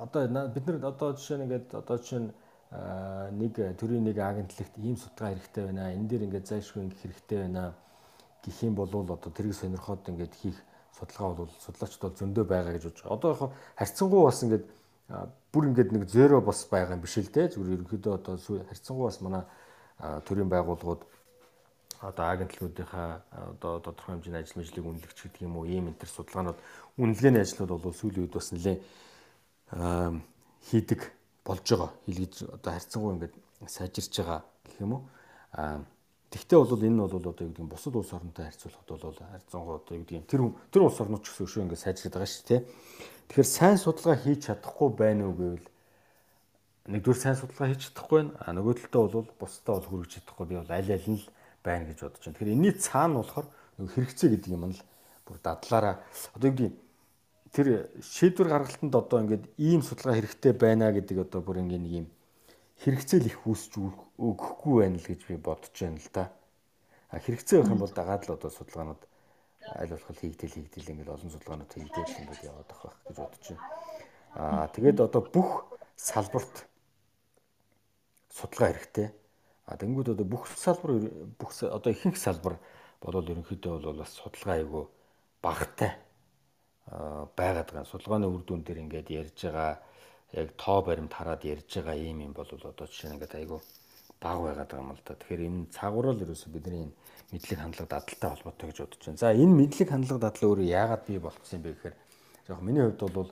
одоо 0.00 0.48
бид 0.48 0.66
нар 0.66 0.92
одоо 0.92 1.12
жишээ 1.16 1.36
нь 1.38 1.44
ингээд 1.46 1.66
одоо 1.74 1.96
жишээ 2.00 2.20
нь 2.20 2.30
нэг 2.72 3.52
төрийн 3.76 4.04
нэг 4.04 4.18
агентлагт 4.18 4.74
ийм 4.78 4.96
судалгаа 4.96 5.36
хэрэгтэй 5.36 5.64
байна. 5.64 5.92
Энэ 5.92 6.08
дээр 6.08 6.22
ингээд 6.26 6.48
зайлшгүй 6.48 6.82
ингэх 6.82 7.00
хэрэгтэй 7.04 7.38
байна 7.44 7.74
гэх 8.44 8.62
юм 8.64 8.74
бол 8.74 8.88
одоо 8.88 9.32
тэрийг 9.32 9.54
сонирхоод 9.54 10.08
ингээд 10.08 10.34
хийх 10.40 10.56
судалгаа 10.96 11.44
бол 11.44 11.52
судлаачд 11.60 12.00
бол 12.00 12.16
зөндөө 12.16 12.44
байгаа 12.44 12.72
гэж 12.72 12.84
бодож. 12.88 13.04
Одоо 13.08 13.28
яг 13.32 13.40
харьцангуй 13.76 14.22
бас 14.24 14.42
ингээд 14.42 14.64
бүр 15.52 15.68
ингээд 15.68 15.92
нэг 15.92 16.08
зеро 16.08 16.40
бас 16.40 16.64
байгаа 16.70 16.96
юм 16.96 17.02
биш 17.02 17.18
л 17.18 17.28
дээ. 17.28 17.52
Зүгээр 17.52 17.74
ерөнхийдөө 17.82 18.12
одоо 18.16 18.36
харьцангуй 18.38 19.06
бас 19.06 19.20
манай 19.20 19.44
төрийн 20.26 20.48
байгууллагууд 20.48 21.02
одоо 22.02 22.26
агентлагуудынхаа 22.26 23.22
одоо 23.54 23.78
тодорхой 23.80 24.14
хэмжээний 24.18 24.42
ажил 24.42 24.58
мэжлийг 24.58 24.86
үнэлэгч 24.86 25.18
гэдэг 25.22 25.42
юм 25.46 25.56
уу 25.56 25.66
ийм 25.70 25.86
энэ 25.92 26.00
төр 26.02 26.10
судалгаанууд 26.10 26.58
үнэлгээний 26.98 27.42
ажлууд 27.46 27.70
бол 27.78 27.94
сүүлийн 27.94 28.26
үед 28.26 28.34
бас 28.34 28.50
нэлээд 28.50 28.80
хийдэг 30.66 31.00
болж 31.46 31.66
байгаа. 31.68 31.90
Хэлгэж 32.06 32.34
одоо 32.50 32.70
харьцангуй 32.72 33.12
ингээд 33.14 33.34
сайжирч 33.70 34.14
байгаа 34.18 34.40
гэх 34.66 34.80
юм 34.82 34.92
уу. 34.98 35.02
Тэгтээ 36.32 36.58
бол 36.58 36.80
энэ 36.80 36.90
нь 36.90 37.02
бол 37.02 37.12
одоо 37.12 37.30
юу 37.30 37.36
гэдэг 37.38 37.62
нь 37.62 37.70
бусад 37.70 37.94
улс 37.94 38.12
оронтой 38.12 38.44
харьцуулахад 38.50 38.88
бол 38.88 39.16
харьцангуй 39.20 39.74
одоо 39.78 39.94
юу 39.94 40.02
гэдэг 40.02 40.18
нь 40.18 40.26
тэр 40.26 40.40
тэр 40.72 40.82
улс 40.82 40.98
орнууд 40.98 41.22
ч 41.22 41.30
гэсэн 41.30 41.46
өшөө 41.46 41.62
ингээд 41.68 41.84
сайжирч 41.84 42.08
байгаа 42.10 42.30
шүү 42.30 42.46
дээ. 42.48 42.60
Тэгэхээр 43.28 43.48
сайн 43.48 43.76
судалгаа 43.78 44.16
хийж 44.18 44.40
чадахгүй 44.48 44.88
байна 44.96 45.28
уу 45.28 45.34
гэвэл 45.38 45.66
нэгдүгээр 46.90 47.20
сайн 47.22 47.36
судалгаа 47.38 47.68
хийж 47.70 47.82
чадахгүй 47.90 48.18
байна. 48.18 48.32
А 48.42 48.50
нөгөө 48.56 48.74
талдаа 48.90 49.22
бол 49.22 49.30
бусдаа 49.38 49.74
бол 49.78 49.88
хүргэж 49.88 50.10
чадахгүй 50.18 50.46
би 50.50 50.56
бол 50.58 50.72
аль 50.72 50.90
аль 50.90 51.08
нь 51.10 51.20
л 51.22 51.26
байна 51.62 51.86
гэж 51.86 51.98
бодож 52.02 52.22
байна. 52.26 52.36
Тэгэхээр 52.36 52.54
энэний 52.54 52.74
цаана 52.74 53.22
болохоор 53.22 53.46
хэрэгцээ 53.78 54.28
гэдэг 54.34 54.50
юм 54.50 54.64
нь 54.70 54.76
л 54.76 54.82
бүр 55.26 55.38
дадлаараа 55.38 55.94
одоо 56.34 56.46
юу 56.50 56.56
гэдэг 56.58 56.74
тэр 57.52 57.66
шийдвэр 58.02 58.48
гаргалтанд 58.50 58.94
одоо 58.96 59.18
ингээд 59.22 59.44
ийм 59.60 59.80
судалгаа 59.84 60.18
хэрэгтэй 60.18 60.52
байна 60.56 60.90
гэдэг 60.90 61.16
одоо 61.22 61.40
бүр 61.44 61.62
ингээд 61.62 61.84
нэг 61.84 61.94
юм 62.02 62.06
хэрэгцээл 62.82 63.30
их 63.30 63.38
үүсч 63.46 63.78
өгөхгүй 64.18 64.74
байна 64.82 64.98
л 64.98 65.06
гэж 65.06 65.20
би 65.28 65.36
бодож 65.38 65.70
байна 65.70 66.00
л 66.02 66.10
да. 66.10 66.24
А 67.12 67.20
хэрэгцээ 67.22 67.62
байх 67.62 67.70
юм 67.70 67.80
бол 67.84 67.94
дагаад 67.94 68.26
л 68.26 68.34
одоо 68.34 68.50
судалгаанууд 68.50 69.02
аль 69.78 69.92
болох 69.94 70.18
хийгдэл 70.18 70.54
хийгдэл 70.56 70.90
ингээд 70.92 71.14
олон 71.14 71.30
судалгаанууд 71.30 71.72
хийгдэл 71.72 72.20
ингээд 72.22 72.46
яваад 72.50 72.68
байх 72.70 72.82
гэж 73.06 73.16
бодож 73.16 73.44
байна. 73.48 73.64
Аа 74.34 74.66
тэгээд 74.74 74.98
одоо 75.00 75.22
бүх 75.22 75.50
салбарт 75.96 76.54
судалгаа 78.32 78.68
хэрэгтэй. 78.72 79.08
А 79.66 79.76
тэнгууд 79.76 80.08
одоо 80.14 80.26
бүх 80.26 80.48
салбар 80.48 80.90
бүх 81.38 81.50
одоо 81.62 81.90
ихэнх 81.92 82.18
салбар 82.18 82.58
болол 83.00 83.30
ерөнхийдөө 83.30 83.72
бол 83.82 84.02
бас 84.02 84.12
судалгаа 84.18 84.56
айгу 84.58 84.90
багтай 85.42 85.92
байгаад 87.36 87.68
байгаа. 87.70 87.86
Судалгааны 87.86 88.26
үр 88.26 88.42
дүн 88.42 88.62
дээр 88.66 88.82
ингээд 88.84 89.08
ярьж 89.10 89.38
байгаа 89.46 89.78
яг 90.32 90.48
тоо 90.56 90.82
баримт 90.82 91.12
хараад 91.12 91.44
ярьж 91.44 91.70
байгаа 91.78 91.96
юм 91.96 92.20
юм 92.26 92.32
бол 92.32 92.48
одоо 92.48 92.86
жишээ 92.86 93.10
нь 93.10 93.14
ингээд 93.16 93.34
айгу 93.38 93.60
баг 94.22 94.38
байгаад 94.38 94.70
байгаа 94.70 94.86
юм 94.86 94.94
л 94.94 95.02
да. 95.02 95.18
Тэгэхээр 95.18 95.42
энэ 95.50 95.60
цагуурал 95.74 96.22
ерөөсө 96.22 96.48
бидний 96.54 96.94
мэдлэг 97.34 97.58
хандлага 97.58 97.90
дадалтай 97.90 98.30
холбоотой 98.30 98.66
гэж 98.70 98.78
бодож 98.86 99.02
байна. 99.02 99.18
За 99.18 99.34
энэ 99.34 99.58
мэдлэг 99.58 99.88
хандлага 99.90 100.22
дадлаа 100.22 100.48
өөрөө 100.54 100.68
яагаад 100.70 101.02
бий 101.10 101.18
болцсон 101.18 101.58
юм 101.58 101.62
бэ 101.66 101.70
гэхээр 101.74 101.96
яг 102.48 102.60
миний 102.62 102.84
хувьд 102.86 103.02
бол 103.10 103.30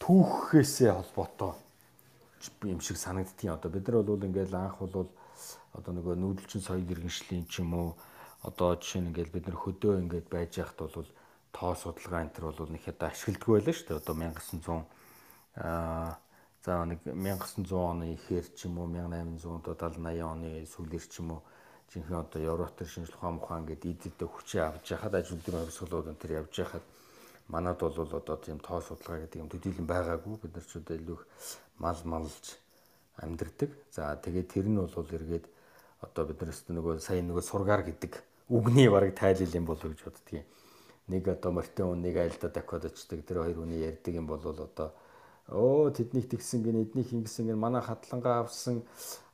түүхээсээ 0.00 0.92
холбоотой 0.96 1.52
юм 2.64 2.80
шиг 2.80 2.96
санагдтiin. 2.96 3.52
Одоо 3.52 3.70
бид 3.70 3.84
нар 3.88 4.02
бол 4.02 4.24
ингээд 4.24 4.54
анх 4.56 4.80
бол 4.80 5.12
одоо 5.76 5.92
нөгөө 5.92 6.14
нүүдэлчин 6.16 6.62
соёл 6.64 6.88
иргэншлийн 6.88 7.44
ч 7.44 7.60
юм 7.60 7.74
уу 7.76 7.90
одоо 8.48 8.76
жишээ 8.80 9.00
нь 9.02 9.08
ингээд 9.12 9.30
бид 9.32 9.44
нар 9.48 9.58
хөдөө 9.60 10.00
ингээд 10.04 10.26
байж 10.32 10.56
яхад 10.60 10.78
бол 10.88 11.08
тоо 11.52 11.72
судалгаа 11.74 12.24
энэ 12.24 12.34
төр 12.36 12.44
бол 12.52 12.72
нэг 12.72 12.82
хэд 12.84 13.00
ашигладаг 13.02 13.48
байлаа 13.48 13.74
шүү 13.74 13.86
дээ. 13.88 14.00
Одоо 14.00 14.14
1900 14.14 14.84
аа 15.60 16.18
за 16.64 16.84
нэг 16.88 17.04
1900 17.04 17.68
оны 17.76 18.14
ихээр 18.16 18.46
ч 18.56 18.64
юм 18.64 18.80
уу 18.80 18.88
1870 18.88 19.76
80 19.76 20.24
оны 20.24 20.64
сүүлэр 20.64 21.04
ч 21.04 21.20
юм 21.20 21.36
уу 21.36 21.40
жинхэнэ 21.92 22.18
одоо 22.24 22.40
Европ 22.40 22.72
төр 22.72 22.88
шинжлэх 22.88 23.20
ухаан 23.20 23.36
ухаан 23.36 23.64
гэдэг 23.68 23.90
идэдээ 23.92 24.28
хүчээ 24.32 24.62
авч 24.64 24.96
яхад 24.96 25.14
ажил 25.14 25.36
дээр 25.44 25.68
хувьсгалууд 25.68 26.08
энэ 26.08 26.20
төр 26.24 26.32
явж 26.40 26.54
яхад 26.56 26.84
манад 27.52 27.78
бол 27.84 27.92
одоо 28.00 28.36
тийм 28.40 28.58
тоо 28.64 28.80
судалгаа 28.80 29.28
гэдэг 29.28 29.40
юм 29.44 29.52
төдийлөн 29.52 29.84
байгаагүй 29.84 30.34
бид 30.40 30.52
нар 30.56 30.64
ч 30.64 30.72
одоо 30.80 30.96
илүү 30.96 31.18
мал 31.84 32.00
малж 32.08 32.44
амьдэрдэг. 33.20 33.70
За 33.92 34.16
тэгээд 34.16 34.48
тэр 34.48 34.66
нь 34.72 34.80
бол 34.80 34.88
эргээд 34.88 35.46
одоо 36.00 36.24
бид 36.24 36.40
нараас 36.40 36.64
нөгөө 36.64 37.04
сая 37.04 37.20
нөгөө 37.20 37.44
сургаар 37.44 37.82
гэдэг 37.84 38.12
үгний 38.48 38.88
бараг 38.88 39.12
тайлал 39.12 39.52
юм 39.52 39.68
болов 39.68 39.92
гэж 39.92 40.00
боддгийг 40.00 40.48
нэг 41.08 41.28
одоо 41.28 41.52
мартин 41.52 42.00
нэг 42.00 42.16
айлда 42.16 42.48
дахиад 42.48 42.88
очдаг 42.88 43.20
тэр 43.28 43.44
хоёр 43.44 43.56
хүний 43.60 43.84
ярьдаг 43.84 44.14
юм 44.14 44.26
бол 44.26 44.40
одоо 44.40 44.92
оо 45.48 45.90
тэднийг 45.90 46.30
тэгсэн 46.30 46.62
гин 46.62 46.82
эднийг 46.82 47.12
ингэсэн 47.12 47.46
гин 47.46 47.58
манай 47.58 47.82
хатлангаа 47.82 48.44
авсан 48.44 48.82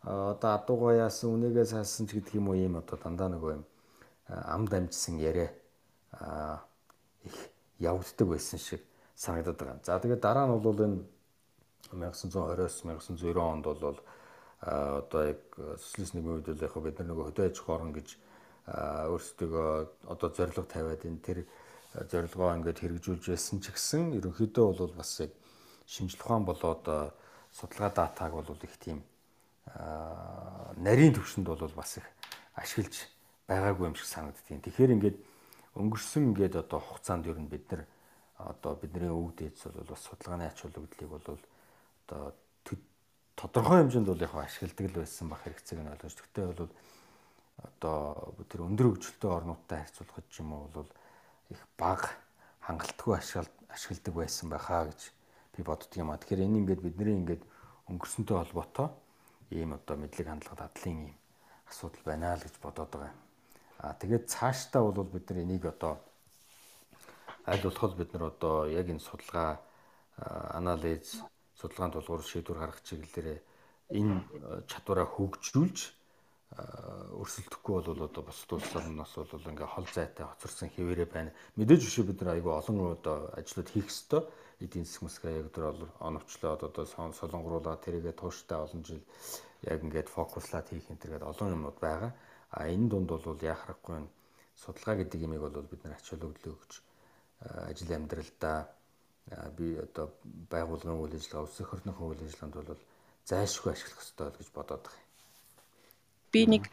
одоо 0.03 0.51
адуугаа 0.59 1.07
яасан 1.07 1.31
үнэгээ 1.37 1.67
саасан 1.67 2.07
ч 2.09 2.19
гэдэг 2.19 2.35
юм 2.41 2.49
уу 2.49 2.59
юм 2.59 2.77
одоо 2.83 2.99
дандаа 2.99 3.29
нөгөө 3.31 3.51
юм 3.55 3.65
амд 4.27 4.73
амжсан 4.75 5.19
яриа 5.21 5.55
их 7.23 7.37
явагддаг 7.79 8.27
байсан 8.29 8.59
шиг 8.59 8.83
санагдаад 9.15 9.59
байгаа. 9.59 9.81
За 9.85 9.99
тэгээд 9.99 10.21
дараа 10.21 10.47
нь 10.47 10.59
бол 10.59 10.81
энэ 10.81 11.05
1920-с 11.93 12.85
1990 12.85 13.39
онд 13.39 13.65
бол 13.65 13.99
одоо 14.61 15.23
яг 15.27 15.41
социалист 15.79 16.15
нийгмийн 16.15 16.37
үед 16.41 16.49
л 16.49 16.65
яг 16.65 16.75
бид 16.75 16.99
нар 16.99 17.09
нөгөө 17.09 17.27
хөдөө 17.31 17.47
аж 17.49 17.57
ахуй 17.61 17.75
орн 17.75 17.93
гэж 17.93 18.09
өөрсдөө 18.69 19.89
одоо 20.13 20.29
зорилго 20.31 20.65
тавиад 20.69 21.03
энэ 21.05 21.25
тэр 21.25 21.39
зорилгоо 22.11 22.55
ингээд 22.61 22.81
хэрэгжүүлж 22.81 23.25
байсан 23.33 23.59
ч 23.65 23.73
гэсэн 23.73 24.15
ерөнхийдөө 24.21 24.67
бол 24.77 24.93
бас 24.95 25.21
яг 25.25 25.33
шинжлэх 25.91 26.22
ухаан 26.22 26.47
болоод 26.47 26.84
судалгаа 27.51 27.91
датаг 27.91 28.30
бол 28.32 28.47
их 28.62 28.76
тийм 28.78 29.03
нарийн 30.78 31.14
төвшөнд 31.14 31.47
бол 31.51 31.74
бас 31.74 31.99
их 31.99 32.07
ашиглаж 32.55 32.95
байгаагүй 33.51 33.91
юм 33.91 33.97
шиг 33.99 34.07
санагдтiin. 34.07 34.62
Тэгэхээр 34.62 34.95
ингээд 34.95 35.18
өнгөрсөн 35.74 36.30
ингээд 36.30 36.62
одоо 36.62 36.78
хугацаанд 36.78 37.26
ер 37.26 37.38
нь 37.43 37.51
бид 37.51 37.66
нар 37.74 37.82
одоо 38.38 38.78
бидний 38.78 39.11
өвөг 39.11 39.34
дээдс 39.34 39.66
бол 39.66 39.91
бас 39.91 40.03
судалгааны 40.07 40.47
ач 40.47 40.62
холбогдлыг 40.62 41.11
бол 41.11 41.26
одоо 42.07 42.34
тодорхой 43.41 43.80
хэмжээнд 43.80 44.07
бол 44.07 44.20
яг 44.22 44.34
ашигладаг 44.34 44.86
л 44.86 45.01
байсан 45.01 45.26
бах 45.28 45.43
хэрэгцээг 45.43 45.80
нь 45.80 45.91
ойлгож. 45.91 46.14
Тэгтээ 46.14 46.47
бол 46.47 46.70
одоо 47.59 47.99
тэр 48.49 48.61
өндөр 48.68 48.86
хөгжилтэй 48.95 49.30
орнуудтай 49.30 49.78
харьцуулахад 49.80 50.26
ч 50.28 50.34
юм 50.41 50.53
уу 50.53 50.68
бол 50.70 50.88
их 51.51 51.61
бага 51.80 52.09
хангалтгүй 52.62 53.16
ашигладаг 53.16 54.14
байсан 54.14 54.47
байхаа 54.53 54.93
гэж 54.93 55.01
би 55.57 55.62
боддөг 55.62 55.96
юм 55.96 56.11
а. 56.11 56.18
Тэгэхээр 56.18 56.44
энэ 56.46 56.59
ингээд 56.62 56.80
бидний 56.84 57.16
ингээд 57.20 57.42
өнгөрсөнтэй 57.90 58.36
холбоотой 58.36 58.88
ийм 59.51 59.74
одоо 59.74 59.96
мэдлэг 59.96 60.26
хандлага 60.28 60.70
дадлын 60.70 61.11
ийм 61.11 61.16
асуудал 61.70 62.05
байна 62.05 62.34
л 62.36 62.44
гэж 62.44 62.55
бодоод 62.62 62.90
байгаа 62.90 63.11
юм. 63.11 63.20
А 63.80 63.94
тэгээд 63.94 64.24
цаашдаа 64.30 64.82
бол 64.86 65.09
бид 65.09 65.30
нар 65.30 65.38
энийг 65.42 65.64
одоо 65.66 65.98
аль 67.46 67.62
болох 67.62 67.96
бид 67.96 68.12
нар 68.12 68.24
одоо 68.30 68.68
яг 68.68 68.86
энэ 68.88 69.01
судалгаа 69.01 69.61
анализ 70.55 71.22
судалгааны 71.61 71.92
тулгуур 71.94 72.22
шийдвэр 72.22 72.59
гаргах 72.61 72.82
чиглэлээр 72.84 73.40
энэ 73.98 74.14
чадвараа 74.70 75.09
хөгжүүлж 75.09 75.78
өрсөлдөхгүй 76.51 77.74
бол 77.86 78.03
одоо 78.07 78.22
бусад 78.26 78.51
улсаас 78.59 78.86
бол 79.32 79.51
ингээ 79.51 79.68
хол 79.70 79.86
зайтай 79.94 80.26
хоцорсон 80.26 80.68
хэвээрээ 80.74 81.09
байна. 81.09 81.30
Мэдээж 81.57 81.80
биш 81.86 81.96
бид 82.03 82.18
нар 82.20 82.34
айгүй 82.34 82.53
олон 82.53 82.98
одоо 82.98 83.30
ажлууд 83.38 83.68
хийх 83.70 83.86
ёстой. 83.86 84.26
Эдийн 84.61 84.85
засаг 84.85 85.03
мэсгээ 85.09 85.41
яг 85.41 85.49
тэр 85.53 85.65
оновчлоод 86.01 86.63
одоо 86.69 86.85
солонгоруулаа 86.87 87.77
тэрийгэ 87.81 88.13
тууштай 88.13 88.59
олон 88.61 88.83
жил 88.85 89.03
яг 89.65 89.81
ингээд 89.83 90.09
фокуслаад 90.13 90.69
хийх 90.69 90.91
энэ 90.91 91.01
төргээд 91.01 91.29
олон 91.31 91.55
юмнууд 91.57 91.79
байгаа. 91.81 92.13
А 92.57 92.69
энэ 92.69 92.89
дунд 92.93 93.09
бол 93.09 93.41
яах 93.41 93.63
аргагүй 93.65 94.05
судалгаа 94.57 94.97
гэдэг 95.01 95.21
имийг 95.25 95.41
бол 95.41 95.65
бид 95.65 95.83
нар 95.85 95.97
ач 95.97 96.07
холбогдол 96.11 96.55
өгч 96.55 96.73
ажил 97.71 97.97
амьдралдаа 97.97 98.59
би 99.57 99.67
одоо 99.81 100.07
байгууллагын 100.53 101.01
үйл 101.01 101.17
ажиллагаа, 101.17 101.47
улс 101.47 101.61
орныхоо 101.61 102.07
үйл 102.13 102.25
ажиллагаанд 102.25 102.57
бол 102.69 102.83
зайлшгүй 103.25 103.73
ашиглах 103.73 104.03
ёстой 104.05 104.29
гэж 104.37 104.49
бодоод 104.53 104.85
байгаа 104.85 105.09
би 106.33 106.47
нэг 106.47 106.71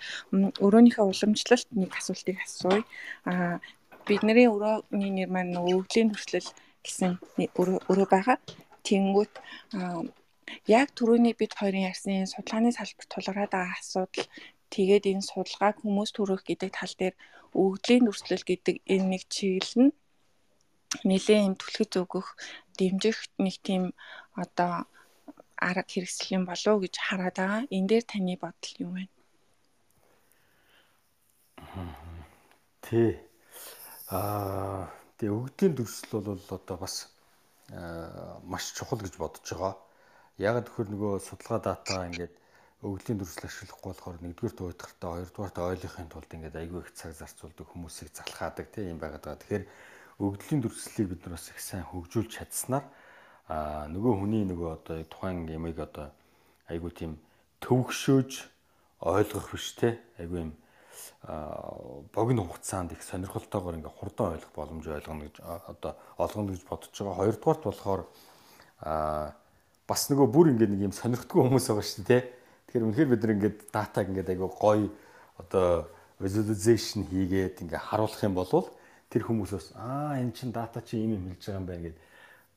өрөөнийхөө 0.61 1.05
уламжлалт 1.09 1.69
нэг 1.73 1.91
асуултыг 1.97 2.37
асууя. 2.45 2.83
Аа 3.25 3.57
бидний 4.05 4.47
өрөөний 4.47 5.11
нэр 5.17 5.29
маань 5.33 5.51
нөгөө 5.55 5.81
өвглийн 5.81 6.13
төрслөл 6.13 6.49
гэсэн 6.87 7.11
өрөө 7.59 8.07
байгаа. 8.07 8.37
Тэнгүүт 8.87 9.33
яг 10.67 10.87
түрүүний 10.95 11.35
бид 11.35 11.53
хоёрын 11.59 11.87
ярьсан 11.91 12.23
судалгааны 12.31 12.71
салбарт 12.71 13.11
тулгараад 13.11 13.51
байгаа 13.51 13.79
асуудал 13.79 14.27
тэгээд 14.71 15.03
энэ 15.11 15.27
судалгааг 15.27 15.75
хүмүүс 15.83 16.11
төрөх 16.15 16.41
гэдэг 16.47 16.71
тал 16.71 16.93
дээр 16.99 17.15
өвглийн 17.61 18.03
төрслөл 18.07 18.45
гэдэг 18.47 18.75
энэ 18.93 19.07
нэг 19.11 19.23
чиглэл 19.27 19.75
нь 19.83 19.91
нэлээд 21.09 21.45
юм 21.47 21.55
түлхэж 21.59 21.91
өгөх 22.03 22.27
дэмжих 22.79 23.19
нэг 23.43 23.55
тийм 23.67 23.83
одоо 24.43 24.87
арга 25.59 25.83
хэрэгсэл 25.91 26.35
юм 26.37 26.43
болов 26.47 26.73
уу 26.73 26.83
гэж 26.83 26.95
хараад 26.95 27.35
байгаа. 27.37 27.63
Энэ 27.75 27.87
дээр 27.89 28.05
таны 28.07 28.35
бодол 28.39 28.75
юу 28.83 28.91
вэ? 28.95 29.03
Тий. 32.85 33.11
Аа 34.07 34.96
тэгээ 35.17 35.37
өгдлийн 35.37 35.73
дүрсэл 35.75 36.11
бол 36.13 36.37
одоо 36.37 36.77
бас 36.77 36.95
маш 38.47 38.73
чухал 38.77 39.01
гэж 39.01 39.17
бодож 39.17 39.43
байгаа. 39.43 39.75
Яг 40.37 40.55
тэгэхээр 40.65 40.89
нөгөө 40.93 41.11
судалгаа 41.19 41.59
дата 41.61 42.05
ингээд 42.07 42.33
өгдлийн 42.85 43.17
дүрсэл 43.17 43.49
ашиглахгүй 43.49 43.89
болохоор 43.89 44.17
нэгдүгээр 44.21 44.55
төвөдгөртөө 44.57 45.09
хоёрдугаар 45.09 45.73
ойлгохын 45.73 46.09
тулд 46.13 46.29
ингээд 46.29 46.59
айгүй 46.61 46.79
их 46.85 46.93
цаг 46.93 47.17
зарцуулдаг 47.17 47.65
хүмүүсийг 47.65 48.13
залхаадаг 48.13 48.69
тийм 48.69 48.93
юм 48.93 48.99
байгаад 49.01 49.25
байгаа. 49.25 49.41
Тэгэхээр 49.41 49.65
өгдлийн 50.21 50.61
дүрслэлийг 50.61 51.09
бид 51.09 51.21
нар 51.25 51.33
бас 51.37 51.49
их 51.49 51.59
сайн 51.61 51.85
хөгжүүлж 51.89 52.29
чадсанаар 52.37 52.85
аа 53.49 53.85
нөгөө 53.93 54.13
хүний 54.17 54.43
нөгөө 54.49 54.69
одоо 54.77 54.97
тухайн 55.09 55.45
ямыг 55.49 55.77
одоо 55.77 56.09
айгүй 56.69 56.91
тийм 56.93 57.11
төвөгшөөж 57.61 58.31
ойлгох 59.01 59.47
биш 59.53 59.67
те 59.77 60.01
айгүй 60.17 60.49
юм 60.49 60.51
богино 62.13 62.43
хугацаанд 62.45 62.91
их 62.91 63.03
сонирхолтойгоор 63.03 63.77
ингээ 63.77 63.93
хурдан 63.97 64.33
ойлгох 64.33 64.53
боломж 64.55 64.85
ойлгоно 64.87 65.27
гэж 65.27 65.35
одоо 65.41 65.95
олгоно 66.17 66.53
гэж 66.53 66.63
бодож 66.67 66.93
байгаа. 66.93 67.19
Хоёрдугаарт 67.21 67.63
болохоор 67.63 68.01
а 68.81 69.33
бас 69.87 70.09
нөгөө 70.11 70.27
бүр 70.27 70.51
ингээ 70.51 70.69
нэг 70.71 70.81
юм 70.87 70.95
сонирхтгүй 70.95 71.41
хүмүүс 71.41 71.67
байгаа 71.71 71.85
шүү 71.85 72.05
дээ. 72.07 72.23
Тэгэхээр 72.67 72.85
үнэхээр 72.87 73.11
бид 73.11 73.21
нар 73.23 73.33
ингээд 73.35 73.57
датаг 73.71 74.05
ингээд 74.11 74.31
айгүй 74.35 74.49
гоё 74.51 74.87
одоо 75.39 75.87
visualization 76.19 77.05
хийгээд 77.07 77.61
ингээ 77.63 77.81
харуулах 77.81 78.23
юм 78.23 78.35
бол 78.35 78.51
тэр 79.09 79.23
хүмүүс 79.23 79.51
бас 79.53 79.67
аа 79.77 80.19
эн 80.19 80.33
чин 80.33 80.51
дата 80.51 80.81
чи 80.81 80.97
ийм 80.99 81.15
юм 81.15 81.31
хэлж 81.31 81.43
байгаа 81.45 81.59
юм 81.61 81.67
байна 81.67 81.83
гэд 81.87 81.97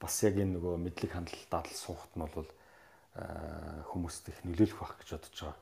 бас 0.00 0.14
яг 0.24 0.34
энэ 0.40 0.56
нөгөө 0.58 0.74
мэдлэг 0.80 1.12
хандлалт 1.12 1.50
дадал 1.52 1.76
суухт 1.76 2.12
нь 2.16 2.24
бол 2.24 2.48
хүмүүст 3.14 4.24
их 4.32 4.38
нөлөөлөх 4.48 4.80
байх 4.80 4.94
гэж 4.98 5.08
бодож 5.14 5.38
байгаа. 5.38 5.58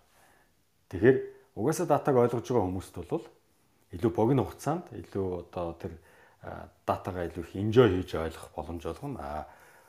Тэгэхээр 0.88 1.16
угаасаа 1.58 1.86
датаг 1.90 2.14
ойлгож 2.14 2.46
байгаа 2.46 2.66
хүмүүст 2.70 2.96
бол 3.10 3.26
илүү 3.92 4.12
богино 4.14 4.46
хугацаанд 4.46 4.86
илүү 4.94 5.26
одоо 5.42 5.74
тэр 5.74 5.92
датагаа 6.86 7.26
илүү 7.26 7.42
их 7.42 7.52
enjoy 7.58 7.88
хийж 7.98 8.14
ойлгох 8.14 8.54
боломж 8.54 8.84
олгоно. 8.86 9.18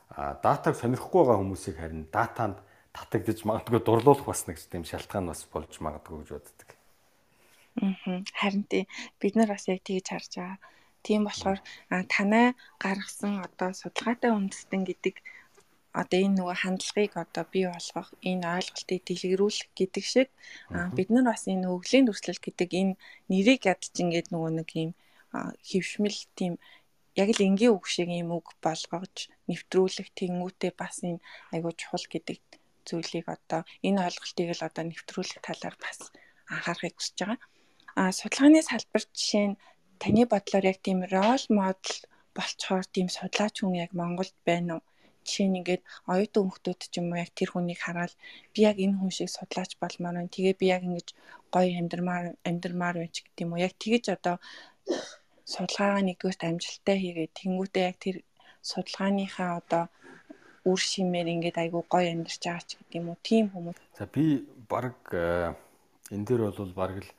А 0.10 0.34
датаг 0.42 0.74
сонирхгүй 0.76 1.22
байгаа 1.22 1.42
хүмүүсийг 1.42 1.78
харин 1.78 2.10
датанд 2.10 2.58
татагдж 2.94 3.46
магадгүй 3.46 3.80
дурлуулах 3.86 4.26
бас 4.26 4.48
нэг 4.50 4.58
тийм 4.58 4.84
шалтгаан 4.84 5.30
бас 5.30 5.46
болж 5.46 5.78
магадгүй 5.78 6.26
гэж 6.26 6.30
боддог. 6.34 6.70
Аа 7.86 8.26
харин 8.34 8.66
тий 8.66 8.84
бид 9.22 9.36
нар 9.38 9.54
бас 9.54 9.70
яг 9.70 9.86
тэгж 9.86 10.08
харж 10.10 10.32
байгаа. 10.42 10.58
Тийм 11.06 11.24
болохоор 11.30 11.60
танай 12.10 12.58
гаргасан 12.82 13.46
одоо 13.46 13.72
судалгаатай 13.78 14.34
үндэстэн 14.34 14.84
гэдэг 14.90 15.16
одоо 15.94 16.20
энэ 16.22 16.38
нөгөө 16.38 16.58
хандлагыг 16.62 17.14
одоо 17.18 17.44
бий 17.54 17.66
болгох, 17.66 18.10
энэ 18.22 18.46
ойлголтыг 18.46 19.02
дэлгэрүүлэх 19.06 19.70
гэдэг 19.74 20.06
шиг 20.06 20.30
бид 20.96 21.10
нар 21.10 21.26
бас 21.34 21.44
энэ 21.50 21.66
өвлийн 21.66 22.06
дүрслэл 22.06 22.42
гэдэг 22.46 22.70
энэ 22.82 22.94
нэрийг 23.30 23.62
ядч 23.66 23.94
ингээд 23.98 24.30
нөгөө 24.30 24.52
нэг 24.62 24.70
юм 24.78 24.92
хөвшмөл 25.70 26.20
тийм 26.38 26.54
яг 27.22 27.30
л 27.34 27.46
энгийн 27.48 27.74
үг 27.74 27.86
шиг 27.90 28.10
юм 28.22 28.30
үг 28.38 28.48
болгож 28.62 29.16
нэвтрүүлэх 29.50 30.10
тэнгүүтээ 30.14 30.72
бас 30.78 31.02
энэ 31.02 31.24
айгуу 31.54 31.74
чухал 31.74 32.06
гэдэг 32.06 32.38
зүйлийг 32.88 33.28
одоо 33.36 33.62
энэ 33.88 34.02
ойлголтыг 34.06 34.50
л 34.54 34.68
одоо 34.68 34.84
нэвтрүүлэх 34.88 35.42
талаар 35.42 35.76
бас 35.82 36.00
анхаарахыг 36.54 36.96
хүсэж 36.98 37.18
байгаа. 37.20 37.40
А 38.00 38.02
судалгааны 38.18 38.62
салбар 38.66 39.04
жишээ 39.18 39.48
нь 39.50 39.60
таны 40.02 40.24
бодлоор 40.32 40.66
яг 40.72 40.80
тийм 40.86 41.00
рол 41.14 41.44
модел 41.58 41.98
болцохоор 42.38 42.86
тийм 42.96 43.08
судлаач 43.10 43.56
хүн 43.60 43.76
яг 43.84 43.92
Монголд 44.00 44.36
байна 44.48 44.72
уу? 44.78 44.84
Жишээ 45.30 45.48
нь 45.50 45.60
ингээд 45.62 45.84
оюутан 46.10 46.50
хүмүүс 46.50 46.90
ч 46.90 46.98
юм 46.98 47.14
уу 47.14 47.22
яг 47.22 47.30
тэр 47.38 47.50
хүнийг 47.54 47.80
хараад 47.86 48.14
би 48.54 48.60
яг 48.66 48.82
энэ 48.82 48.98
хүн 48.98 49.14
шиг 49.14 49.30
судлаач 49.30 49.78
болмоор 49.78 50.16
байна. 50.18 50.34
Тэгээ 50.34 50.56
би 50.58 50.66
яг 50.74 50.82
ингэж 50.90 51.08
гоё 51.54 51.70
амьдрмаар 51.78 52.26
амьдрмаар 52.50 52.96
байж 52.98 53.16
гэдэг 53.22 53.46
юм 53.46 53.54
уу? 53.54 53.62
Яг 53.62 53.74
тэгэж 53.78 54.06
одоо 54.18 54.36
судалгаагаа 55.54 56.02
нэгдүгээрт 56.06 56.48
амжилттай 56.50 56.98
хийгээд 56.98 57.38
тэнгуүтээ 57.38 57.86
яг 57.90 57.98
тэр 58.02 58.18
судалгааныхаа 58.66 59.52
одоо 59.62 59.84
үр 60.70 60.82
шимээр 60.92 61.28
ингээд 61.34 61.58
айгүй 61.62 61.84
гоё 61.94 62.08
амьдарч 62.12 62.42
байгаа 62.44 62.66
ч 62.68 62.72
гэдэг 62.78 62.98
юм 63.00 63.08
уу? 63.10 63.18
Тийм 63.24 63.46
хүмүүс. 63.54 63.78
За 63.98 64.06
би 64.06 64.26
баг 64.70 64.98
э, 65.14 65.54
энэ 66.14 66.26
дээр 66.26 66.42
бол 66.50 66.74
баг 66.74 66.92
л 67.02 67.10
э, 67.10 67.14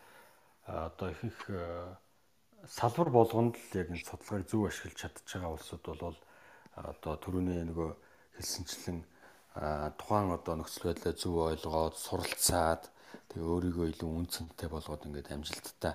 одоо 0.68 1.08
их 1.10 1.20
их 1.24 1.38
э, 1.48 1.94
салбар 2.68 3.08
болгонд 3.10 3.54
л 3.56 3.78
яг 3.80 3.88
энэ 3.88 4.04
судалгааг 4.04 4.44
зөв 4.46 4.68
ашиглаж 4.68 4.96
чадчих 4.98 5.26
байгаа 5.26 5.56
улсууд 5.56 5.84
бол 5.98 6.18
одоо 6.76 7.14
түрүүний 7.18 7.64
нөгөө 7.66 7.90
хэлсэнчлэн 8.36 8.98
тухайн 9.98 10.30
одоо 10.30 10.54
нөхцөл 10.56 10.90
байдлаа 10.90 11.14
зөв 11.18 11.34
ойлгоод 11.50 11.96
суралцаад 11.98 12.82
тэгээ 13.30 13.50
өөрийгөө 13.50 13.86
илүү 13.90 14.10
үнцэнтэй 14.10 14.68
болгоод 14.70 15.06
ингээд 15.06 15.34
амжилттай 15.34 15.94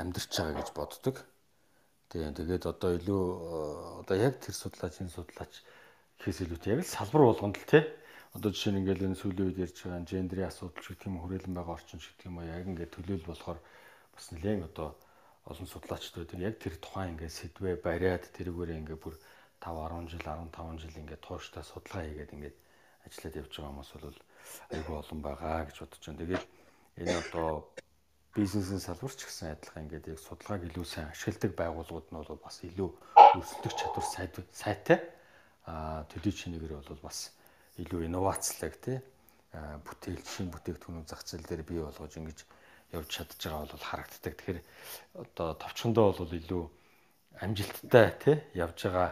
амьдрч 0.00 0.30
байгаа 0.32 0.56
гэж 0.60 0.70
боддог. 0.72 1.16
Тийм 2.08 2.32
тэгээд 2.32 2.64
одоо 2.72 2.90
илүү 2.96 3.22
одоо 4.00 4.16
яг 4.16 4.40
тэр 4.40 4.54
судлаач 4.56 5.00
энэ 5.04 5.12
судлаач 5.12 5.52
гэхээс 6.18 6.48
илүүтэй 6.48 6.72
яг 6.74 6.80
л 6.80 6.94
салбар 6.96 7.22
болгонд 7.28 7.56
л 7.60 7.68
тий 7.68 7.84
одоо 8.36 8.50
жишээ 8.52 8.72
нь 8.72 8.80
ингээл 8.84 9.06
энэ 9.12 9.20
сүүлийн 9.20 9.48
үед 9.48 9.62
ярьж 9.64 9.76
байгаа 9.84 10.04
гендрийн 10.04 10.48
асуудал 10.48 10.84
гэх 10.84 11.08
юм 11.08 11.16
хүрээлэн 11.20 11.56
байгаа 11.56 11.76
орчин 11.76 12.00
гэх 12.00 12.28
юм 12.28 12.36
уу 12.36 12.44
яг 12.44 12.64
ингээд 12.68 12.94
төлөөл 12.94 13.24
болохоор 13.28 13.58
бас 14.12 14.24
нэлээд 14.32 14.68
одоо 14.70 14.88
олон 15.46 15.68
судлаачдууд 15.70 16.30
яг 16.42 16.58
тэр 16.58 16.74
тухайн 16.82 17.14
ингээд 17.14 17.38
сэдвээ 17.38 17.74
бариад 17.86 18.24
тэрүүгээр 18.34 18.78
ингээд 18.82 19.02
бүр 19.02 19.14
5 19.62 19.78
10 19.94 20.10
жил 20.12 20.24
15 20.26 20.82
жил 20.82 21.00
ингээд 21.00 21.22
тууштай 21.22 21.62
судалгаа 21.62 22.02
хийгээд 22.06 22.34
ингээд 22.34 22.56
ажиллаад 23.06 23.38
явж 23.40 23.52
байгаа 23.54 23.70
хүмүүс 23.70 23.90
бол 23.94 24.18
айгүй 24.74 24.96
олон 24.98 25.20
байгаа 25.22 25.58
гэж 25.70 25.76
бодож 25.80 26.02
байна. 26.02 26.20
Тэгээд 26.22 26.44
энэ 27.00 27.14
одоо 27.22 27.50
бизнесийн 28.36 28.82
салбарч 28.82 29.20
гэсэн 29.24 29.54
адилхан 29.54 29.84
ингээд 29.86 30.10
яг 30.12 30.20
судалгааг 30.20 30.62
илүү 30.68 30.84
сайн 30.84 31.08
ашигладаг 31.14 31.52
байгууллагууд 31.56 32.08
нь 32.10 32.18
бол 32.18 32.42
бас 32.42 32.56
илүү 32.66 32.90
өрсөлдөх 33.38 33.74
чадвар 33.80 34.06
сайтай 34.52 35.00
а 35.64 36.04
төдий 36.10 36.34
чинээгээр 36.34 36.74
бол 36.74 37.06
бас 37.06 37.32
илүү 37.80 38.06
инновацлаг 38.10 38.74
тий 38.82 38.98
бүтээл 39.56 40.20
шин 40.26 40.52
бүтээгдэхүүнүүд 40.52 41.08
зах 41.08 41.22
зээл 41.24 41.48
дээр 41.48 41.62
бий 41.64 41.80
болгож 41.80 42.12
ингэж 42.18 42.38
явж 42.92 43.08
чадж 43.10 43.40
байгаа 43.40 43.66
бол 43.66 43.86
харагддаг. 43.86 44.34
Тэгэхээр 44.36 44.60
одоо 45.22 45.48
товчхондоо 45.58 46.12
бол 46.14 46.32
илүү 46.32 46.64
амжилттай 47.42 48.08
тий 48.22 48.36
явж 48.54 48.78
байгаа 48.86 49.10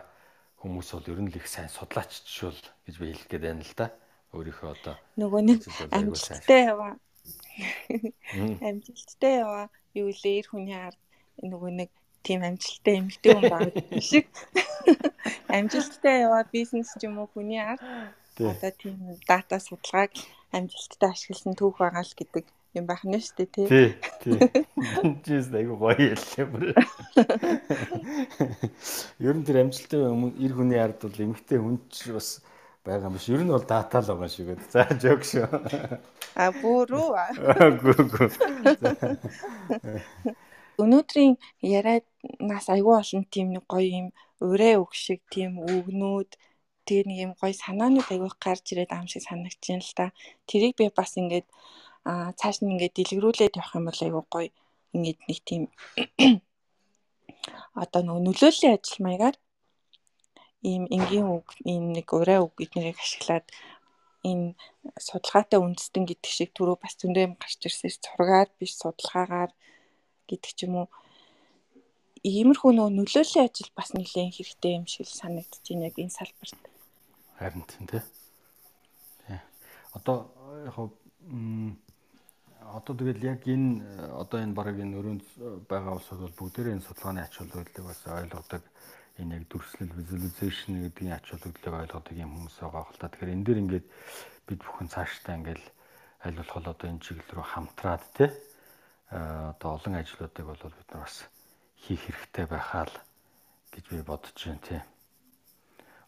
хүмүүс 0.62 0.88
бол 0.94 1.10
ер 1.12 1.20
нь 1.20 1.30
л 1.32 1.38
их 1.38 1.48
сайн 1.50 1.68
судлаач 1.68 2.24
жишүүл 2.24 2.60
гэж 2.86 2.94
би 2.96 3.12
хэлэх 3.12 3.28
гээд 3.28 3.44
байна 3.44 3.64
л 3.66 3.74
да. 3.76 3.86
Өөрийнхөө 4.34 4.70
одоо 4.72 4.96
нөгөө 5.20 5.42
нэг 5.44 5.60
амжилттай 5.92 6.60
яваа. 6.72 6.94
Амжилттай 8.68 9.34
яваа. 9.44 9.66
Юу 9.94 10.10
лээ 10.10 10.42
эр 10.42 10.48
хүний 10.50 10.74
ард 10.74 10.98
нөгөө 11.44 11.70
нэг 11.84 11.90
тийм 12.24 12.40
амжилттай 12.42 12.94
эмэгтэй 12.98 13.30
хүн 13.36 13.50
баг 13.52 13.70
шиг. 14.00 14.26
Амжилттай 15.46 16.24
яваа 16.26 16.42
бизнес 16.50 16.90
ч 16.98 17.06
юм 17.06 17.20
уу 17.20 17.28
хүний 17.30 17.60
ард. 17.60 17.84
Одоо 18.40 18.72
тийм 18.74 18.98
дата 19.28 19.60
судалгааг 19.60 20.10
амжилттай 20.50 21.10
ашигласан 21.12 21.54
түүх 21.54 21.78
байгаа 21.78 22.02
л 22.02 22.18
гэдэг 22.18 22.44
юм 22.74 22.86
байх 22.90 23.02
нь 23.06 23.16
шүү 23.16 23.36
дээ 23.38 23.50
тий. 23.54 23.66
Тий. 23.70 23.88
Тий. 24.22 24.38
Жис 25.26 25.48
айгу 25.54 25.78
гоё 25.78 25.94
яллаа 26.14 26.46
бүр. 26.50 26.64
Ер 29.22 29.34
нь 29.38 29.46
тэр 29.46 29.62
амжилттай 29.62 30.02
эр 30.02 30.52
хүний 30.54 30.80
ард 30.82 30.98
бол 31.06 31.24
эмгтэй 31.24 31.58
хүн 31.62 31.78
ч 31.88 32.10
бас 32.10 32.42
байгаа 32.84 33.08
юм 33.08 33.16
биш. 33.16 33.28
Ер 33.30 33.42
нь 33.46 33.54
бол 33.54 33.64
дата 33.64 34.02
л 34.02 34.10
байгаа 34.10 34.28
шиг 34.28 34.48
үү. 34.52 34.60
За 34.68 34.84
жог 34.90 35.22
шүү. 35.22 35.46
А 36.36 36.50
бүрүү. 36.50 37.08
Гү 37.80 37.92
гү. 38.12 38.24
Өнөөдрийн 40.82 41.38
яриад 41.62 42.06
нас 42.42 42.66
айгүй 42.68 42.94
олон 42.98 43.24
тийм 43.30 43.54
нэг 43.54 43.64
гоё 43.70 43.86
юм 43.86 44.06
ураа 44.42 44.82
үг 44.82 44.92
шиг 44.98 45.22
тийм 45.30 45.62
үгнүүд 45.62 46.30
тэгээ 46.86 47.06
нэг 47.08 47.18
юм 47.24 47.32
гоё 47.40 47.54
санаанууд 47.54 48.08
айгүй 48.10 48.30
гарч 48.44 48.64
ирээд 48.74 48.92
аим 48.92 49.06
шиг 49.08 49.22
санагдаж 49.24 49.62
байна 49.62 49.86
л 49.86 49.94
та. 49.96 50.06
Тэрийг 50.50 50.74
би 50.76 50.90
бас 50.90 51.16
ингээд 51.16 51.46
аа 52.10 52.28
цааш 52.38 52.56
нь 52.60 52.72
ингээд 52.72 52.94
дэлгэрүүлээд 52.96 53.58
явах 53.60 53.76
юм 53.78 53.84
бол 53.88 54.00
айгүй 54.04 54.24
гоё 54.32 54.50
ингээд 54.94 55.20
нэг 55.28 55.38
тийм 55.48 55.62
одоо 57.82 58.00
нөгөө 58.04 58.22
нөлөөллийн 58.24 58.74
ажил 58.76 59.00
маягаар 59.04 59.36
ийм 60.70 60.84
энгийн 60.96 61.28
үг 61.36 61.48
ийм 61.70 61.84
нэг 61.96 62.08
ураа 62.12 62.40
үг 62.46 62.54
эднэрийг 62.64 62.98
ашиглаад 63.00 63.46
энэ 64.30 64.56
судалгаатай 65.06 65.60
үндэстэн 65.60 66.04
гэдэг 66.08 66.32
шиг 66.32 66.50
түрүү 66.56 66.76
бас 66.80 66.94
зөндөө 67.00 67.22
юм 67.28 67.34
гарч 67.36 67.60
ирсэн 67.68 67.92
зургаар 68.04 68.48
биш 68.58 68.72
судалгаагаар 68.80 69.52
гэдэг 70.28 70.52
ч 70.56 70.60
юм 70.64 70.74
уу 70.80 70.88
иймэрхүү 72.24 72.72
нөгөө 72.72 72.92
нөлөөллийн 72.96 73.44
ажил 73.44 73.70
бас 73.76 73.92
нэлээд 73.92 74.32
хэрэгтэй 74.32 74.72
юм 74.80 74.86
шиг 74.88 75.04
санагдаж 75.04 75.60
байна 75.68 75.88
яг 75.92 75.96
энэ 76.00 76.16
салбарт. 76.16 76.56
Харин 77.36 77.64
тийм 77.68 77.84
тий. 77.84 78.02
Одоо 79.92 80.32
яг 80.64 80.76
одоо 82.72 82.94
тэгэл 82.96 83.24
яг 83.24 83.44
энэ 83.44 83.84
одоо 84.16 84.38
энэ 84.40 84.56
баг 84.56 84.76
энэ 84.78 84.96
өрөөнд 84.96 85.22
байгаа 85.68 86.00
улсууд 86.00 86.20
бол 86.24 86.38
бүгдээрээ 86.40 86.74
энэ 86.80 86.86
судалгааны 86.88 87.20
ач 87.20 87.34
холбогдлыг 87.36 87.84
бас 87.84 88.00
ойлгодог 88.08 88.62
энэ 89.20 89.34
яг 89.36 89.44
дүрслэл 89.52 89.92
visualization 89.92 90.72
гэдгийн 90.82 91.16
ач 91.18 91.26
холбогдлыг 91.28 91.74
ойлгодог 91.74 92.14
юм 92.16 92.30
хүмүүс 92.32 92.56
байгаа 92.64 92.84
хэл 92.88 93.00
та. 93.00 93.08
Тэгэхээр 93.12 93.34
энэ 93.34 93.46
дэр 93.46 93.62
ингээд 93.62 93.86
бид 94.48 94.60
бүхэн 94.64 94.88
цаашдаа 94.88 95.34
ингээд 95.38 95.64
аль 96.24 96.38
болох 96.40 96.56
одоо 96.56 96.88
энэ 96.88 97.04
чиглэл 97.04 97.34
рүү 97.36 97.46
хамтраад 97.52 98.04
тий 98.16 98.30
одоо 99.12 99.70
олон 99.76 99.94
ажлуудыг 100.00 100.44
бол 100.46 100.62
бид 100.64 100.88
нар 100.90 101.04
бас 101.04 101.16
хийх 101.76 102.00
хэрэгтэй 102.08 102.46
байхаа 102.48 102.84
л 102.88 102.96
гэж 103.70 103.84
би 103.92 104.02
бодож 104.02 104.34
байна 104.34 104.64
тий. 104.64 104.80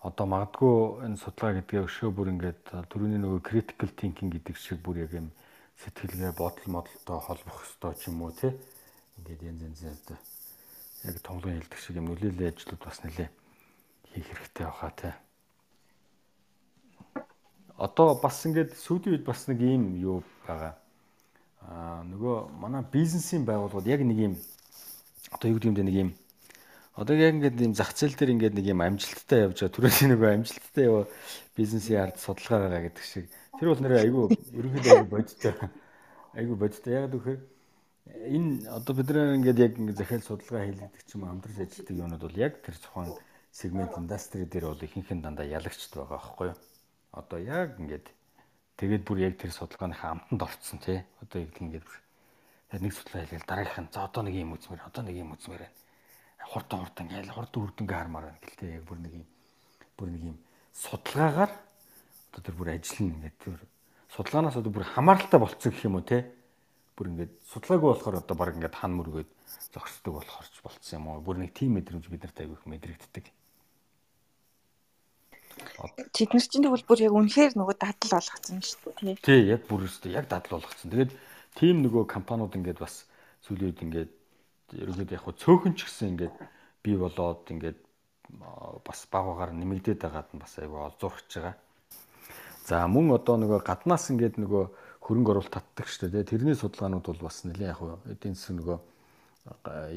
Одоо 0.00 0.26
магадгүй 0.26 1.04
энэ 1.04 1.20
судалгаа 1.20 1.60
гэдгээ 1.60 1.86
өшөө 1.86 2.10
бүр 2.16 2.32
ингээд 2.32 2.62
түрүүний 2.90 3.20
нөгөө 3.20 3.40
critical 3.44 3.90
thinking 3.92 4.32
гэдэг 4.32 4.56
шиг 4.56 4.80
бүр 4.82 5.04
яг 5.04 5.12
юм 5.12 5.28
сэтгэлгээ 5.82 6.32
бодол 6.32 6.66
модалтай 6.72 7.18
холбох 7.20 7.64
ёстой 7.66 7.94
ч 7.96 8.08
юм 8.08 8.22
уу 8.22 8.32
тий. 8.32 8.52
Ингээд 9.18 9.42
янз 9.42 9.62
янзын 9.62 9.96
одоо 9.96 10.18
яг 11.04 11.16
томлон 11.20 11.58
хэлдэг 11.60 11.78
шиг 11.78 11.96
юм 11.96 12.08
нөлөөллийн 12.08 12.52
ажлууд 12.52 12.82
бас 12.84 12.98
нэлээ 13.04 13.28
хийх 14.12 14.26
хэрэгтэй 14.26 14.66
баха 14.66 14.90
тий. 14.96 15.14
Одоо 17.76 18.16
бас 18.16 18.40
ингээд 18.46 18.72
сүүлийн 18.76 19.20
үед 19.20 19.24
бас 19.24 19.48
нэг 19.48 19.60
ийм 19.60 20.00
юу 20.00 20.24
байгаа. 20.46 20.74
Аа 21.60 22.04
нөгөө 22.08 22.56
манай 22.56 22.82
бизнесийн 22.82 23.44
байгууллагууд 23.44 23.86
яг 23.86 24.00
нэг 24.00 24.18
ийм 24.18 24.34
одоо 25.30 25.50
юу 25.50 25.58
гэдэг 25.60 25.70
юм 25.70 25.88
нэг 25.88 25.98
ийм 26.00 26.10
Одоо 26.96 27.12
яг 27.12 27.36
ингээд 27.36 27.60
ийм 27.60 27.74
зах 27.76 27.92
зээл 27.92 28.16
дээр 28.16 28.32
ингээд 28.32 28.56
нэг 28.56 28.66
юм 28.72 28.80
амжилттай 28.80 29.44
явж 29.44 29.60
байгаа. 29.60 29.74
Түрүүний 29.76 30.08
нөгөө 30.16 30.30
амжилттай 30.32 30.84
яваа 30.88 31.04
бизнесийн 31.52 32.00
ард 32.08 32.16
судалгаа 32.16 32.72
байгаа 32.72 32.82
гэдэг 32.88 33.04
шиг 33.04 33.28
Тэр 33.58 33.68
бол 33.72 33.82
нэрээ 33.82 34.00
айгүй 34.04 34.24
ерөнхийдөө 34.52 35.04
бодтой. 35.08 35.54
Айгүй 36.36 36.56
бодтой. 36.56 36.92
Яг 36.92 37.10
гэхээр 37.12 37.40
энэ 38.06 38.68
одоо 38.68 38.92
бид 38.94 39.08
нар 39.10 39.36
ингээд 39.40 39.58
яг 39.64 39.72
ингээд 39.80 40.00
захиал 40.00 40.24
судалгаа 40.24 40.64
хийлгдэг 40.68 41.02
ч 41.04 41.10
юм 41.16 41.24
хамтарч 41.26 41.56
ажилладаг 41.58 41.96
юмнууд 41.96 42.22
бол 42.22 42.38
яг 42.38 42.54
тэр 42.60 42.76
тухайн 42.76 43.12
сегмент 43.50 43.96
индастри 43.96 44.44
дээр 44.44 44.70
бол 44.70 44.84
ихэнх 44.84 45.10
нь 45.10 45.24
дандаа 45.24 45.46
ялагчд 45.48 45.92
байгаа 45.96 46.20
байхгүй 46.20 46.46
юу? 46.52 46.58
одоо 47.16 47.40
яг 47.40 47.80
ингээд 47.80 48.06
тэгээд 48.76 49.02
бүр 49.08 49.18
яг 49.24 49.34
тэр 49.40 49.52
судалгааныхаа 49.56 50.20
амтанд 50.20 50.42
орцсон 50.44 50.78
тий. 50.84 51.00
Одоо 51.24 51.40
яг 51.40 51.56
ингээд 51.56 51.88
тэр 52.68 52.80
нэг 52.84 52.92
судалгаа 52.92 53.24
хийгээл 53.24 53.48
дараагийнх 53.48 53.80
нь 53.88 53.92
за 53.92 54.04
одоо 54.04 54.22
нэг 54.22 54.34
юм 54.36 54.52
үзмээр 54.52 54.84
одоо 54.84 55.02
нэг 55.02 55.16
юм 55.16 55.32
үзмээр 55.32 55.64
байна. 55.64 55.80
Хурдан 56.44 56.78
хурдан 56.84 57.06
ингээл 57.08 57.32
хурдан 57.32 57.62
үрдэнгээ 57.64 57.96
хармаар 57.96 58.24
байна 58.28 58.42
гэлтэй 58.44 58.70
яг 58.76 58.84
бүр 58.84 58.98
нэг 59.00 59.12
юм 59.16 59.26
бүр 59.96 60.08
нэг 60.12 60.22
юм 60.28 60.36
судалгаагаар 60.76 61.52
одоо 62.36 62.44
тэр 62.44 62.56
бүр 62.60 62.68
ажил 62.76 63.00
нь 63.00 63.16
ингээд 63.16 63.36
тэр 63.40 63.56
судалгаанаас 64.12 64.60
одоо 64.60 64.72
бүр 64.72 64.84
хамааралтай 64.84 65.40
болцсон 65.40 65.72
гэх 65.72 65.88
юм 65.88 65.96
уу 65.96 66.04
те? 66.04 66.28
Бүр 66.92 67.08
ингээд 67.16 67.32
судалгаагүй 67.48 67.88
болохоор 67.96 68.20
одоо 68.20 68.36
баг 68.36 68.52
ингээд 68.60 68.76
хан 68.76 68.92
мөргөөд 68.92 69.30
зогсдог 69.72 70.20
болохоор 70.20 70.44
ч 70.52 70.60
болцсон 70.60 71.00
юм 71.00 71.08
уу? 71.08 71.24
Бүр 71.24 71.40
нэг 71.40 71.56
тийм 71.56 71.80
мэдрэмж 71.80 72.12
бид 72.12 72.28
нарт 72.28 72.36
айгүйх 72.36 72.68
мэдрэгддэг. 72.68 73.24
Тэд 76.12 76.30
нар 76.36 76.44
чинь 76.44 76.64
тэгвэл 76.68 76.84
бүр 76.84 77.00
яг 77.08 77.16
үнэхээр 77.16 77.56
нөгөө 77.56 77.76
дадал 77.80 78.12
болгоцсон 78.20 78.60
шүү 78.60 78.92
дээ 79.00 79.16
тий. 79.24 79.40
Яг 79.48 79.64
бүр 79.64 79.88
өстой 79.88 80.12
яг 80.12 80.28
дадал 80.28 80.60
болгоцсон. 80.60 80.92
Тэгээд 80.92 81.12
тийм 81.56 81.80
нөгөө 81.80 82.04
компаниуд 82.04 82.52
ингээд 82.52 82.84
бас 82.84 83.08
үед 83.48 83.80
ингээд 83.80 84.12
ерөөдөө 84.76 85.16
яг 85.16 85.24
хөө 85.24 85.40
цөөхөн 85.40 85.72
ч 85.72 85.88
гэсэн 85.88 86.12
ингээд 86.12 86.36
бий 86.84 86.96
болоод 87.00 87.48
ингээд 87.48 87.80
бас 88.84 89.00
багаагаар 89.08 89.56
нэмэгдээд 89.56 90.04
байгаад 90.04 90.28
нь 90.36 90.42
бас 90.44 90.52
айгүй 90.60 90.80
олзуурч 90.84 91.30
байгаа 91.40 91.56
За 92.66 92.82
мөн 92.90 93.14
одоо 93.14 93.38
нөгөө 93.38 93.62
гаднаас 93.62 94.10
ингээд 94.10 94.42
нөгөө 94.42 94.64
хөрөнгө 95.06 95.30
оруулалт 95.38 95.54
татдаг 95.54 95.86
шүү 95.86 96.10
дээ. 96.10 96.26
Тэрний 96.26 96.58
судалгаанууд 96.58 97.06
бол 97.06 97.22
бас 97.30 97.46
нэлээд 97.46 97.70
яг 97.70 97.78
эдийн 98.10 98.34
засаг 98.34 98.58
нөгөө 98.58 98.78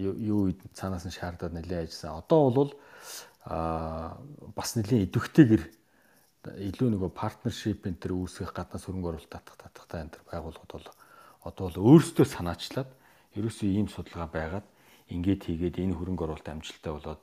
юу 0.05 0.53
цаанаас 0.77 1.09
нь 1.09 1.17
шаардаад 1.17 1.57
нэлээд 1.57 1.89
ажилласан. 1.89 2.21
Одоо 2.21 2.41
бол 2.53 2.71
а 3.49 4.13
бас 4.53 4.77
нэлээд 4.77 5.09
идэвхтэйгэр 5.09 5.63
илүү 6.45 6.89
нөгөө 6.93 7.09
партнершип 7.09 7.89
энэ 7.89 7.97
төр 7.97 8.13
үүсгэх 8.21 8.53
гаднаас 8.53 8.85
хөрөнгө 8.85 9.17
оруулалт 9.17 9.33
татах 9.33 9.57
татахтай 9.57 10.05
энэ 10.05 10.13
төр 10.13 10.23
байгууллагууд 10.29 10.73
бол 10.77 10.87
одоо 11.49 11.63
бол 11.73 11.97
өөрсдөө 11.97 12.25
санаачлаад 12.29 12.89
ерөөсөө 13.33 13.65
ийм 13.65 13.89
судалгаа 13.89 14.29
байгаад 14.29 14.67
ингээд 15.09 15.41
хийгээд 15.41 15.81
энэ 15.81 15.97
хөрөнгө 15.97 16.21
оруулалт 16.21 16.53
амжилттай 16.53 16.93
болоод 16.93 17.21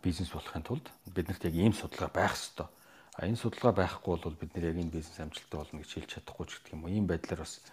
бизнес 0.00 0.32
болохын 0.32 0.64
тулд 0.64 0.88
биднэрт 1.12 1.44
яг 1.44 1.54
ийм 1.54 1.74
судалгаа 1.76 2.08
байх 2.08 2.32
ёстой 2.32 2.72
А 3.16 3.24
энэ 3.24 3.40
судалгаа 3.40 3.72
байхгүй 3.72 4.20
бол 4.20 4.36
бид 4.36 4.52
нэр 4.52 4.76
яг 4.76 4.76
энэ 4.76 4.92
бизнес 4.92 5.16
амжилттай 5.16 5.56
болно 5.56 5.80
гэж 5.80 5.90
хэлж 5.96 6.10
чадахгүй 6.20 6.46
ч 6.46 6.60
гэх 6.60 6.76
юм 6.76 6.84
уу. 6.84 6.92
Ийм 6.92 7.08
байдлаар 7.08 7.40
бас 7.40 7.64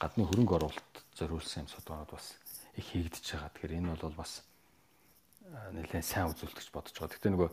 гадны 0.00 0.24
хөрөнгө 0.24 0.56
оруулалт 0.56 0.94
зориулсан 1.12 1.68
юм 1.68 1.68
судалгаанууд 1.68 2.12
бас 2.16 2.40
их 2.72 2.88
хийгдэж 2.88 3.24
байгаа. 3.28 3.52
Тэгэхээр 3.52 3.76
энэ 3.84 4.00
бол 4.00 4.16
бас 4.16 4.32
нэлээд 5.76 6.08
сайн 6.08 6.32
үзүүлэлт 6.32 6.56
гэж 6.56 6.68
бодож 6.72 6.96
байгаа. 6.96 7.12
Гэхдээ 7.12 7.32
нөгөө 7.36 7.50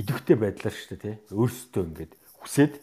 идэвхтэй 0.00 0.36
байдлаар 0.40 0.72
шүү 0.72 0.88
дээ 0.96 1.04
тий. 1.04 1.16
Өөрсдөө 1.36 1.82
ингээд 1.84 2.12
хүсээд 2.40 2.74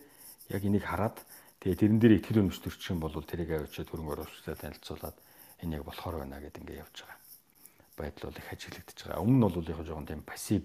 яг 0.53 0.61
энийг 0.61 0.85
хараад 0.85 1.17
тэгээ 1.65 1.81
тэрэн 1.81 1.97
дээр 1.97 2.17
итгэл 2.21 2.41
үнэмш 2.45 2.59
төрчих 2.61 2.93
юм 2.93 3.01
бол 3.01 3.17
тэрийг 3.17 3.49
авчиад 3.65 3.89
хөрөнгө 3.89 4.13
оруулалттай 4.13 4.55
танилцуулаад 4.61 5.17
энэ 5.65 5.81
яг 5.81 5.83
болохоор 5.89 6.21
байна 6.21 6.37
гэдээ 6.37 6.61
ингээд 6.61 6.81
явж 6.85 6.95
байгаа. 7.01 7.19
Байдал 7.97 8.29
бол 8.29 8.37
их 8.37 8.49
ажиглагдаж 8.53 8.97
байгаа. 9.01 9.23
Өмнө 9.25 9.45
нь 9.49 9.55
бол 9.57 9.71
яг 9.73 9.81
жоохон 9.81 10.05
тийм 10.05 10.21
пассив 10.21 10.63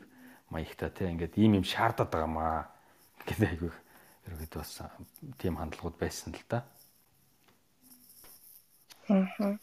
маягтай 0.53 0.91
тий 0.93 1.09
ингээд 1.09 1.35
ийм 1.41 1.53
юм 1.61 1.65
шаардаад 1.65 2.11
байгаа 2.13 2.29
маа 2.29 2.59
гэдэг 3.27 3.49
айгүй 3.53 3.73
ерөөд 4.27 4.53
бас 4.59 4.73
тийм 5.41 5.55
хандлагууд 5.59 5.97
байсан 6.03 6.31
л 6.39 6.45
да. 6.53 6.59
Аа. 9.11 9.59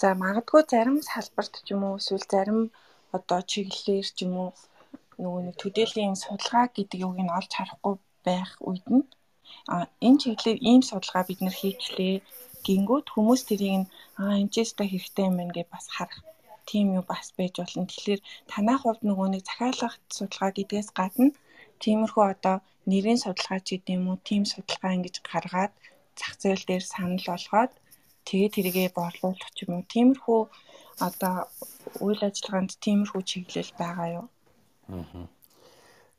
За 0.00 0.08
магадгүй 0.22 0.62
зарим 0.72 0.98
салбарт 1.10 1.54
ч 1.64 1.68
юм 1.74 1.82
уу 1.84 1.98
эсвэл 2.00 2.26
зарим 2.34 2.60
одоо 3.16 3.40
чиглэлээр 3.50 4.08
ч 4.16 4.18
юм 4.26 4.34
уу 4.42 4.50
нөгөө 5.22 5.40
нэг 5.46 5.56
төдийллийн 5.58 6.14
судалгаа 6.24 6.66
гэдэг 6.76 7.02
юуг 7.06 7.18
нь 7.22 7.34
олж 7.38 7.50
харахгүй 7.54 7.94
байх 8.26 8.50
үед 8.68 8.86
нь 8.96 9.04
а 9.72 9.74
энэ 10.06 10.20
чиглэлээр 10.22 10.58
ийм 10.70 10.82
судалгаа 10.86 11.24
бид 11.26 11.40
нэр 11.42 11.56
хийчлээ 11.60 12.14
гингүүд 12.66 13.06
хүмүүс 13.14 13.42
тэрийг 13.48 13.76
нь 13.80 13.90
аа 14.20 14.34
энэ 14.40 14.52
ч 14.52 14.54
өстой 14.62 14.86
хэрэгтэй 14.90 15.24
юм 15.28 15.36
байна 15.38 15.54
гэж 15.56 15.66
бас 15.74 15.86
харах 15.96 16.20
тийм 16.68 16.86
юу 16.98 17.04
бас 17.12 17.26
байж 17.38 17.54
болно. 17.58 17.88
Тэгэхээр 17.90 18.20
танай 18.52 18.76
хувьд 18.78 19.02
нөгөө 19.08 19.28
нэг 19.30 19.42
захиалгах 19.48 19.94
судалгаа 20.16 20.50
гэдгээс 20.54 20.88
гадна 20.98 21.28
Тиймэрхүү 21.84 22.24
одоо 22.34 22.56
нэрийн 22.90 23.20
судалгаа 23.22 23.60
ч 23.66 23.68
гэдэм 23.76 24.02
үү 24.10 24.18
тийм 24.28 24.42
судалгаа 24.52 24.92
ингэж 24.96 25.16
гаргаад 25.30 25.72
зах 26.18 26.34
зээл 26.42 26.64
дээр 26.68 26.84
санал 26.92 27.24
болгоод 27.30 27.72
тэгээ 28.26 28.50
тэрийгэ 28.54 28.84
борлуулах 28.98 29.50
ч 29.56 29.58
юм 29.64 29.72
уу. 29.74 29.90
Тиймэрхүү 29.94 30.40
одоо 31.08 31.34
үйл 32.04 32.20
ажиллагаанд 32.28 32.70
тиймэрхүү 32.84 33.22
чиглэл 33.30 33.72
байгаа 33.80 34.08
юу? 34.18 34.26
Аа. 34.92 35.26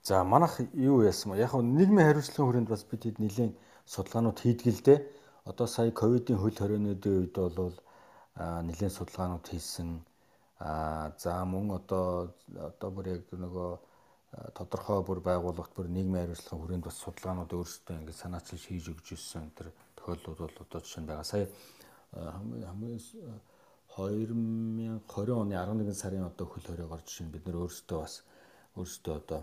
За 0.08 0.24
манайх 0.24 0.56
юу 0.74 1.04
яасан 1.04 1.32
бэ? 1.32 1.44
Яг 1.46 1.54
нь 1.54 1.76
нийгмийн 1.80 2.08
хариуцлагын 2.08 2.48
хүрээнд 2.48 2.70
бас 2.72 2.84
бид 2.90 3.04
хэд 3.04 3.18
нэлийн 3.20 3.52
судалгаанууд 3.94 4.40
хийдгэлдээ. 4.40 5.00
Одоо 5.50 5.68
сая 5.68 5.92
ковидын 5.92 6.40
хөл 6.40 6.58
хорионуудын 6.60 7.16
үед 7.20 7.36
бол 7.36 7.76
нэлийн 8.68 8.94
судалгаанууд 8.94 9.46
хийсэн. 9.48 9.90
Аа 10.60 11.12
за 11.22 11.44
мөн 11.52 11.66
одоо 11.80 12.34
одоо 12.70 12.90
бүр 12.96 13.06
яг 13.16 13.24
нөгөө 13.44 13.70
тодорхой 14.30 15.02
бүр 15.04 15.20
байгууллагт 15.26 15.74
бүр 15.74 15.90
нийгмийн 15.90 16.30
хариуцлагын 16.30 16.62
хүрээнд 16.62 16.86
бас 16.86 16.98
судалгаанууд 17.02 17.50
өөрсдөө 17.50 17.98
ингээд 17.98 18.22
санаачилж 18.22 18.64
хийж 18.70 18.86
өгч 18.94 19.08
ирсэн 19.18 19.50
тэр 19.58 19.74
тохиолдлууд 19.98 20.40
бол 20.40 20.64
одоо 20.66 20.80
жишээ 20.86 21.02
нь 21.02 21.10
байгаа. 21.10 21.26
Сая 21.26 21.50
хамгийн 22.14 23.02
2020 23.90 25.34
оны 25.34 25.56
11 25.58 25.94
сарын 25.98 26.30
одоо 26.30 26.46
хөл 26.46 26.62
хоригоор 26.62 27.02
жишээ 27.02 27.26
нь 27.26 27.34
бид 27.34 27.44
нөр 27.50 27.66
өөрсдөө 27.66 27.98
бас 27.98 28.22
өөрсдөө 28.78 29.14
одоо 29.18 29.42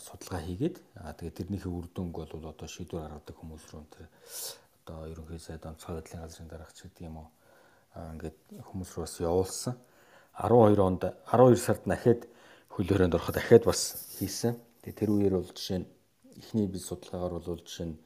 судалгаа 0.00 0.40
хийгээд 0.40 0.76
тэгээд 1.20 1.36
тэрнийхээ 1.36 1.72
үр 1.72 1.86
дүнг 1.92 2.16
бол 2.16 2.48
одоо 2.48 2.68
шийдвэр 2.68 3.12
гаргадаг 3.12 3.36
хүмүүс 3.36 3.64
рүү 3.76 3.84
тэр 3.92 4.08
одоо 4.88 4.98
ерөнхий 5.12 5.38
сайд 5.38 5.68
онцгой 5.68 6.00
байдлын 6.00 6.24
газрын 6.24 6.48
дарагч 6.48 6.76
гэдэг 6.80 7.04
юм 7.04 7.16
уу 7.20 7.28
ингээд 8.16 8.38
хүмүүс 8.72 8.90
рүү 8.96 9.04
бас 9.04 9.16
явуулсан. 9.20 9.74
12 10.36 10.80
онд 10.80 11.02
12 11.28 11.60
сард 11.60 11.84
дахиад 11.84 12.22
хөлөөрөнд 12.76 13.16
ороход 13.16 13.40
дахиад 13.40 13.64
бас 13.64 13.80
хийсэн. 14.20 14.52
Тэгээ 14.84 15.00
тэр 15.00 15.10
үеэр 15.16 15.34
бол 15.40 15.48
жишээ 15.48 15.80
нь 15.80 15.88
эхний 16.36 16.68
бид 16.68 16.84
судалгаагаар 16.84 17.40
бол 17.40 17.64
жишээ 17.64 17.88
нь 17.88 17.96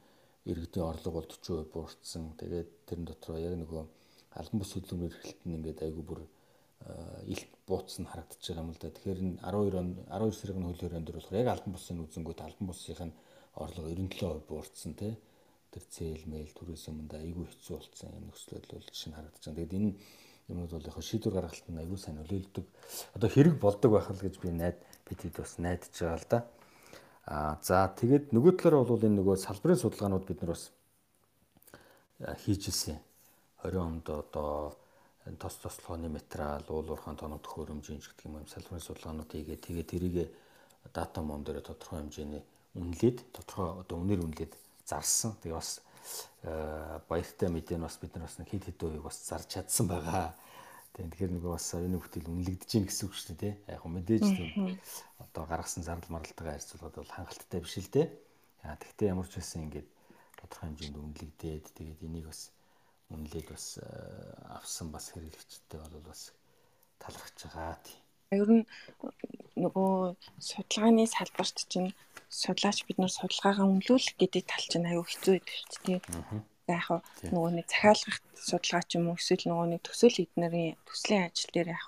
иргэдийн 0.47 0.87
орлого 0.87 1.19
бол 1.19 1.27
40% 1.27 1.67
буурсан. 1.75 2.23
Тэгээд 2.39 2.69
тэрэн 2.87 3.03
дотор 3.03 3.35
яг 3.35 3.59
нөгөө 3.59 3.83
албан 4.39 4.59
бус 4.63 4.71
хөдөлмөр 4.71 5.11
эрхлэлт 5.11 5.43
нь 5.43 5.55
ингээд 5.59 5.83
айгүй 5.83 6.03
бүр 6.07 6.21
илт 7.27 7.51
бууцсан 7.67 8.07
харагдаж 8.07 8.39
байгаа 8.39 8.63
юм 8.63 8.71
л 8.71 8.79
да. 8.79 8.95
Тэгэхээр 8.95 9.19
энэ 9.19 9.35
12 9.43 9.75
он 9.75 9.89
12 10.07 10.39
сарын 10.39 10.67
хөлөөрөнд 10.71 11.07
болохоор 11.11 11.39
яг 11.43 11.47
албан 11.51 11.73
бусын 11.75 12.03
үзэнгүүд 12.07 12.39
албан 12.39 12.67
бусынх 12.71 13.01
нь 13.03 13.17
орлого 13.59 13.87
97% 13.91 14.47
буурсан 14.47 14.93
тий. 14.95 15.13
Тэр 15.71 15.83
зээл 15.83 16.25
мэйл 16.31 16.51
түрээс 16.55 16.87
өмнө 16.87 17.19
айгүй 17.19 17.45
хэцүү 17.51 17.75
болсон 17.75 18.15
юм 18.15 18.31
нөхцөл 18.31 18.55
байдал 18.55 18.79
бол 18.79 18.87
жишээ 18.87 19.09
нь 19.11 19.17
харагдаж 19.19 19.43
байна. 19.43 19.57
Тэгээд 19.59 19.77
энэ 19.77 19.91
юмуд 20.51 20.71
бол 20.75 20.83
яг 20.83 20.97
шийдвэр 20.99 21.35
гаргалтанд 21.39 21.79
аягүй 21.79 21.99
сайн 21.99 22.19
нөлөөлдөг. 22.19 22.65
Одоо 23.15 23.29
хэрэг 23.31 23.55
болдог 23.59 23.91
байх 23.95 24.11
л 24.11 24.19
гэж 24.19 24.35
би 24.43 24.51
найд 24.51 24.77
бидэд 25.07 25.39
бас 25.39 25.57
найдаж 25.57 25.95
байгаа 25.95 26.19
л 26.19 26.27
да. 26.29 26.39
Аа 27.25 27.57
за 27.63 27.87
тэгээд 27.95 28.35
нөгөө 28.35 28.53
талаар 28.59 28.85
бол 28.85 28.99
энэ 28.99 29.17
нөгөө 29.19 29.35
салбарын 29.39 29.79
судалгаанууд 29.79 30.25
бид 30.27 30.39
нар 30.43 30.53
бас 30.53 30.71
хийж 32.43 32.67
ирсэн. 32.67 32.99
20 33.63 33.77
онд 33.77 34.05
одоо 34.09 34.75
тос 35.37 35.55
тослогооны 35.61 36.09
материал, 36.09 36.65
уул 36.69 36.89
уурхайн 36.89 37.17
тоног 37.17 37.41
төхөөрөмжийн 37.45 38.01
гэдэг 38.01 38.25
юм 38.25 38.41
салбарын 38.49 38.81
судалгаанууд 38.81 39.29
хийгээд 39.31 39.61
тэгээд 39.61 39.91
тэрийг 39.93 40.15
дата 40.93 41.21
мон 41.21 41.43
дээр 41.45 41.61
тодорхой 41.61 42.01
хэмжээний 42.01 42.41
үнэлээд 42.73 43.17
тодорхой 43.29 43.85
одоо 43.85 43.97
үнээр 44.01 44.25
үнэлээд 44.25 44.53
зарсан. 44.85 45.37
Тэгээ 45.41 45.57
бас 45.61 45.81
баяртай 47.07 47.49
мэдээ 47.49 47.77
нь 47.77 47.85
бас 47.85 47.97
бид 48.01 48.13
нар 48.15 48.25
бас 48.25 48.37
нэг 48.39 48.49
хэд 48.49 48.65
хэд 48.69 48.81
үеийг 48.81 49.05
бас 49.05 49.17
зарж 49.21 49.47
чадсан 49.49 49.85
байгаа. 49.87 50.33
Тэгэхээр 50.91 51.31
нөгөө 51.39 51.51
бас 51.55 51.67
энэ 51.71 52.01
бүтээл 52.01 52.31
үнэлэгдэж 52.31 52.69
гин 52.69 52.85
гэсэн 52.85 53.05
үг 53.07 53.15
шүү 53.15 53.35
дээ. 53.39 53.53
Яг 53.71 53.79
хөө 53.79 53.91
мэдээж 53.95 54.25
тийм 54.27 54.75
одоо 55.23 55.43
гаргасан 55.47 55.87
зардал 55.87 56.11
маралтайгаа 56.11 56.59
харьцуулахад 56.59 56.99
бол 56.99 57.15
хангалттай 57.15 57.59
биш 57.63 57.75
л 57.79 57.93
дээ. 57.95 58.07
Яа 58.67 58.75
тэгтээ 58.75 59.11
ямар 59.15 59.27
ч 59.31 59.39
байсан 59.39 59.71
ингээд 59.71 59.87
тодорхой 60.35 60.67
хэмжээнд 60.67 60.97
үнэлэгдээд 60.99 61.65
тэгээд 61.79 62.01
энийг 62.03 62.27
бас 62.27 62.51
үнэлээд 63.07 63.47
бас 63.55 63.65
авсан 64.51 64.87
бас 64.91 65.05
хэрэглэгчтэй 65.15 65.79
бол 65.79 66.03
бас 66.11 66.35
талархаж 66.99 67.37
байгаа 67.39 67.79
тийм. 67.87 68.01
Ер 68.31 68.47
нь 68.47 68.63
нөгөө 69.59 70.15
судалгааны 70.49 71.03
салбарт 71.03 71.57
чинь 71.71 71.91
судлаач 72.41 72.77
бид 72.87 72.97
нар 72.99 73.11
судалгаагаа 73.11 73.67
үнэлүүлэх 73.67 74.15
гэдэг 74.15 74.43
тал 74.47 74.65
чинь 74.71 74.87
аюу 74.87 75.03
хэцүү 75.03 75.33
байдаг 75.35 75.57
шүү 75.59 75.83
дээ. 75.83 75.99
За 76.67 76.71
яг 76.79 76.87
нөгөө 77.27 77.51
нэг 77.59 77.67
захиалгах 77.67 78.17
судалгаа 78.47 78.83
ч 78.87 78.91
юм 78.95 79.11
уу 79.11 79.19
эсвэл 79.19 79.45
нөгөө 79.51 79.67
нэг 79.75 79.81
төсөөл 79.83 80.23
эднэрийн 80.23 80.79
төслийн 80.87 81.25
ажил 81.27 81.51
дээр 81.51 81.69
яг 81.75 81.85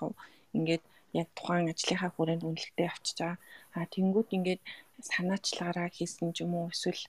ингээд 0.56 0.84
яг 1.20 1.28
тухайн 1.32 1.72
ажлынхаа 1.72 2.10
хүрээнд 2.12 2.44
үнэлэлтэд 2.44 2.92
авчиж 2.92 3.16
байгаа. 3.24 3.38
А 3.72 3.88
тэнгууд 3.94 4.28
ингээд 4.36 4.62
санаачлагаараа 5.08 5.88
хийсэн 5.96 6.28
ч 6.36 6.44
юм 6.44 6.52
уу 6.60 6.68
эсвэл 6.68 7.04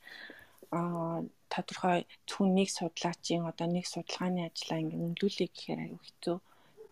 а 0.71 0.79
тодорхой 1.51 2.07
зөвхөн 2.23 2.55
нэг 2.55 2.69
судлаачийн 2.71 3.43
одоо 3.51 3.67
нэг 3.67 3.83
судалгааны 3.83 4.47
ажлаа 4.47 4.79
ингээд 4.79 5.05
үнэлүүлэх 5.05 5.51
гэхээр 5.51 5.83
аюу 5.83 5.99
хэцүү. 6.07 6.37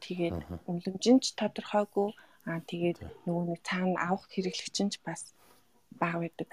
Тэгээд 0.03 0.37
үнэлэмж 0.67 1.03
нь 1.07 1.23
ч 1.23 1.25
тодорхойгүй 1.39 2.11
аа 2.49 2.59
тэгээд 2.71 2.97
нөгөө 3.25 3.43
нэг 3.49 3.59
цаана 3.67 3.97
авах 4.07 4.25
хэрэглэгч 4.31 4.77
нь 4.83 4.91
ч 4.93 4.95
бас 5.07 5.21
бага 5.99 6.17
байдаг. 6.23 6.49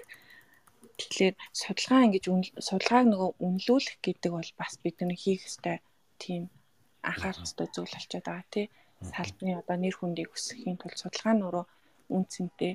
Тэгэхээр 0.99 1.35
судалгаа 1.61 2.05
ингэж 2.07 2.25
судалгааг 2.69 3.07
нөгөө 3.09 3.31
үнэлүүлэх 3.47 3.97
гэдэг 4.05 4.31
бол 4.37 4.51
бас 4.61 4.73
бидний 4.85 5.19
хийх 5.19 5.43
ёстой 5.49 5.77
тийм 6.23 6.43
анхаарах 7.03 7.47
ёстой 7.47 7.67
зүйл 7.73 7.95
болчиход 7.95 8.27
байгаа 8.29 8.47
тий. 8.55 8.67
Салбарын 9.01 9.61
одоо 9.63 9.77
нэр 9.81 9.97
хүндийг 9.97 10.31
өсгөхийн 10.37 10.77
тулд 10.79 11.01
судалгаа 11.01 11.35
нь 11.35 11.45
өөрөө 11.47 11.67
үнцэнтэй 12.17 12.73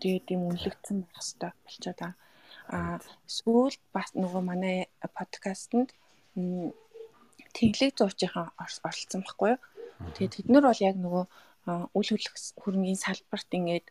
тэгээд 0.00 0.26
юм 0.34 0.42
үнэлэгдсэн 0.48 0.96
байх 1.04 1.20
ёстой 1.20 1.50
болчиход 1.64 1.98
байгаа. 2.00 2.14
Аа 2.76 2.96
сүүлд 3.36 3.80
бас 3.94 4.08
нөгөө 4.16 4.42
манай 4.50 4.76
подкастэнд 5.16 5.90
тэнглэг 7.56 7.92
зуучийн 7.98 8.32
оролцсон 8.62 9.20
байхгүй 9.22 9.48
юу? 9.52 9.60
Тэгээд 10.16 10.34
тэд 10.34 10.48
нар 10.48 10.64
бол 10.68 10.86
яг 10.88 10.96
нөгөө 10.96 11.24
үл 11.66 12.08
хөрөнгөний 12.60 12.98
салбарт 12.98 13.50
ингээд 13.58 13.86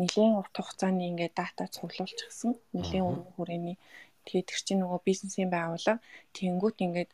нэлээд 0.00 0.36
урт 0.40 0.54
хугацааны 0.56 1.04
ингээд 1.10 1.34
дата 1.36 1.64
цуглуулчихсан. 1.76 2.52
Нэлээд 2.76 3.04
өргөн 3.08 3.32
хүрээний 3.36 3.76
тэгээд 4.24 4.48
тэр 4.48 4.60
чинь 4.64 4.80
нөгөө 4.84 5.00
бизнесийн 5.08 5.50
байгууллага 5.52 6.04
тэнгуут 6.36 6.76
ингээд 6.84 7.10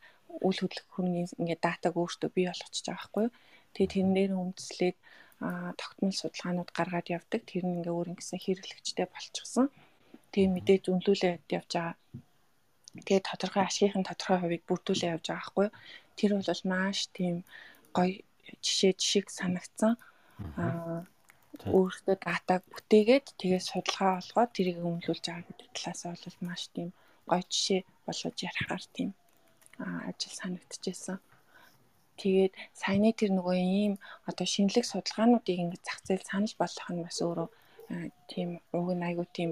үл 0.46 0.58
хөрөнгөний 0.58 1.26
ингээд 1.38 1.62
датаг 1.62 1.94
өөртөө 1.94 2.30
бий 2.34 2.46
болгочихж 2.50 2.86
байгаа 2.86 2.98
байхгүй? 2.98 3.26
Тэгээд 3.74 3.92
тэрэн 3.94 4.12
дээр 4.16 4.32
үндэслээд 4.34 4.96
тогтмол 5.80 6.16
судалгаанууд 6.16 6.70
гаргаад 6.72 7.08
явдаг. 7.16 7.40
Тэр 7.46 7.64
нь 7.66 7.76
ингээ 7.78 7.94
өөр 7.94 8.10
ингэсэн 8.16 8.40
хэрэглэгчтэй 8.42 9.06
болчихсон. 9.10 9.66
Тэгээ 10.32 10.54
мэдээж 10.54 10.84
үнэлүүлээд 10.90 11.44
явж 11.58 11.70
байгаа. 11.76 11.96
Тэгээ 13.06 13.28
тодорхой 13.28 13.64
ашигын 13.68 14.08
тодорхой 14.08 14.38
хувийг 14.40 14.62
бүрдүүлээ 14.66 15.14
явж 15.14 15.26
байгаа 15.28 15.44
байхгүй? 15.44 15.68
Тэр 16.18 16.30
бол 16.40 16.62
маш 16.72 16.98
тийм 17.12 17.44
гоё 17.96 18.25
жишээ 18.64 18.92
жишиг 19.00 19.26
санагдсан. 19.38 19.92
Аа 20.60 21.06
өөртөө 21.64 22.16
датаг 22.20 22.62
бүтээгээд 22.72 23.26
тэгээ 23.40 23.62
судалгаа 23.64 24.20
олгоод 24.20 24.50
тэрийг 24.56 24.78
өмлүүлж 24.88 25.24
байгаа 25.24 25.46
гэдэг 25.48 25.68
талаас 25.72 26.00
бол 26.04 26.38
маш 26.48 26.62
тийм 26.74 26.88
гоё 27.28 27.42
жишээ 27.52 27.80
болгож 28.06 28.36
ярихаар 28.48 28.84
тийм 28.96 29.10
ажил 30.08 30.34
санагдчихсэн. 30.40 31.18
Тэгээд 32.20 32.54
саяны 32.80 33.10
тэр 33.12 33.30
нөгөө 33.36 33.56
ийм 33.80 33.94
одоо 34.28 34.46
шинэлэг 34.54 34.84
судалгаануудыг 34.88 35.56
ингэ 35.60 35.78
зах 35.86 36.00
зээл 36.06 36.28
санал 36.30 36.54
болгох 36.60 36.88
нь 36.92 37.04
бас 37.06 37.18
өөрөө 37.24 37.48
тийм 38.30 38.48
уг 38.76 38.88
нь 38.96 39.06
айгуу 39.08 39.28
тийм 39.36 39.50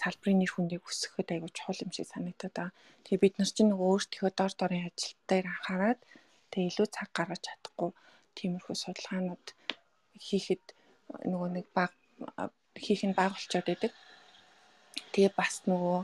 салбарын 0.00 0.38
нэр 0.40 0.52
хүндийг 0.52 0.82
өсгөхөд 0.84 1.28
айгуу 1.32 1.50
чухал 1.56 1.82
юм 1.84 1.90
шиг 1.92 2.06
санагдаад 2.12 2.54
байгаа. 2.56 2.76
Тэгээ 3.04 3.22
бид 3.24 3.34
нар 3.36 3.50
чинь 3.56 3.70
нөгөө 3.72 3.88
өөртөө 3.92 4.30
дор 4.36 4.52
дорын 4.60 4.86
ажил 4.88 5.16
дээр 5.28 5.46
анхаарад 5.48 6.00
тэгээ 6.52 6.70
илүү 6.70 6.86
цаг 6.96 7.08
гаргаж 7.16 7.40
чадахгүй 7.48 7.90
тиймэрхүү 8.36 8.76
судалгаанууд 8.76 9.46
хийхэд 10.26 10.64
нөгөө 11.32 11.48
нэг 11.56 11.66
баг 11.76 11.92
хийх 12.84 13.02
нь 13.08 13.16
баг 13.18 13.32
болчиход 13.32 13.66
байдаг. 13.68 13.92
Тэгээ 15.12 15.32
бас 15.40 15.54
нөгөө 15.68 15.98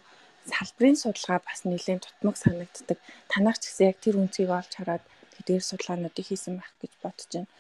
салбарын 0.52 0.98
судалгаа 1.00 1.40
бас 1.48 1.60
нэлээд 1.64 2.04
тутмаг 2.04 2.36
санагддаг. 2.40 2.98
Танаар 3.32 3.56
ч 3.60 3.64
гэсэн 3.68 3.88
яг 3.90 3.98
тэр 4.00 4.16
үнцгийг 4.20 4.50
олж 4.52 4.72
хараад 4.76 5.04
тэдгээр 5.34 5.64
судалгаануудыг 5.68 6.24
хийсэн 6.26 6.54
байх 6.56 6.72
гэж 6.80 6.92
бодож 7.04 7.30
байна. 7.32 7.52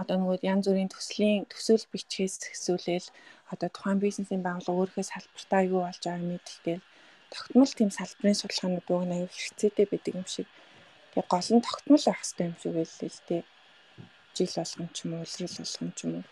Одоо 0.00 0.16
нөгөө 0.20 0.44
янз 0.52 0.64
бүрийн 0.68 0.92
төслийн 0.92 1.48
төсөөл 1.52 1.86
бичгээс 1.92 2.34
хэсүүлэл 2.52 3.08
одоо 3.52 3.68
тухайн 3.72 3.98
бизнесийн 4.04 4.42
байгууллага 4.44 4.78
өөрийнхөө 4.78 5.06
салбартаа 5.08 5.62
юу 5.72 5.80
болж 5.86 6.02
байгааг 6.04 6.24
мэдгээл 6.28 6.84
тогтмол 7.32 7.72
тийм 7.76 7.90
салбарын 7.94 8.40
судалгаанууд 8.40 8.88
уг 8.92 9.04
нь 9.06 9.14
аюул 9.16 9.32
хэрэгцээтэй 9.32 9.86
байдаг 9.88 10.14
юм 10.20 10.26
шиг. 10.34 10.46
Тэгээ 11.12 11.28
гол 11.32 11.48
нь 11.54 11.64
тогтмол 11.64 12.04
байх 12.04 12.20
хэрэгтэй 12.20 12.46
юм 12.48 12.56
шиг 12.60 12.72
байлээ 12.76 13.10
л 13.12 13.22
дээ. 13.28 13.42
Жил 14.36 14.52
болгон 14.56 14.88
ч 14.92 14.96
юм 15.04 15.10
уу, 15.14 15.24
улирал 15.24 15.56
болгон 15.58 15.92
ч 15.96 16.00
юм 16.04 16.12
уу. 16.18 16.26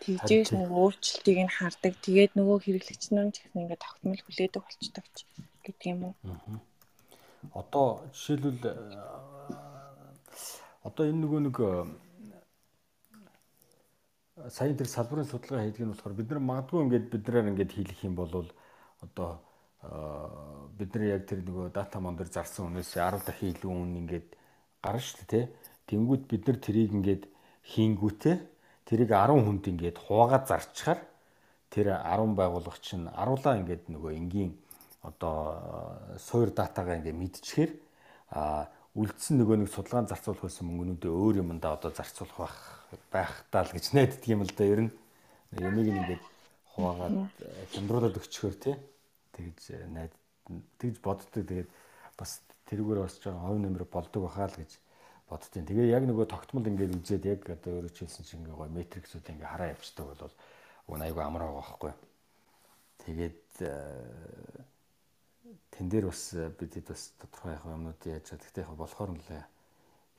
Тэгжээж 0.00 0.48
нэг 0.56 0.70
өөрчлөлтийг 0.72 1.38
нь 1.44 1.56
хардаг. 1.58 1.94
Тэгээд 2.00 2.32
нөгөө 2.38 2.58
хэрэглэгч 2.64 3.04
нар 3.12 3.28
ч 3.34 3.44
гэсэн 3.44 3.60
ингээд 3.68 3.84
тогтмол 3.84 4.20
хүлээдэг 4.24 4.62
болчдаг 4.64 5.06
ч 5.12 5.18
гэдэг 5.64 5.86
юм 5.92 6.00
уу. 6.08 6.14
Одоо 7.52 8.04
жишээлбэл 8.12 8.76
одоо 10.84 11.04
энэ 11.04 11.20
нөгөө 11.20 11.40
нэг 11.44 11.56
э, 11.60 11.84
саяын 14.48 14.76
тэр 14.80 14.88
салбарын 14.88 15.28
судалгаа 15.28 15.64
хийдэг 15.68 15.84
нь 15.84 15.92
болохоор 15.92 16.16
бид 16.16 16.28
нар 16.32 16.40
магадгүй 16.40 16.80
ингээд 16.84 17.12
биднээр 17.12 17.50
ингээд 17.52 17.74
хийх 17.76 18.00
юм 18.04 18.16
бол 18.16 18.48
одоо 19.04 19.28
э, 19.36 19.49
бид 19.80 20.94
нар 20.94 21.04
яг 21.08 21.24
тэр 21.24 21.40
нөгөө 21.44 21.72
дата 21.72 22.00
мон 22.00 22.16
дээр 22.16 22.28
зарсан 22.28 22.68
үнээс 22.68 23.00
10 23.00 23.24
дахин 23.24 23.52
илүү 23.56 23.72
үн 23.72 23.96
ингээд 24.04 24.28
гарна 24.84 25.00
шүү 25.00 25.24
дээ 25.24 25.28
тий. 25.28 25.44
Тэнгүүд 25.88 26.22
бид 26.28 26.42
нар 26.48 26.58
тэрийг 26.60 26.90
ингээд 26.92 27.24
хийнгүүтээ 27.64 28.36
тэрийг 28.84 29.10
10 29.12 29.40
хүнд 29.40 29.64
ингээд 29.72 29.96
хуваагаад 30.04 30.44
зарчхаар 30.48 31.00
тэр 31.72 31.96
10 31.96 32.36
байгууллага 32.36 32.80
чинь 32.84 33.08
аруулаа 33.08 33.56
ингээд 33.56 33.88
нөгөө 33.88 34.12
энгийн 34.20 34.52
одоо 35.00 36.16
э, 36.16 36.18
суур 36.20 36.52
датагаа 36.52 37.00
ингээд 37.00 37.16
мэдчихээр 37.16 37.72
а 38.36 38.68
үлдсэн 38.92 39.40
нөгөө 39.40 39.64
нэг 39.64 39.68
судалгаанд 39.72 40.12
зарцуулах 40.12 40.44
байсан 40.44 40.68
мөнгнүүдээ 40.68 41.12
өөр 41.12 41.40
юмдаа 41.40 41.80
одоо 41.80 41.90
зарцуулах 41.94 42.36
байх 42.36 42.56
байх 43.08 43.32
таа 43.48 43.64
л 43.64 43.72
гэж 43.72 43.86
найддаг 43.96 44.28
юм 44.28 44.44
л 44.44 44.52
да 44.52 44.64
ер 44.64 44.80
нь. 44.84 44.92
Ямиг 45.56 45.88
ингээд 45.88 46.24
хуваагаад 46.76 47.16
хямдруулаад 47.72 48.20
өчгөр 48.20 48.54
тий 48.60 48.76
тэгж 49.36 49.62
э, 49.74 49.86
найд 49.86 50.12
тэгж 50.78 50.96
боддог 51.02 51.30
тэгээд 51.46 51.68
бас 52.18 52.40
тэрүүгээр 52.70 53.00
бас 53.02 53.14
жоо 53.22 53.34
хов 53.38 53.58
нэмэр 53.58 53.84
болдог 53.86 54.22
бахаа 54.26 54.48
л 54.50 54.58
гэж 54.60 54.72
боддیں۔ 55.30 55.66
Тэгээ 55.66 55.94
яг 55.94 56.04
нөгөө 56.06 56.26
тогтмол 56.26 56.66
ингээд 56.66 56.96
үзээд 56.98 57.24
яг 57.26 57.40
одоо 57.50 57.82
өөрөө 57.82 57.94
хэлсэн 57.94 58.24
чинь 58.26 58.42
ингээ 58.42 58.58
гоё 58.58 58.70
метриксүүд 58.74 59.30
ингээ 59.30 59.50
хараа 59.50 59.72
явцдаг 59.74 60.06
бол 60.06 60.34
уг 60.90 60.98
айгу 60.98 61.20
амар 61.22 61.42
байгаа 61.46 61.62
байхгүй. 61.62 61.92
Тэгээд 63.06 63.42
э, 63.62 63.70
тэн 65.70 65.86
дээр 65.86 66.10
бас 66.10 66.22
э, 66.34 66.50
бидэд 66.50 66.86
бас 66.90 67.02
тодорхой 67.18 67.54
яг 67.54 67.64
юмнууд 67.64 68.00
яаж 68.06 68.24
чад. 68.26 68.42
Гэхдээ 68.42 68.66
яг 68.66 68.74
болохоор 68.74 69.10
нь 69.14 69.22
л 69.22 69.30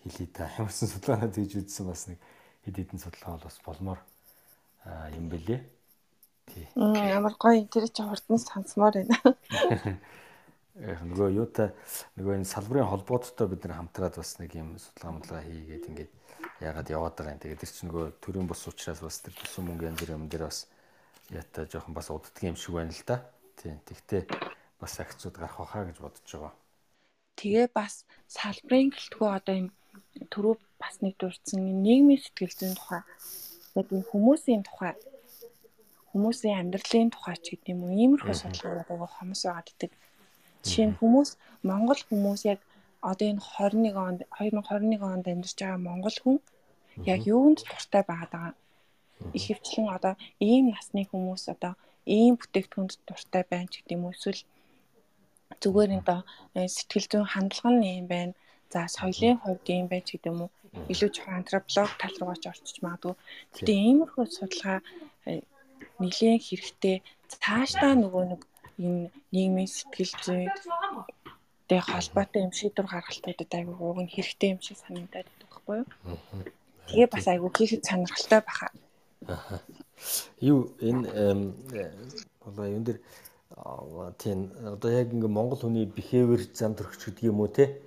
хэлий 0.04 0.30
та 0.32 0.50
ямарсан 0.58 0.88
судалгаанууд 0.90 1.36
хийж 1.36 1.60
үзсэн 1.60 1.86
бас 1.86 2.08
нэг 2.08 2.20
хэд 2.66 2.76
хэдэн 2.78 3.00
судалгаа 3.04 3.38
бол 3.38 3.48
бас 3.48 3.58
болмоор 3.66 4.00
юм 5.14 5.30
бэлээ. 5.30 5.62
Ямар 6.76 7.36
гоё 7.40 7.66
тэр 7.68 7.88
чи 7.90 8.04
хурдан 8.04 8.40
сонсмоор 8.40 8.94
байна. 9.02 9.18
Яг 10.82 11.04
нөгөө 11.04 11.30
юутай 11.36 11.70
нөгөө 12.16 12.42
энэ 12.42 12.48
салбарын 12.48 12.90
холбооттой 12.90 13.48
бид 13.52 13.68
нар 13.68 13.78
хамтраад 13.78 14.16
бас 14.18 14.40
нэг 14.40 14.56
юм 14.56 14.80
судалгаа 14.80 15.20
мдлага 15.20 15.44
хийгээд 15.46 15.90
ингээд 15.92 16.12
яагаад 16.64 16.90
яваад 16.90 17.16
байгаа 17.20 17.34
юм. 17.36 17.44
Тэгээд 17.44 17.62
тэр 17.62 17.72
чинь 17.76 17.90
нөгөө 17.92 18.06
төрийн 18.24 18.48
бус 18.48 18.64
учраас 18.66 19.04
бас 19.04 19.20
тэр 19.20 19.36
төсөн 19.36 19.68
мөнгө 19.68 19.92
янз 19.92 20.00
бүрийн 20.00 20.20
юм 20.24 20.32
дээр 20.32 20.48
бас 20.48 20.72
ята 21.30 21.68
жоохон 21.68 21.94
бас 21.94 22.08
уддаг 22.08 22.42
юм 22.42 22.56
шиг 22.56 22.74
байна 22.80 22.96
л 22.96 23.04
да. 23.04 23.18
Тий. 23.60 23.76
Тэгтээ 23.84 24.22
бас 24.80 24.94
акцууд 24.98 25.36
гарах 25.36 25.60
байхаа 25.60 25.86
гэж 25.92 25.98
бодож 26.00 26.24
байгаа. 26.32 26.54
Тэгээ 27.36 27.68
бас 27.76 28.08
салбарын 28.32 28.90
гэлтгүү 28.96 29.28
одоо 29.28 29.56
энэ 29.60 29.72
түрүү 30.32 30.56
бас 30.82 30.96
нэг 31.04 31.20
дурдсан 31.20 31.62
нийгмийн 31.86 32.22
сэтгэл 32.22 32.58
зүйн 32.58 32.76
тухай 32.80 33.02
яг 33.76 33.88
энэ 33.92 34.08
хүмүүсийн 34.10 34.64
тухай 34.66 34.94
хүмүүсийн 36.12 36.60
амьдралын 36.62 37.10
тухай 37.12 37.38
ч 37.44 37.46
гэдэг 37.52 37.72
юм 37.74 37.82
уу 37.84 37.94
иймэрхүү 38.04 38.36
судалгаанууд 38.38 38.90
аяга 38.92 39.10
хомос 39.16 39.42
байгаад 39.48 39.72
идэг. 39.74 39.92
Жишээ 40.64 40.88
нь 40.88 40.98
хүмүүс 41.00 41.30
Монгол 41.70 42.02
хүмүүс 42.10 42.42
яг 42.54 42.60
одоо 43.10 43.28
энэ 43.32 43.42
21 43.42 43.98
онд 44.08 44.20
2021 44.38 45.02
онд 45.14 45.26
амьдарч 45.32 45.58
байгаа 45.60 45.82
монгол 45.88 46.18
хүн 46.22 46.38
яг 47.14 47.22
юунд 47.36 47.60
дуртай 47.70 48.04
байгаа. 48.12 48.48
Их 49.38 49.46
хвчлэн 49.48 49.88
одоо 49.98 50.14
ийм 50.40 50.66
насны 50.74 51.02
хүмүүс 51.10 51.44
одоо 51.54 51.74
ийм 52.06 52.34
бүтээгдэхүүнд 52.38 52.94
дуртай 53.08 53.44
байна 53.52 53.70
ч 53.72 53.74
гэдэг 53.82 53.96
юм 53.98 54.06
уу 54.06 54.16
эсвэл 54.16 54.42
зүгээр 55.62 55.92
энэ 55.98 56.74
сэтгэл 56.76 57.08
зүйн 57.12 57.32
хандлага 57.34 57.72
нь 57.74 57.90
юм 58.02 58.08
байна. 58.14 58.34
За 58.74 58.80
соёлын 58.96 59.38
хувьд 59.42 59.66
юм 59.68 59.88
байж 59.92 60.08
гэдэг 60.12 60.32
юм 60.32 60.40
уу? 60.44 60.52
Илүү 60.92 61.10
чухал 61.12 61.38
антрополог 61.40 61.92
тал 62.02 62.16
руугаа 62.18 62.40
ч 62.42 62.46
орчиж 62.52 62.78
магадгүй. 62.86 63.16
Гэтэ 63.56 63.72
иймэрхүү 63.76 64.24
судалгаа 64.30 64.80
нэлээд 66.02 66.42
хэрэгтэй. 66.44 66.98
Цаашдаа 67.32 67.94
нөгөө 67.96 68.24
нэг 68.32 68.42
энэ 68.82 69.10
нийгмийн 69.32 69.70
сэтгэл 69.70 70.14
зүйн 70.26 70.50
тэй 71.68 71.80
холбоотой 71.80 72.42
юм 72.44 72.52
шийдвэр 72.52 72.88
гаргалтуудад 72.92 73.52
айгүй 73.56 73.76
уг 73.80 74.00
нь 74.04 74.14
хэрэгтэй 74.14 74.50
юм 74.54 74.62
шиг 74.66 74.78
санагдаад 74.82 75.28
байдаг 75.30 75.50
байхгүй 75.50 75.76
юу? 75.80 75.88
Тэгээ 76.88 77.08
бас 77.14 77.26
айгүй 77.32 77.52
хийхэд 77.56 77.88
сонирхолтой 77.88 78.42
баха. 78.44 78.68
Юу 80.42 80.60
энэ 80.84 81.54
болоо 82.44 82.68
юм 82.68 82.84
дээр 82.84 83.00
тийм 84.18 84.52
одоо 84.76 84.90
яг 84.92 85.14
ингээ 85.16 85.32
монгол 85.32 85.60
хүний 85.62 85.86
behavior 85.86 86.42
зам 86.52 86.76
төрөгч 86.76 87.02
гэдэг 87.06 87.30
юм 87.32 87.40
уу 87.40 87.48
те 87.48 87.80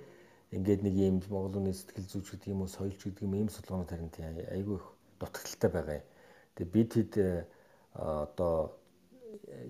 ингээд 0.55 0.81
нэг 0.81 0.95
юм 0.95 1.15
монгол 1.29 1.59
хүний 1.59 1.75
сэтгэл 1.75 2.09
зүйч 2.09 2.27
гэдэг 2.31 2.49
юм 2.55 2.63
уу 2.63 2.71
соёлч 2.71 3.01
гэдэг 3.03 3.21
юм 3.27 3.35
ийм 3.35 3.49
судалгаанууд 3.51 3.91
харин 3.91 4.09
тийм 4.09 4.25
айгүй 4.55 4.75
их 4.79 4.87
дутагдaltaй 5.19 5.69
байгаа. 5.69 6.01
Тэгээ 6.55 6.73
бид 6.73 6.89
хэд 6.95 7.13
одоо 7.95 8.75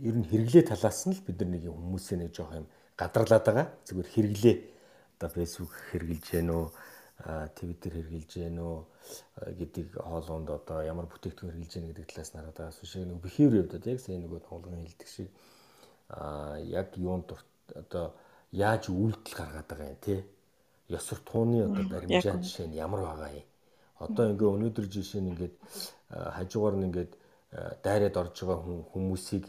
ер 0.01 0.15
нь 0.17 0.25
хэрэглээ 0.25 0.65
талаас 0.65 1.05
нь 1.05 1.13
л 1.13 1.21
бид 1.25 1.37
нар 1.41 1.49
нэг 1.53 1.63
юм 1.69 1.77
хүмүүсээ 1.77 2.17
нэг 2.25 2.31
жоох 2.33 2.53
юм 2.57 2.67
гадарлаад 2.97 3.45
байгаа. 3.45 3.67
Зүгээр 3.85 4.09
хэрэглээ. 4.09 4.57
Одоо 5.15 5.29
Facebook 5.29 5.71
хэрэгжилж 5.91 6.27
гэнэ 6.33 6.53
үү? 6.53 6.67
Твиттер 7.55 7.93
хэрэгжилж 7.95 8.31
гэнэ 8.35 8.61
үү? 8.61 8.79
Гэдэг 9.59 9.87
хоолунд 10.01 10.49
одоо 10.49 10.79
ямар 10.83 11.07
бүтээгдэхүүн 11.07 11.53
хэрэгжилж 11.53 11.73
гэнэ 11.75 11.89
гэдэг 11.93 12.05
талаас 12.09 12.31
нь 12.33 12.39
хараад 12.39 12.57
байгаа. 12.57 12.79
Сүшээ 12.79 13.03
нэг 13.05 13.19
behavior 13.21 13.61
явдаад 13.63 13.85
яг 13.85 13.99
сайн 14.01 14.21
нөгөө 14.25 14.41
тоглоом 14.47 14.83
хэлдэг 14.83 15.09
шиг. 15.09 15.29
Яг 16.65 16.89
юунд 16.97 17.29
одоо 17.73 18.05
яаж 18.51 18.89
үйлдэл 18.89 19.35
гаргаад 19.37 19.67
байгаа 19.69 19.91
юм 19.93 20.01
те? 20.01 20.15
Ёсор 20.89 21.19
тууны 21.25 21.65
одоо 21.65 21.83
баримжаа 21.89 22.41
жишээ 22.41 22.67
нь 22.67 22.79
ямар 22.79 23.01
байгаа 23.05 23.31
юм? 23.37 23.47
Одоо 23.99 24.25
ингээ 24.31 24.49
өнөөдөр 24.55 24.85
жишээ 24.91 25.21
нь 25.23 25.31
ингээд 25.33 25.55
хажуугаар 26.11 26.75
нь 26.77 26.87
ингээд 26.89 27.11
дайраад 27.83 28.15
орж 28.21 28.35
байгаа 28.43 28.83
хүмүүсийг 28.93 29.45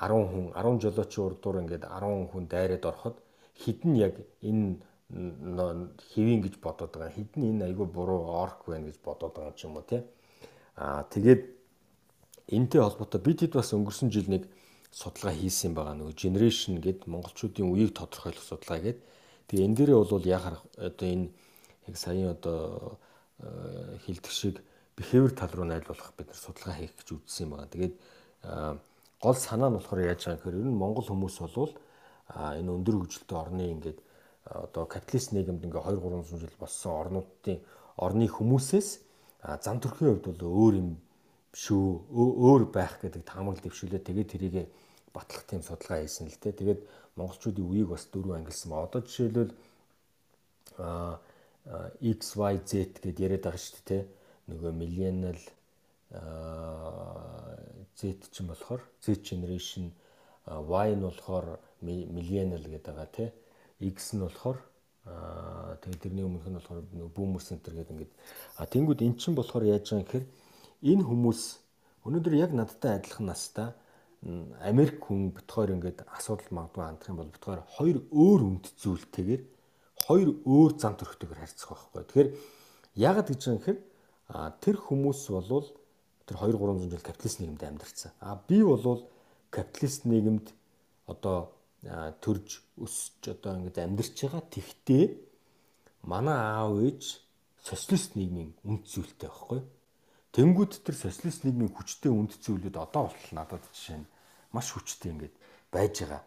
10 0.00 0.30
хүн 0.32 0.46
10 0.54 0.82
жолоочийн 0.82 1.26
урдуур 1.26 1.56
ингээд 1.62 1.84
10 1.86 2.30
хүн 2.32 2.44
дайраад 2.50 2.84
ороход 2.90 3.16
хідэн 3.62 3.94
яг 4.06 4.14
энэ 4.42 4.82
хэвийн 6.12 6.40
гэж 6.42 6.54
бодоод 6.64 6.92
байгаа 6.94 7.14
хідэн 7.14 7.42
энэ 7.50 7.64
айгүй 7.68 7.86
буруу 7.86 8.20
орк 8.44 8.66
байна 8.66 8.88
гэж 8.88 8.98
бодоод 9.04 9.34
байгаа 9.36 9.54
юм 9.62 9.76
уу 9.78 9.86
тий 9.86 10.02
аа 10.76 11.06
тэгээд 11.14 11.42
энтэй 12.48 12.80
холбоотой 12.82 13.20
бид 13.20 13.40
хэд 13.40 13.54
бас 13.54 13.70
өнгөрсөн 13.72 14.10
жил 14.10 14.28
нэг 14.28 14.50
судалгаа 14.94 15.34
хийсэн 15.34 15.74
байгаа 15.74 15.94
нөгөө 15.98 16.14
generation 16.14 16.78
гэд 16.78 17.06
монголчуудын 17.10 17.66
үеийг 17.66 17.94
тодорхойлох 17.98 18.46
судалгаа 18.46 18.78
гэдэг. 18.78 19.02
Тэгээ 19.50 19.66
энэ 19.66 19.76
дээрээ 19.78 19.98
бол 19.98 20.26
яхаар 20.38 20.56
одоо 20.78 21.08
энэ 21.08 21.26
яг 21.88 21.96
саяын 21.98 22.30
одоо 22.36 22.98
хилдэг 24.06 24.30
шиг 24.30 24.62
behavior 24.96 25.32
тал 25.34 25.52
руу 25.54 25.66
найдварлах 25.66 26.12
бид 26.16 26.28
нар 26.28 26.40
судалгаа 26.40 26.74
хийх 26.78 26.94
гэж 26.98 27.08
үзсэн 27.18 27.50
байгаа. 27.50 27.72
Тэгээд 27.74 27.94
гол 29.20 29.36
санаа 29.36 29.70
нь 29.70 29.76
болохоор 29.78 30.00
яаж 30.06 30.20
байгаа 30.24 30.38
гэхээр 30.38 30.60
ер 30.60 30.68
нь 30.68 30.80
монгол 30.82 31.06
хүмүүс 31.08 31.36
бол 31.42 31.74
энэ 32.34 32.70
өндөр 32.70 32.96
хөгжилтэй 32.98 33.38
орны 33.38 33.64
ингээд 33.74 33.98
одоо 34.44 34.84
капиталист 34.86 35.32
нийгэмд 35.32 35.64
ингээ 35.64 35.82
2 35.82 35.98
300 35.98 36.40
жил 36.44 36.56
болсон 36.60 36.92
орнуудын 36.92 37.58
орны 37.96 38.26
хүмүүсээс 38.28 38.88
зам 39.64 39.76
төрхийн 39.80 40.20
хувьд 40.20 40.26
бол 40.28 40.42
өөр 40.68 40.74
юм 40.82 40.90
шүү 41.54 41.84
өөр 42.12 42.62
байх 42.74 42.98
гэдэг 43.00 43.22
таамаглал 43.24 43.62
дэвшүүлээ 43.62 44.02
тэгээд 44.02 44.32
тэрийг 44.32 44.54
батлах 45.14 45.44
тийм 45.46 45.62
судалгаа 45.62 46.02
хийсэн 46.02 46.26
л 46.26 46.38
дээ. 46.42 46.58
Тэгээд 46.58 46.80
монголчуудын 47.16 47.64
үеийг 47.70 47.88
бас 47.94 48.04
дөрөв 48.10 48.34
ангилсан 48.34 48.68
ба 48.74 48.84
одоо 48.84 49.00
жишээлбэл 49.06 49.52
а 50.78 51.20
XYZ 52.02 52.98
гэдээ 52.98 53.22
яриад 53.22 53.46
байгаа 53.46 53.62
шүү 53.62 53.82
дээ. 53.86 54.02
Нөгөө 54.50 54.72
millennial 54.76 55.40
Z 57.96 58.00
ч 58.30 58.40
юм 58.42 58.52
болохоор 58.52 58.80
Z 59.00 59.24
generation 59.24 59.90
Y 60.46 60.88
нь 60.94 61.04
болохоор 61.04 61.58
millennial 61.82 62.64
гэдэг 62.64 62.92
байгаа 62.92 63.08
тий. 63.12 63.28
X 63.80 64.14
нь 64.14 64.24
болохоор 64.24 64.58
аа 65.04 65.76
тэгээд 65.80 66.02
тэрний 66.04 66.24
өмнөх 66.24 66.48
нь 66.48 66.56
болохоор 66.56 66.80
boomer 67.16 67.40
center 67.40 67.72
гэдэг 67.72 67.92
ингээд 67.92 68.12
а 68.60 68.66
тэнгууд 68.66 69.00
эн 69.04 69.16
чинь 69.20 69.36
болохоор 69.36 69.64
яаж 69.64 69.84
байгаа 69.88 70.04
гэхээр 70.04 70.26
энэ 70.90 71.04
хүмүүс 71.04 71.42
өнөөдөр 72.04 72.34
яг 72.36 72.52
надтай 72.52 73.00
адилхан 73.00 73.26
настай 73.28 73.68
Америк 74.64 75.04
хүн 75.04 75.36
битгаар 75.36 75.76
ингээд 75.76 76.08
асуудал 76.08 76.48
магадгүй 76.56 76.84
хандах 76.84 77.08
юм 77.12 77.18
бол 77.20 77.34
битгаар 77.36 77.60
хоёр 77.76 77.96
өөр 78.08 78.40
үнд 78.48 78.64
зүйлтэйгээр 78.80 79.42
хоёр 80.04 80.28
өөр 80.48 80.72
зам 80.80 80.96
төрхтэйгээр 80.96 81.40
харьцах 81.44 81.92
байхгүй. 81.92 82.04
Тэгэхээр 82.08 82.28
яагаад 83.04 83.28
гэж 83.28 83.40
юм 83.52 83.60
гэхээр 84.28 84.50
тэр 84.60 84.76
хүмүүс 84.80 85.28
болвол 85.30 85.68
тэр 86.24 86.36
2 86.40 86.56
300 86.56 86.90
жил 86.90 87.04
капиталист 87.04 87.40
нийгэмд 87.40 87.62
амьдарсан. 87.62 88.12
А 88.20 88.40
би 88.48 88.62
болвол 88.62 89.08
капиталист 89.50 90.04
нийгэмд 90.08 90.52
одоо 91.06 91.52
төрж 92.24 92.64
өсөж 92.80 93.28
одоо 93.28 93.60
ингэж 93.60 93.76
амьдарч 93.84 94.16
байгаа. 94.24 94.42
Тэгтээ 94.48 95.04
манай 96.08 96.38
аав 96.40 96.80
ээж 96.80 97.20
социалист 97.60 98.16
нийгмийн 98.16 98.56
үнд 98.64 98.88
зүйлтэй 98.88 99.28
байхгүй. 99.28 99.60
Тэнгүүд 100.32 100.72
тэр 100.80 100.96
социалист 100.96 101.44
нийгмийн 101.44 101.72
хүчтэй 101.72 102.12
үнд 102.12 102.32
зүйлүүд 102.40 102.76
одоо 102.76 103.08
болтол 103.08 103.32
надад 103.36 103.64
жишээ 103.72 104.00
нь 104.00 104.08
маш 104.52 104.72
хүчтэй 104.72 105.12
ингэж 105.12 105.32
байж 105.68 105.94
байгаа. 106.00 106.22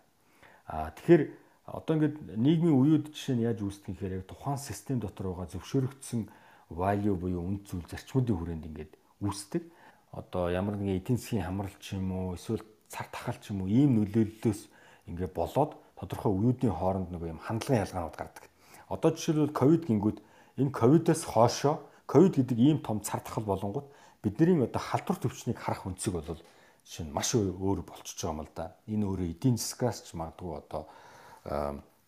А 0.69 0.93
тэгэхээр 0.93 1.23
одоо 1.67 1.93
ингээд 1.97 2.17
нийгмийн 2.37 2.77
үеуд 2.77 3.05
жишээ 3.13 3.35
нь 3.37 3.45
яаж 3.49 3.59
үүсдэг 3.65 3.97
гэхээр 3.97 4.17
яг 4.21 4.25
тухайн 4.29 4.61
систем 4.61 5.01
дотор 5.01 5.33
байгаа 5.33 5.49
зөвшөөрөгдсөн 5.51 6.21
value 6.69 7.15
буюу 7.15 7.43
үнд 7.43 7.67
зүйл 7.67 7.87
зарчмуудын 7.87 8.37
хүрээнд 8.37 8.67
ингээд 8.67 8.93
үүсдэг. 9.23 9.63
Одоо 10.11 10.49
ямар 10.51 10.75
нэгэн 10.75 10.99
эдийн 10.99 11.17
засгийн 11.17 11.47
хамрал 11.47 11.75
ч 11.79 11.95
юм 11.95 12.11
уу 12.11 12.35
эсвэл 12.35 12.63
цар 12.91 13.07
тахал 13.11 13.39
ч 13.39 13.51
юм 13.51 13.63
уу 13.63 13.71
ийм 13.71 13.95
нөлөөллөөс 13.99 14.61
ингээд 15.07 15.33
болоод 15.33 15.75
тодорхой 15.95 16.31
үеүүдийн 16.31 16.75
хооронд 16.75 17.09
нэг 17.11 17.23
юм 17.23 17.39
хандлагын 17.39 17.83
ялгаанууд 17.83 18.15
гардаг. 18.15 18.45
Одоо 18.87 19.09
жишээлбэл 19.11 19.55
ковид 19.55 19.83
гингүүд 19.87 20.17
энэ 20.59 20.71
ковидоос 20.71 21.23
хоошоо 21.23 21.75
ковид 22.07 22.39
гэдэг 22.39 22.57
ийм 22.59 22.79
том 22.83 23.01
цар 23.01 23.19
тахал 23.19 23.43
болонгууд 23.43 23.87
бидний 24.23 24.63
одоо 24.63 24.81
халдвар 24.81 25.17
төвчнийг 25.19 25.59
харах 25.59 25.85
үнцэг 25.87 26.13
бол 26.13 26.39
нь 26.39 27.11
маш 27.11 27.35
өөр 27.35 27.83
болчихж 27.83 28.23
байгаа 28.23 28.33
юм 28.35 28.41
л 28.47 28.51
да. 28.55 28.75
Энэ 28.87 29.05
өөрөө 29.05 29.27
эдийн 29.35 29.57
засгаас 29.59 30.07
ч 30.07 30.15
магадгүй 30.15 30.55
одоо 30.55 30.87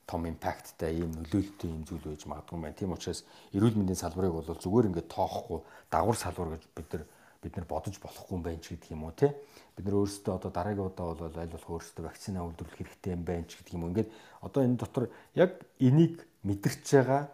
том 0.10 0.26
импакттай 0.26 0.98
ийм 0.98 1.14
нөлөөлөлттэй 1.14 1.70
ийм 1.70 1.86
зүйл 1.86 2.02
байж 2.02 2.26
магадгүй 2.26 2.58
байна. 2.58 2.74
Тийм 2.74 2.98
учраас 2.98 3.22
эрүүл 3.54 3.78
мэндийн 3.78 4.02
салбарыг 4.02 4.34
бол 4.34 4.50
зүгээр 4.50 4.90
ингээд 4.90 5.14
тоохгүй 5.14 5.62
дагвар 5.94 6.18
салбар 6.18 6.58
гэж 6.58 6.64
бид 6.74 6.90
нар 6.98 7.04
бид 7.44 7.54
нар 7.56 7.68
бодож 7.70 7.96
болохгүй 8.02 8.36
юм 8.36 8.44
байна 8.44 8.60
ч 8.60 8.74
гэдэг 8.74 8.90
юм 8.90 9.06
уу 9.06 9.14
те. 9.14 9.38
Бид 9.78 9.86
нар 9.86 10.02
өөрсдөө 10.02 10.34
одоо 10.34 10.52
дараагийн 10.52 10.90
удаа 10.90 11.14
бол 11.14 11.38
аль 11.38 11.54
болох 11.54 11.70
өөрсдөө 11.70 12.04
вакцина 12.10 12.42
үйлдвэрлэх 12.42 12.78
хэрэгтэй 12.82 13.14
юм 13.14 13.24
байна 13.24 13.46
ч 13.46 13.62
гэдэг 13.62 13.74
юм. 13.78 13.88
Ингээд 13.94 14.10
одоо 14.42 14.62
энэ 14.66 14.82
дотор 14.82 15.06
яг 15.38 15.52
энийг 15.78 16.26
мэдэрч 16.44 16.84
байгаа 16.90 17.30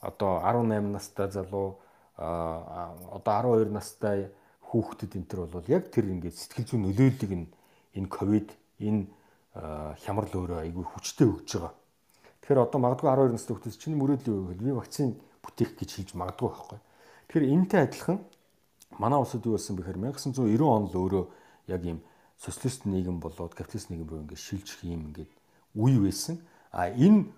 одоо 0.00 0.40
18 0.46 0.94
настай 0.94 1.28
залуу 1.34 1.76
одоо 2.16 3.34
12 3.66 3.74
настай 3.74 4.30
хүүхдэд 4.62 5.16
энэ 5.18 5.28
төр 5.28 5.50
бол 5.50 5.66
яг 5.68 5.90
тэр 5.90 6.08
ингээд 6.08 6.38
сэтгэл 6.38 6.68
зүйн 6.70 6.82
нөлөөллийг 6.86 7.32
нь 7.34 7.46
энэ 7.98 8.08
ковид 8.08 8.48
энэ 8.80 9.04
хямрал 10.00 10.32
өөрөө 10.32 10.64
айгүй 10.64 10.84
хүчтэй 10.84 11.28
өгж 11.28 11.50
байгаа. 11.60 11.74
Тэгэхээр 12.46 12.62
одоо 12.62 12.78
магадгүй 12.78 13.10
12 13.10 13.34
настай 13.34 13.58
хүүхдээс 13.58 13.74
чинь 13.74 13.98
мөрөөдлийн 13.98 14.54
үйл 14.54 14.62
би 14.62 14.70
вакцин 14.70 15.18
бүтээх 15.42 15.74
гэж 15.82 15.90
хийж 15.98 16.10
магадгүй 16.14 16.46
байхгүй. 16.46 16.78
Тэгэхээр 17.26 17.50
энэтэй 17.50 17.80
адилхан 17.82 18.22
манай 19.02 19.18
улсад 19.18 19.42
юу 19.42 19.58
болсон 19.58 19.74
бэхээр 19.74 19.98
1990 19.98 20.62
он 20.62 20.86
л 20.86 20.94
өөрөө 20.94 21.24
яг 21.74 21.82
ийм 21.82 21.98
социалист 22.38 22.86
нийгэм 22.86 23.18
болоод 23.18 23.50
капиталист 23.50 23.90
нийгэм 23.90 24.06
рүү 24.06 24.20
ингээд 24.30 24.46
шилжих 24.46 24.78
юм 24.86 25.10
ингээд 25.10 25.32
үе 25.74 25.98
байсан. 25.98 26.38
А 26.70 26.86
энэ 26.86 27.34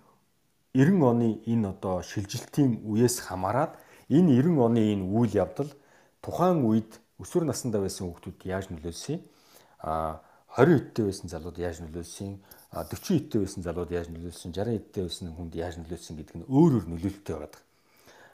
90 0.77 1.01
оны 1.01 1.41
энэ 1.41 1.73
одоо 1.73 2.05
шилжилтийн 2.05 2.85
үеэс 2.85 3.25
хамаарат 3.25 3.81
энэ 4.13 4.45
90 4.45 4.61
оны 4.61 4.93
энэ 4.93 5.09
үйл 5.09 5.33
явдал 5.33 5.73
тухайн 6.21 6.61
үед 6.61 7.01
өсвөр 7.17 7.49
насндаа 7.49 7.81
байсан 7.81 8.13
хүүхдүүд 8.13 8.45
яаж 8.45 8.69
нөлөөлсөн? 8.69 9.25
А 9.81 10.21
20 10.53 10.93
эдтэй 10.93 11.05
байсан 11.09 11.33
залууд 11.33 11.57
яаж 11.57 11.81
нөлөөлсөн 11.81 12.37
40 12.69 13.17
эдтэй 13.17 13.41
байсан 13.41 13.63
залууд 13.65 13.89
яаж 13.89 14.07
нөлөөлсөн 14.13 14.53
60 14.53 14.77
эдтэй 14.77 15.03
байсан 15.09 15.33
хүнд 15.33 15.53
яаж 15.57 15.75
нөлөөлсөн 15.81 16.15
гэдэг 16.21 16.35
нь 16.37 16.45
өөр 16.45 16.71
өөр 16.77 16.85
нөлөөлөлттэй 16.85 17.35
байдаг. 17.35 17.61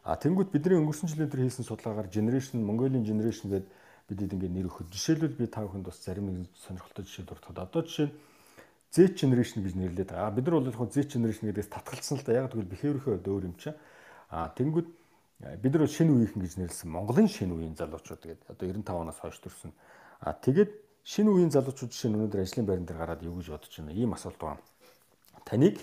А 0.04 0.20
тэнгууд 0.20 0.52
бидний 0.52 0.78
өнгөрсөн 0.84 1.08
жилийн 1.08 1.32
дээр 1.32 1.48
хийсэн 1.48 1.64
судалгаагаар 1.64 2.12
generation 2.12 2.60
Mongolian 2.60 3.08
generation 3.08 3.48
гэдэг 3.48 3.72
бидэд 4.12 4.36
ингээд 4.36 4.54
нэр 4.54 4.68
өгөхөд 4.70 4.92
жишээлбэл 4.92 5.40
би 5.40 5.48
та 5.48 5.64
бүхэнд 5.64 5.88
бас 5.88 6.04
зарим 6.04 6.30
нэг 6.30 6.52
сонирхолтой 6.68 7.08
жишээ 7.08 7.26
дуртахад 7.26 7.64
одоо 7.64 7.82
жишээ 7.88 8.08
нь 8.12 8.16
Z 8.96 9.20
generation 9.20 9.60
гэж 9.64 9.76
нэрлэдэг. 9.76 10.16
А 10.16 10.32
бид 10.32 10.46
нар 10.46 10.62
бол 10.62 10.70
яг 10.70 10.78
Z 10.94 11.10
generation 11.12 11.52
гэдэгс 11.52 11.68
татгалцсан 11.68 12.20
л 12.20 12.24
да 12.24 12.38
яг 12.38 12.52
тэгвэл 12.52 12.72
бэхээрийнхөө 12.72 13.24
өөр 13.28 13.44
юм 13.50 13.56
чинь. 13.60 13.76
А 14.30 14.48
тэнгууд 14.56 14.88
бид 15.64 15.74
нар 15.74 15.90
шинэ 15.90 16.12
үеийнхэн 16.16 16.42
гэж 16.44 16.54
нэрлсэн 16.64 16.90
Монголын 16.92 17.28
шинэ 17.28 17.52
үеийн 17.52 17.76
залуучууд 17.76 18.24
гэдэг 18.24 18.48
одоо 18.56 18.66
95 18.72 19.04
оноос 19.04 19.20
хойш 19.20 19.40
төрсэн. 19.44 19.76
А 20.24 20.32
тэгээд 20.32 20.72
шинэ 21.06 21.30
үеийн 21.30 21.54
залуучууд 21.54 21.94
нь 21.94 22.18
өнөөдөр 22.18 22.42
ажлын 22.42 22.66
байран 22.66 22.86
дээр 22.90 22.98
гараад 22.98 23.22
юу 23.22 23.38
гэж 23.38 23.54
бодож 23.54 23.74
байна 23.78 23.94
ийм 23.94 24.18
асуулт 24.18 24.42
байна. 24.42 24.64
Таныг 25.46 25.78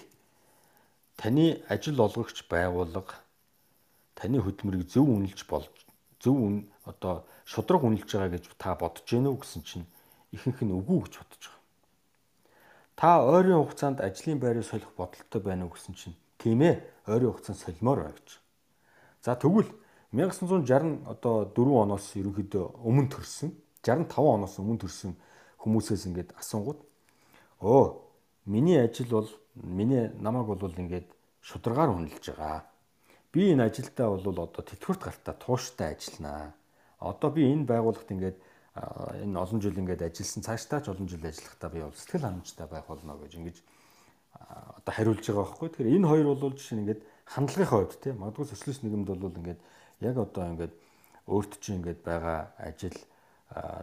таны 1.14 1.62
ажил 1.70 2.02
олгогч 2.02 2.42
байгууллага 2.50 3.14
таны 4.18 4.42
хөдөлмөрийг 4.42 4.90
зөв 4.90 5.06
үнэлж 5.06 5.46
болж 5.46 5.70
зөв 6.18 6.34
үн 6.34 6.56
одоо 6.82 7.22
шудраг 7.46 7.86
үнэлж 7.86 8.10
байгаа 8.10 8.34
гэж 8.34 8.50
та 8.58 8.74
бодож 8.74 9.06
гэнэ 9.06 9.30
үү 9.30 9.38
гэсэн 9.38 9.62
чинь 9.62 9.86
ихэнх 10.34 10.58
нь 10.66 10.74
үгүй 10.74 11.06
гэж 11.06 11.14
бодож 11.22 11.42
байгаа. 11.46 11.62
Та 12.98 13.08
ойрын 13.22 13.62
хугацаанд 13.62 14.02
ажлын 14.02 14.42
байрыг 14.42 14.66
солих 14.66 14.90
бодолтой 14.98 15.38
байна 15.38 15.70
уу 15.70 15.74
гэсэн 15.78 15.94
чинь 15.94 16.18
тийм 16.42 16.66
ээ 16.66 16.82
ойрын 17.06 17.30
хугацаанд 17.30 17.62
солимоор 17.62 18.10
байна 18.10 18.18
гэж. 18.18 18.42
За 19.22 19.38
тэгвэл 19.38 19.70
1960 20.10 21.06
одоо 21.06 21.46
4 21.46 21.82
оноос 21.86 22.10
ерөнхийдөө 22.18 22.82
өмнө 22.82 23.06
төрсэн 23.14 23.61
65 23.82 24.14
оноос 24.22 24.58
өмнө 24.62 24.80
төрсэн 24.82 25.12
хүмүүсээс 25.62 26.06
ингээд 26.08 26.30
асуунгууд 26.38 26.80
өө 27.62 27.84
миний 28.46 28.78
ажил 28.78 29.10
бол 29.10 29.30
миний 29.54 30.10
намайг 30.18 30.46
бол 30.46 30.70
ингээд 30.70 31.06
шударгаар 31.42 31.90
үнэлж 31.94 32.30
байгаа. 32.30 32.62
Би 33.32 33.52
энэ 33.52 33.66
ажилдаа 33.66 34.14
бол 34.14 34.38
одоо 34.46 34.62
тэтгэврт 34.62 35.02
гартаа 35.02 35.34
тууштай 35.34 35.94
ажилланаа. 35.94 36.54
Одоо 36.98 37.30
би 37.30 37.42
энэ 37.50 37.66
байгууллагт 37.66 38.10
ингээд 38.10 38.38
энэ 39.22 39.38
олон 39.38 39.60
жил 39.60 39.78
ингээд 39.78 40.02
ажилласан 40.06 40.42
цаашдаа 40.42 40.80
ч 40.80 40.88
олон 40.90 41.08
жил 41.08 41.22
ажиллахдаа 41.22 41.70
би 41.70 41.80
бол 41.82 41.94
сэтгэл 41.94 42.26
ханамжтай 42.26 42.66
байх 42.66 42.86
болно 42.86 43.18
гэж 43.18 43.32
ингэж 43.38 43.56
одоо 44.78 44.92
хариулж 44.94 45.26
байгаа 45.26 45.42
байхгүй. 45.42 45.68
Тэгэхээр 45.68 45.94
энэ 45.98 46.08
хоёр 46.08 46.26
бол 46.34 46.54
жишээ 46.54 46.76
нь 46.78 46.82
ингээд 46.86 47.02
хандлагынхаа 47.26 47.78
хувьд 47.82 48.00
тийм 48.02 48.16
магадгүй 48.18 48.46
социалист 48.46 48.82
нийгэмд 48.82 49.08
бол 49.10 49.38
ингээд 49.38 49.60
яг 50.00 50.16
одоо 50.18 50.44
ингээд 50.50 50.74
өөрт 51.26 51.52
чинь 51.62 51.78
ингээд 51.78 52.00
байгаа 52.02 52.38
ажил 52.58 52.96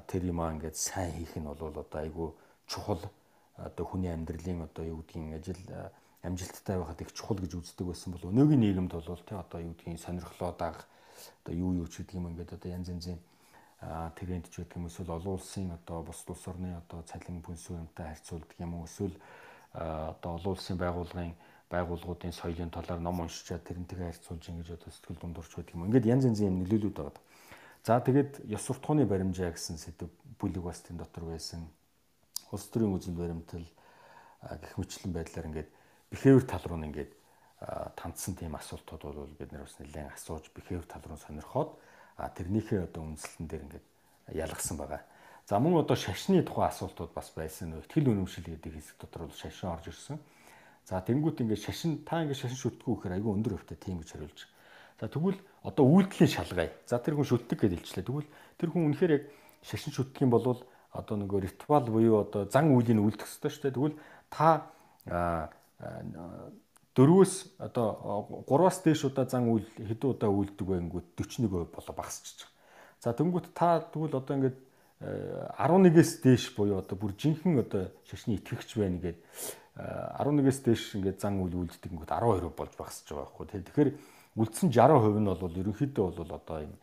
тэр 0.08 0.22
юмаа 0.26 0.54
ингээд 0.54 0.76
сайн 0.76 1.12
хийх 1.14 1.38
нь 1.38 1.46
бол 1.46 1.62
одоо 1.62 2.00
айгүй 2.02 2.30
чухал 2.68 3.02
одоо 3.56 3.86
хүний 3.86 4.12
амьдралын 4.12 4.66
одоо 4.66 4.86
юу 4.86 5.04
гэдгийг 5.06 5.38
ажил 5.38 5.62
амжилттай 6.24 6.78
байхад 6.78 7.02
их 7.02 7.14
чухал 7.14 7.38
гэж 7.38 7.54
үздэг 7.56 7.86
байсан 7.88 8.14
бол 8.14 8.30
өнөөгийн 8.32 8.60
нийгэмд 8.60 8.92
бол 8.92 9.24
тий 9.28 9.38
одоо 9.38 9.60
юу 9.62 9.74
гэдгийг 9.78 10.00
сонирхлоо 10.00 10.52
даах 10.58 10.88
одоо 11.44 11.54
юу 11.54 11.74
юу 11.82 11.88
ч 11.88 12.02
гэдэг 12.02 12.16
юм 12.18 12.30
ингээд 12.34 12.54
одоо 12.58 12.70
янз 12.72 12.90
янзын 12.90 13.20
тренд 14.18 14.46
ч 14.50 14.60
гэдэг 14.60 14.78
юм 14.78 14.88
эсвэл 14.88 15.16
олон 15.16 15.34
улсын 15.38 15.72
одоо 15.72 16.04
бус 16.04 16.20
улс 16.28 16.48
орны 16.48 16.76
одоо 16.76 17.00
цалин 17.06 17.40
бүнсүү 17.46 17.76
юмтай 17.78 18.06
харьцуулдаг 18.10 18.58
юм 18.60 18.74
уу 18.74 18.86
эсвэл 18.90 19.16
одоо 19.74 20.32
олон 20.36 20.54
улсын 20.58 20.78
байгууллагын 20.78 21.36
байгууллагуудын 21.70 22.34
соёлын 22.34 22.74
талаар 22.74 23.00
ном 23.00 23.22
уншичаад 23.22 23.64
тэрнтэйгээ 23.64 24.10
харьцуулж 24.10 24.44
ингэж 24.50 24.70
одоо 24.74 24.90
сэтгэл 24.92 25.22
дундурч 25.22 25.54
байдаг 25.56 25.76
юм. 25.76 25.86
Ингээд 25.86 26.10
янз 26.10 26.26
янзын 26.26 26.50
юм 26.50 26.58
нөлөөлөд 26.66 26.96
байгаа. 26.98 27.22
За 27.84 28.00
тэгээд 28.00 28.46
ёс 28.52 28.64
суртахууны 28.68 29.06
баримжаа 29.06 29.56
гэсэн 29.56 29.78
сэдв 29.80 30.12
бүлэг 30.40 30.64
бас 30.64 30.84
тэн 30.84 30.98
дотор 31.00 31.26
байсан 31.32 31.68
улс 32.52 32.68
төрийн 32.68 32.96
үзэл 32.96 33.16
баримтал 33.16 33.66
гэх 34.44 34.74
мэтлэн 34.78 35.14
байдлаар 35.14 35.48
ингээд 35.48 35.70
behavior 36.12 36.44
тал 36.44 36.64
руу 36.68 36.80
ингээд 36.84 37.12
тандсан 37.96 38.36
тийм 38.36 38.56
асуултууд 38.56 39.04
бол 39.04 39.36
бид 39.40 39.52
нар 39.52 39.64
бас 39.64 39.76
нэлээд 39.80 40.16
асууж 40.16 40.52
behavior 40.56 40.86
тал 40.88 41.04
руу 41.08 41.18
сонирхоод 41.20 41.72
тэрнийхээ 42.20 42.88
одоо 42.88 43.04
үндэслэн 43.04 43.48
дээр 43.48 43.64
ингээд 43.68 43.86
ялгасан 44.36 44.78
байгаа. 44.78 45.02
За 45.48 45.60
мөн 45.60 45.82
одоо 45.82 45.96
шашны 45.96 46.44
тухай 46.44 46.70
асуултууд 46.70 47.14
бас 47.14 47.32
байсан. 47.36 47.80
Итгэл 47.80 48.14
үнэмшил 48.14 48.46
гэдэг 48.46 48.74
хэсэг 48.76 48.96
дотор 49.02 49.26
бол 49.26 49.34
шашин 49.34 49.74
орж 49.74 49.90
ирсэн. 49.90 50.20
За 50.86 51.02
тэнгуут 51.02 51.42
ингээд 51.42 51.64
шашин 51.64 52.04
та 52.06 52.22
ингээд 52.22 52.38
шашин 52.38 52.60
шүтгүү 52.60 52.96
гэхээр 52.96 53.16
айгүй 53.18 53.32
өндөр 53.34 53.58
хөвтэй 53.58 53.78
тийм 53.82 54.00
гэж 54.04 54.14
хариулж. 54.14 54.40
За 55.00 55.08
тэгвэл 55.08 55.40
одоо 55.64 55.86
үйлдэлийн 55.88 56.28
шалгай. 56.28 56.76
За 56.84 57.00
тэр 57.00 57.16
хүн 57.16 57.28
шүтдэг 57.28 57.56
гэж 57.56 57.72
хэлчлээ. 57.80 58.04
Тэгвэл 58.04 58.30
тэр 58.60 58.70
хүн 58.70 58.92
үнэхээр 58.92 59.14
яг 59.16 59.24
шашин 59.64 59.96
шүтдэг 59.96 60.28
юм 60.28 60.36
бол 60.36 60.60
одоо 60.92 61.16
нөгөө 61.16 61.40
ритуал 61.48 61.88
буюу 61.88 62.28
одоо 62.28 62.46
зан 62.52 62.76
үйлийн 62.76 63.00
үлдэх 63.00 63.24
ёстой 63.24 63.48
шүү 63.48 63.64
дээ. 63.72 63.78
Тэгвэл 63.80 63.98
та 64.28 64.68
дөрвөөс 67.00 67.34
одоо 67.64 68.44
3-аас 68.44 68.84
дээш 68.84 69.08
удаа 69.08 69.24
зан 69.24 69.48
үйл 69.48 69.68
хэдэн 69.78 70.10
удаа 70.12 70.30
үлддэг 70.34 70.68
байнгут 70.68 71.08
41% 71.16 71.48
болоо 71.48 71.96
багасчих. 71.96 72.52
За 73.00 73.16
тэнгуут 73.16 73.56
та 73.56 73.80
тэгвэл 73.80 74.20
одоо 74.20 74.36
ингээд 74.36 74.58
11-ээс 75.00 76.12
дээш 76.20 76.60
буюу 76.60 76.84
одоо 76.84 77.00
бүр 77.00 77.16
жинхэнэ 77.16 77.64
одоо 77.64 77.88
шашны 78.04 78.36
итгэгч 78.36 78.76
байна 78.76 79.00
гэдэг 79.00 79.24
11-ээс 79.80 80.60
дээш 80.60 80.84
ингээд 81.00 81.24
зан 81.24 81.40
үйл 81.40 81.64
үлддэг 81.64 81.88
гингүүд 81.88 82.12
12% 82.12 82.52
болж 82.52 82.74
багасч 82.76 83.08
байгаа 83.08 83.32
байхгүй. 83.32 83.64
Тэгэхээр 83.64 83.92
үлдсэн 84.36 84.70
60% 84.70 85.20
нь 85.20 85.30
бол 85.30 85.60
ерөнхийдөө 85.62 86.06
бол 86.14 86.32
одоо 86.36 86.58
юм 86.68 86.74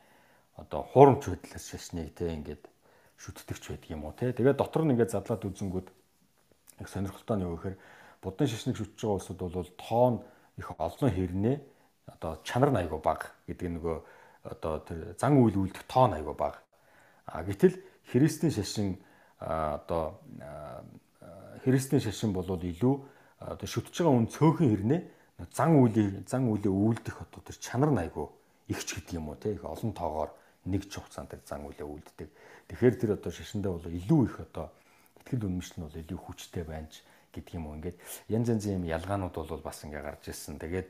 одоо 0.57 0.83
хуурамч 0.93 1.29
байдлаас 1.29 1.69
шашныг 1.69 2.15
те 2.17 2.33
ингээд 2.33 2.65
шүтдэгч 3.21 3.65
байдаг 3.71 3.91
юм 3.91 4.05
уу 4.05 4.15
те. 4.17 4.33
Тэгээд 4.33 4.57
дотор 4.57 4.85
нь 4.85 4.93
ингээд 4.97 5.13
задлаад 5.13 5.45
үзэнгүүд 5.45 5.89
их 6.81 6.89
сонирхолтой 6.89 7.37
нь 7.37 7.45
юу 7.45 7.57
гэхээр 7.57 7.77
будын 8.23 8.49
шишнийг 8.49 8.77
шүтж 8.77 8.97
байгаа 8.97 9.17
улсууд 9.21 9.41
бол 9.41 9.71
тоон 9.77 10.15
их 10.57 10.69
олон 10.77 11.11
хэрнээ 11.13 11.57
одоо 12.07 12.41
чанар 12.43 12.71
нь 12.73 12.81
айгүй 12.81 13.01
баг 13.01 13.33
гэдэг 13.47 13.69
нөгөө 13.77 13.97
одоо 14.53 14.75
тэр 14.85 15.17
зан 15.21 15.37
үйл 15.41 15.57
үлдэх 15.61 15.85
тоон 15.89 16.17
айгүй 16.17 16.35
баг. 16.35 16.63
А 17.27 17.43
гэтэл 17.43 17.77
христийн 18.11 18.53
шашин 18.53 18.97
одоо 19.41 20.21
христийн 21.65 22.01
шашин 22.01 22.33
бол 22.33 22.47
илүү 22.47 22.95
одоо 23.41 23.69
шүтж 23.69 23.93
байгаа 23.93 24.17
үн 24.17 24.29
цөөхөн 24.31 24.71
хэрнээ 24.71 25.01
зан 25.53 25.77
үлийн 25.77 26.25
зан 26.25 26.49
үлийн 26.49 26.73
үлдэх 26.73 27.21
одоо 27.21 27.41
тэр 27.45 27.57
чанар 27.61 27.93
нь 27.93 28.03
айгүй 28.09 28.27
ихч 28.73 28.97
гэдэг 28.97 29.21
юм 29.21 29.29
уу 29.29 29.37
те 29.37 29.53
их 29.53 29.65
олон 29.65 29.93
тоогоор 29.93 30.31
нэг 30.65 30.89
ч 30.89 30.97
хугацаанд 30.97 31.37
зан 31.45 31.69
үлээ 31.69 31.85
үлддэг. 31.85 32.29
Тэгэхээр 32.73 32.95
тэр 32.97 33.11
одоо 33.21 33.31
шашиндаа 33.31 33.73
бол 33.77 33.87
илүү 33.87 34.21
их 34.27 34.37
одоо 34.41 34.73
ихтгэл 35.21 35.47
үнэмшил 35.47 35.77
нь 35.79 35.87
бол 35.87 36.01
илүү 36.01 36.19
хүчтэй 36.19 36.65
байна 36.65 36.89
ч 36.89 37.05
гэдэг 37.37 37.55
юм 37.55 37.67
уу. 37.69 37.77
Ингээд 37.77 38.01
янз 38.33 38.49
янзын 38.49 38.81
юм 38.81 38.85
ялгаанууд 38.89 39.35
бол 39.37 39.63
бас 39.63 39.85
ингээ 39.85 40.03
гарч 40.03 40.25
ирсэн. 40.33 40.59
Тэгээд 40.59 40.89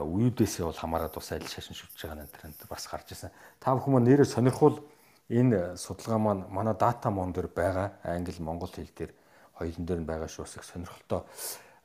үеүдээсээ 0.00 0.64
бол 0.64 0.80
хамаарад 0.80 1.12
бас 1.12 1.28
аль 1.36 1.46
шашин 1.46 1.76
шүтж 1.76 2.00
байгаа 2.00 2.24
энэ 2.24 2.32
тренд 2.32 2.58
бас 2.64 2.88
гарч 2.88 3.12
ирсэн. 3.12 3.30
Та 3.60 3.76
бүхэн 3.76 3.92
маань 3.92 4.08
нэрээ 4.08 4.26
сонирхол 4.26 4.80
энэ 5.28 5.76
судалгаа 5.76 6.18
маань 6.18 6.42
манай 6.48 6.74
дата 6.74 7.12
мон 7.12 7.30
дээр 7.30 7.52
байгаа. 7.52 8.00
Англи 8.02 8.40
монгол 8.40 8.72
хэл 8.72 8.88
дээр 8.96 9.12
хоёулын 9.60 9.86
дээр 9.86 10.00
нь 10.00 10.08
байгаа 10.08 10.26
шүү. 10.32 10.48
Бас 10.48 10.56
их 10.56 10.64
сонирхолтой 10.64 11.22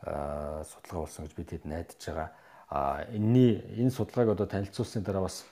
судалгаа 0.01 1.01
болсон 1.05 1.25
гэж 1.25 1.33
бид 1.35 1.49
хэд 1.51 1.65
найдаж 1.65 2.01
байгаа. 2.05 2.29
А 2.69 3.05
энэний 3.11 3.63
энэ 3.81 3.91
судалгааг 3.91 4.35
одоо 4.35 4.47
танилцуулсны 4.47 5.01
дараа 5.01 5.25
бас 5.25 5.45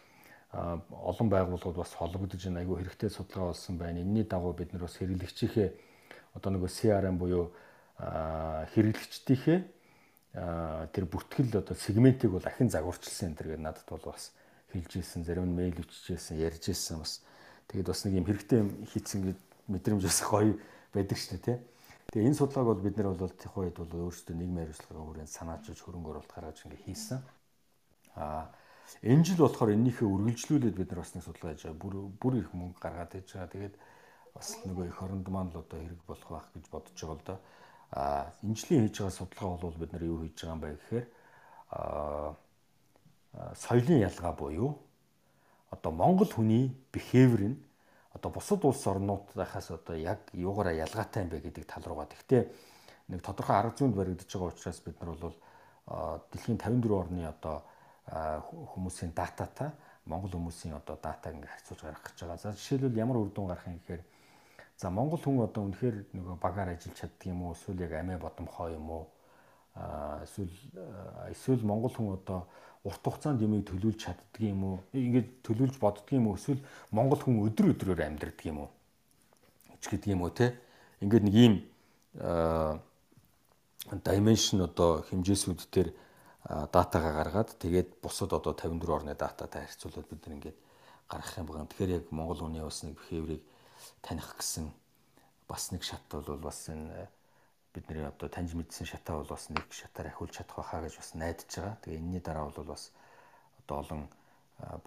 олон 0.51 1.29
байгууллагууд 1.29 1.75
бас 1.75 1.93
холбогдож 1.93 2.43
байна. 2.43 2.59
Айгүй 2.61 2.83
хэрэгтэй 2.83 3.09
судалгаа 3.09 3.51
болсон 3.51 3.77
байна. 3.77 4.01
Энийний 4.01 4.23
дагуу 4.23 4.53
бид 4.53 4.73
нар 4.73 4.83
бас 4.87 4.95
хэрэглэгчийнхээ 4.97 5.69
одоо 6.35 6.49
нөгөө 6.51 6.69
CRM 6.69 7.17
буюу 7.17 7.51
хэрэглэгчдийнхээ 7.99 9.59
тэр 10.91 11.05
бүртгэл 11.07 11.59
одоо 11.63 11.75
сегментийг 11.75 12.31
бол 12.31 12.43
ахин 12.43 12.69
загварчилсан 12.69 13.31
энэ 13.31 13.37
төр 13.39 13.57
надад 13.57 13.87
бол 13.87 14.11
бас 14.11 14.31
хэлж 14.71 14.99
ирсэн. 14.99 15.23
Зарим 15.23 15.47
нь 15.47 15.55
мэйл 15.55 15.79
өччихсэн, 15.79 16.35
ярьж 16.39 16.69
ирсэн 16.69 16.99
бас. 16.99 17.23
Тэгээд 17.71 17.87
бас 17.87 18.03
нэг 18.03 18.13
юм 18.19 18.25
хэрэгтэй 18.27 18.59
юм 18.59 18.69
хийцэн 18.91 19.19
гэд 19.31 19.39
мэдрэмж 19.71 20.03
бас 20.03 20.19
гоё 20.27 20.59
байдаг 20.91 21.17
шүү 21.17 21.39
дээ, 21.39 21.43
тий. 21.47 21.57
Тэгээ 22.11 22.27
энэ 22.29 22.39
судалгааг 22.39 22.67
бол 22.69 22.85
бид 22.85 22.95
нар 22.97 23.09
бол 23.13 23.29
тех 23.29 23.53
үед 23.57 23.75
бол 23.77 23.91
өөрсдөө 24.09 24.35
нийгмийн 24.35 24.67
хариуцлагын 24.69 25.07
хүрээнд 25.07 25.35
санаачиж 25.35 25.79
хөрөнгө 25.81 26.09
оруулалт 26.11 26.33
гаргаж 26.35 26.57
ингээ 26.65 26.85
хийсэн. 26.85 27.19
Аа 28.15 28.51
Энэ 29.01 29.23
жил 29.25 29.41
болохоор 29.41 29.73
энэнийхээ 29.73 30.07
үргэлжлүүлээд 30.07 30.77
бид 30.77 30.89
нар 30.93 31.01
бас 31.01 31.11
нэг 31.17 31.25
судалгаа 31.25 31.51
хийж 31.53 31.63
байгаа. 31.65 31.81
Бүр 31.81 31.93
бүр 32.21 32.33
их 32.37 32.49
мөнгө 32.53 32.79
гаргаад 32.81 33.17
иж 33.17 33.29
байгаа. 33.33 33.53
Тэгээд 33.53 33.75
бас 34.35 34.47
нөгөө 34.61 34.85
их 34.85 34.97
оронд 35.01 35.27
маань 35.29 35.51
л 35.51 35.61
одоо 35.61 35.79
хэрэг 35.81 36.01
болох 36.05 36.29
байх 36.29 36.47
гэж 36.53 36.65
бодож 36.69 36.93
байгаа 36.93 37.17
л 37.17 37.25
да. 37.25 37.35
А 37.91 38.03
энэ 38.45 38.57
жилийн 38.61 38.85
хийж 38.85 38.95
байгаа 39.01 39.17
судалгаа 39.17 39.57
бол 39.57 39.81
бид 39.81 39.91
нар 39.93 40.05
юу 40.05 40.21
хийж 40.21 40.37
байгаа 40.37 40.53
юм 40.53 40.61
бэ 40.61 40.69
гэхээр 40.77 41.05
а 41.73 42.35
соёлын 43.57 44.05
ялгаа 44.05 44.33
буюу 44.37 44.71
одоо 45.73 45.91
Монгол 45.91 46.29
хүний 46.29 46.69
behavior 46.93 47.41
нь 47.51 47.57
одоо 48.15 48.31
бусад 48.31 48.63
улс 48.65 48.87
орнуудынхаас 48.87 49.71
одоо 49.71 49.95
яг 49.95 50.19
юугаараа 50.33 50.73
ялгаатай 50.73 51.23
юм 51.23 51.29
бэ 51.29 51.43
гэдэг 51.43 51.65
тал 51.67 51.83
руугаа. 51.83 52.07
Гэхдээ 52.07 52.43
нэг 53.11 53.21
тодорхой 53.21 53.55
арга 53.59 53.75
зүйнд 53.75 53.95
баригдаж 53.95 54.31
байгаа 54.31 54.55
учраас 54.55 54.79
бид 54.79 54.97
нар 55.03 55.11
бол 55.19 55.35
дэлхийн 56.31 56.57
54 56.57 56.95
орны 56.95 57.27
одоо 57.27 57.61
хүмүүсийн 58.07 59.11
дататай 59.11 59.71
Монгол 60.05 60.37
хүмүүсийн 60.37 60.77
одоо 60.77 60.95
датаг 61.01 61.33
ингээ 61.33 61.49
харьцуулж 61.49 61.81
гаргах 61.81 62.03
гэж 62.13 62.19
байгаа. 62.21 62.37
За 62.37 62.51
жишээлбэл 62.53 63.01
ямар 63.01 63.17
үр 63.17 63.29
дүн 63.33 63.49
гарах 63.49 63.65
юм 63.65 63.81
гэхээр 63.81 64.03
за 64.77 64.89
Монгол 64.89 65.17
хүн 65.17 65.41
одоо 65.41 65.63
үнэхээр 65.65 65.97
нөгөө 66.13 66.37
багаар 66.37 66.77
ажиллаж 66.77 66.93
чаддаг 66.93 67.25
юм 67.25 67.41
уу? 67.41 67.57
Эсвэл 67.57 67.81
яг 67.81 67.93
амиа 67.97 68.21
бодомхоо 68.21 68.69
юм 68.69 68.89
уу? 68.89 69.05
Эсвэл 70.21 70.53
эсвэл 71.33 71.65
Монгол 71.65 71.89
хүн 71.89 72.13
одоо 72.21 72.45
урт 72.85 73.01
хугацаанд 73.01 73.41
юмыг 73.41 73.65
төлөвлөж 73.65 73.97
чаддаг 73.97 74.41
юм 74.45 74.61
уу? 74.63 74.77
Ингээд 74.93 75.41
төлөвлөж 75.41 75.81
боддог 75.81 76.09
юм 76.13 76.29
уу? 76.29 76.37
Эсвэл 76.37 76.61
Монгол 76.93 77.19
хүн 77.19 77.41
өдөр 77.49 77.73
өдрөөр 77.73 78.05
амьдрдаг 78.05 78.45
юм 78.45 78.63
уу? 78.63 78.69
ч 79.85 79.93
гэдэг 79.93 80.17
юм 80.17 80.25
уу 80.25 80.33
те. 80.33 80.57
Ингээд 81.01 81.25
нэг 81.29 81.35
ийм 81.37 81.53
dimension 84.01 84.65
одоо 84.65 85.05
хэмжээсүүд 85.05 85.61
дээр 85.69 85.89
датагаа 86.73 87.13
гаргаад 87.21 87.49
тэгээд 87.61 88.01
бусад 88.01 88.33
одоо 88.33 88.57
54 88.57 88.89
орны 88.89 89.13
дататай 89.13 89.69
харьцуулаад 89.69 90.09
бид 90.09 90.21
нар 90.25 90.35
ингээд 90.41 90.57
гаргах 91.05 91.37
юм 91.37 91.45
байна. 91.45 91.69
Тэгэхээр 91.69 91.95
яг 92.01 92.05
Монгол 92.09 92.41
хүний 92.41 92.65
бас 92.65 92.81
нэг 92.81 92.97
behavior-ыг 92.97 93.41
таних 94.01 94.25
гэсэн 94.33 94.73
бас 95.45 95.69
нэг 95.69 95.83
шат 95.85 96.01
бол 96.09 96.37
бас 96.41 96.65
энэ 96.69 97.09
бидний 97.75 98.07
одоо 98.07 98.29
таньж 98.29 98.55
мэдсэн 98.55 98.87
шатаа 98.87 99.19
бол 99.19 99.35
бас 99.35 99.49
нэг 99.51 99.67
шатаар 99.69 100.07
ахиулж 100.07 100.31
чадах 100.31 100.57
байхаа 100.63 100.81
гэж 100.87 100.95
бас 100.95 101.11
найдаж 101.19 101.51
байгаа. 101.51 101.75
Тэгээ 101.83 101.99
энэний 101.99 102.23
дараа 102.23 102.47
бол 102.47 102.71
бас 102.71 102.83
одоо 103.59 103.77
олон 103.83 104.01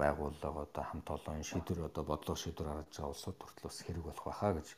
байгууллага 0.01 0.61
одоо 0.65 0.85
хамт 0.89 1.09
олон 1.11 1.45
шийдвэр 1.45 1.93
одоо 1.93 2.05
бодлого 2.05 2.41
шийдвэр 2.41 2.69
гаргаж 2.69 2.95
байгаа 2.97 3.13
улсууд 3.13 3.37
хүртэл 3.37 3.69
бас 3.69 3.79
хэрэг 3.85 4.05
болох 4.09 4.25
байхаа 4.25 4.53
гэж 4.57 4.69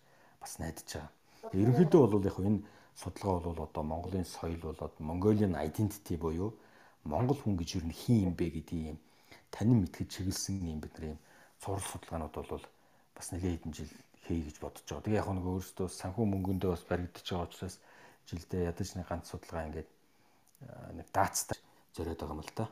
бас 0.43 0.53
найдаж 0.59 0.89
байгаа. 0.91 1.11
Ерөнхийдөө 1.55 2.03
бол 2.11 2.27
яг 2.27 2.39
энэ 2.43 2.61
судалгаа 2.99 3.41
бол 3.47 3.61
одоо 3.63 3.83
Монголын 3.87 4.27
соёл 4.27 4.59
болоод 4.59 4.95
Mongolian 4.99 5.55
identity 5.55 6.17
буюу 6.19 6.51
Монгол 7.05 7.39
хүн 7.41 7.57
гэж 7.57 7.69
юу 7.79 7.87
хин 7.95 8.19
юм 8.29 8.35
бэ 8.35 8.51
гэдгийг 8.51 8.87
юм 8.93 8.99
танин 9.55 9.79
мэдхэд 9.87 10.11
чиглэсэн 10.11 10.67
юм 10.67 10.81
бид 10.83 10.95
нар 10.99 11.15
юм 11.15 11.19
цуврал 11.63 11.87
судалгаанууд 11.87 12.35
бол 12.35 12.67
бас 13.15 13.27
нэлээд 13.31 13.63
хэдэн 13.63 13.73
жил 13.73 13.93
хий 14.27 14.43
гэж 14.43 14.57
бодож 14.61 14.85
байгаа. 14.85 15.05
Тэгээ 15.07 15.21
яг 15.23 15.29
нэг 15.33 15.47
өөрөөсөө 15.49 15.89
санхүү 15.89 16.25
мөнгөндөө 16.29 16.71
бас 16.75 16.85
баригдаж 16.91 17.25
байгаа 17.25 17.47
учраас 17.49 17.77
жилдээ 18.31 18.71
ядаж 18.71 18.89
нэг 18.95 19.07
ганц 19.11 19.27
судалгаа 19.29 19.67
ингээд 19.69 19.91
нэг 20.99 21.07
даацтай 21.17 21.59
зориод 21.95 22.21
байгаа 22.21 22.37
юм 22.37 22.43
л 22.47 22.53
да. 22.57 22.67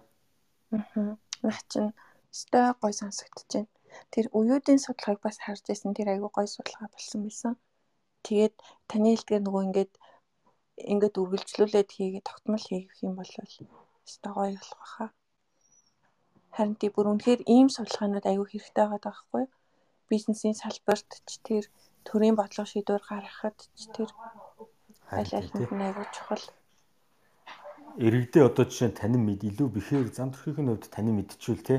Аа. 0.76 1.12
Наа 1.42 1.60
чин 1.70 1.86
өстой 2.32 2.74
гой 2.80 2.92
сонсогдож 2.92 3.50
байна. 3.54 3.70
Тэр 4.12 4.26
уюудын 4.38 4.78
судалгааг 4.82 5.20
бас 5.24 5.36
харж 5.44 5.62
байсан. 5.68 5.96
Тэр 5.96 6.08
айгүй 6.12 6.30
гой 6.34 6.46
судалгаа 6.50 6.88
болсон 6.92 7.20
байсан. 7.26 7.54
Тэгээд 8.26 8.54
таны 8.90 9.08
хэлдгээр 9.14 9.42
нөгөө 9.44 9.62
ингээд 9.66 9.92
ингээд 10.92 11.20
үргэлжлүүлээд 11.22 11.90
хийгээд 11.96 12.28
тогтмол 12.28 12.64
хийх 12.68 12.92
юм 13.06 13.14
бол 13.18 13.32
өстой 14.06 14.32
гоё 14.34 14.54
болох 14.54 14.78
байхаа. 14.82 15.10
Харин 16.56 16.76
тий 16.80 16.90
бүр 16.92 17.06
үнэхээр 17.12 17.40
ийм 17.54 17.68
судалгаанууд 17.72 18.26
аюу 18.26 18.46
хэрэгтэй 18.48 18.86
байгаа 18.86 19.00
байхгүй 19.06 19.42
юу? 19.44 19.54
Бизнесийн 20.10 20.56
салбарт 20.58 21.10
ч 21.28 21.30
тэр 21.46 21.64
төрийн 22.06 22.36
бодлого 22.38 22.68
шийдвэр 22.70 23.02
гаргахад 23.08 23.58
ч 23.78 23.82
тэр 23.94 24.08
Аль 25.10 25.32
аль 25.32 25.50
нь 25.52 25.84
аягүй 25.88 26.06
чухал. 26.12 26.44
Иргэдээ 27.96 28.44
одоо 28.44 28.64
жишээ 28.68 28.88
нь 28.92 28.98
танин 29.00 29.22
мэд 29.24 29.42
илүү 29.48 29.68
бэхээр 29.72 30.08
зам 30.12 30.30
төрхийн 30.36 30.68
хувьд 30.68 30.92
танин 30.92 31.16
мэдчихвэл 31.16 31.64
те 31.64 31.76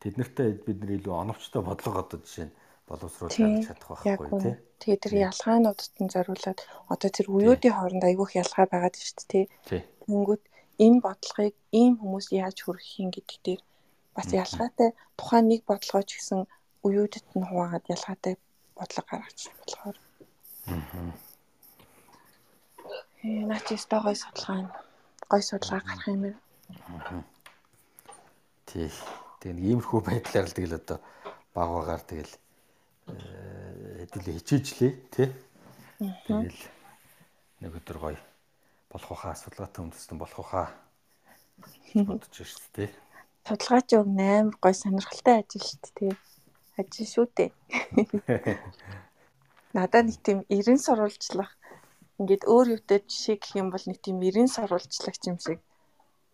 тэд 0.00 0.14
нартай 0.20 0.48
бид 0.60 0.78
нар 0.84 0.92
илүү 1.00 1.14
оновчтой 1.16 1.62
бодлого 1.64 2.04
одоо 2.04 2.20
жишээ 2.20 2.46
нь 2.46 2.56
боловсруулж 2.86 3.34
чадах 3.66 4.04
байхгүй 4.04 4.30
тий. 4.44 4.54
Тэгээд 4.78 5.02
тэр 5.02 5.14
ялгаануудад 5.32 5.94
нь 6.04 6.12
зориулаад 6.14 6.58
одоо 6.92 7.10
тэр 7.10 7.26
уюудын 7.32 7.74
хооронд 7.74 8.04
айгүйх 8.04 8.32
ялгаа 8.38 8.66
байгаад 8.70 8.94
шүү 8.94 9.24
дээ 9.26 9.46
тий. 9.66 9.82
Тэнгүүт 10.06 10.44
энэ 10.84 11.02
бодлогыг 11.02 11.56
ийм 11.72 11.92
хүмүүс 11.98 12.26
яаж 12.36 12.56
хүргэх 12.62 12.92
юм 13.02 13.10
гэдэг 13.10 13.40
дээр 13.42 13.62
бас 14.14 14.28
ялгаатай 14.30 14.90
тухайн 15.18 15.46
нэг 15.50 15.60
бодлогоо 15.66 16.04
ч 16.06 16.20
гэсэн 16.20 16.40
уюудад 16.86 17.26
нь 17.34 17.48
хуваагаад 17.48 17.84
ялгаатай 17.94 18.34
бодлого 18.78 19.08
гаргаж 19.10 19.38
болохоор. 19.58 19.96
Аа. 20.68 21.25
Э 23.26 23.42
наач 23.42 23.74
өстой 23.74 24.00
гой 24.06 24.14
судалгаа 24.14 24.58
нь 24.62 24.70
гой 25.26 25.42
судалгаа 25.42 25.82
гарах 25.82 26.06
юм 26.06 26.20
байна. 26.22 27.26
Тий. 28.70 28.86
Тэгээд 29.42 29.58
иймэрхүү 29.66 30.00
байдлаар 30.06 30.46
л 30.46 30.54
тэгэл 30.54 30.78
одоо 30.78 30.98
багваагаар 31.50 32.02
тэгэл 32.06 32.34
хэдүүлээ 33.10 34.34
хичээжлээ 34.38 34.92
тий. 35.10 35.28
Тэгэл 35.98 36.62
нэг 37.66 37.72
өдөр 37.74 37.98
гоё 37.98 38.20
болох 38.94 39.18
хаа 39.18 39.34
судалгаатай 39.34 39.82
үндэстэн 39.82 40.18
болох 40.22 40.46
хаа 40.46 40.70
бодож 42.06 42.30
шээ 42.30 42.70
тий. 42.78 42.90
Судалгаач 43.42 43.90
өг 43.98 44.06
8 44.06 44.54
гоё 44.62 44.74
сонирхолтой 44.78 45.42
ажил 45.42 45.66
шүү 45.66 45.82
дээ 45.82 45.94
тий. 45.98 46.12
Ажил 46.78 47.08
шүү 47.10 47.26
дээ. 47.34 47.50
Надад 49.74 50.14
нэг 50.14 50.18
тийм 50.22 50.46
90 50.46 50.78
сурвалжлах 50.78 51.50
ингээд 52.20 52.44
өөр 52.48 52.66
юутай 52.76 52.98
жишээ 53.04 53.36
гэх 53.40 53.52
юм 53.60 53.68
бол 53.70 53.84
нэг 53.86 53.98
тийм 54.00 54.16
90 54.20 54.54
сурвалжлагч 54.56 55.22
юм 55.30 55.38
шиг 55.44 55.60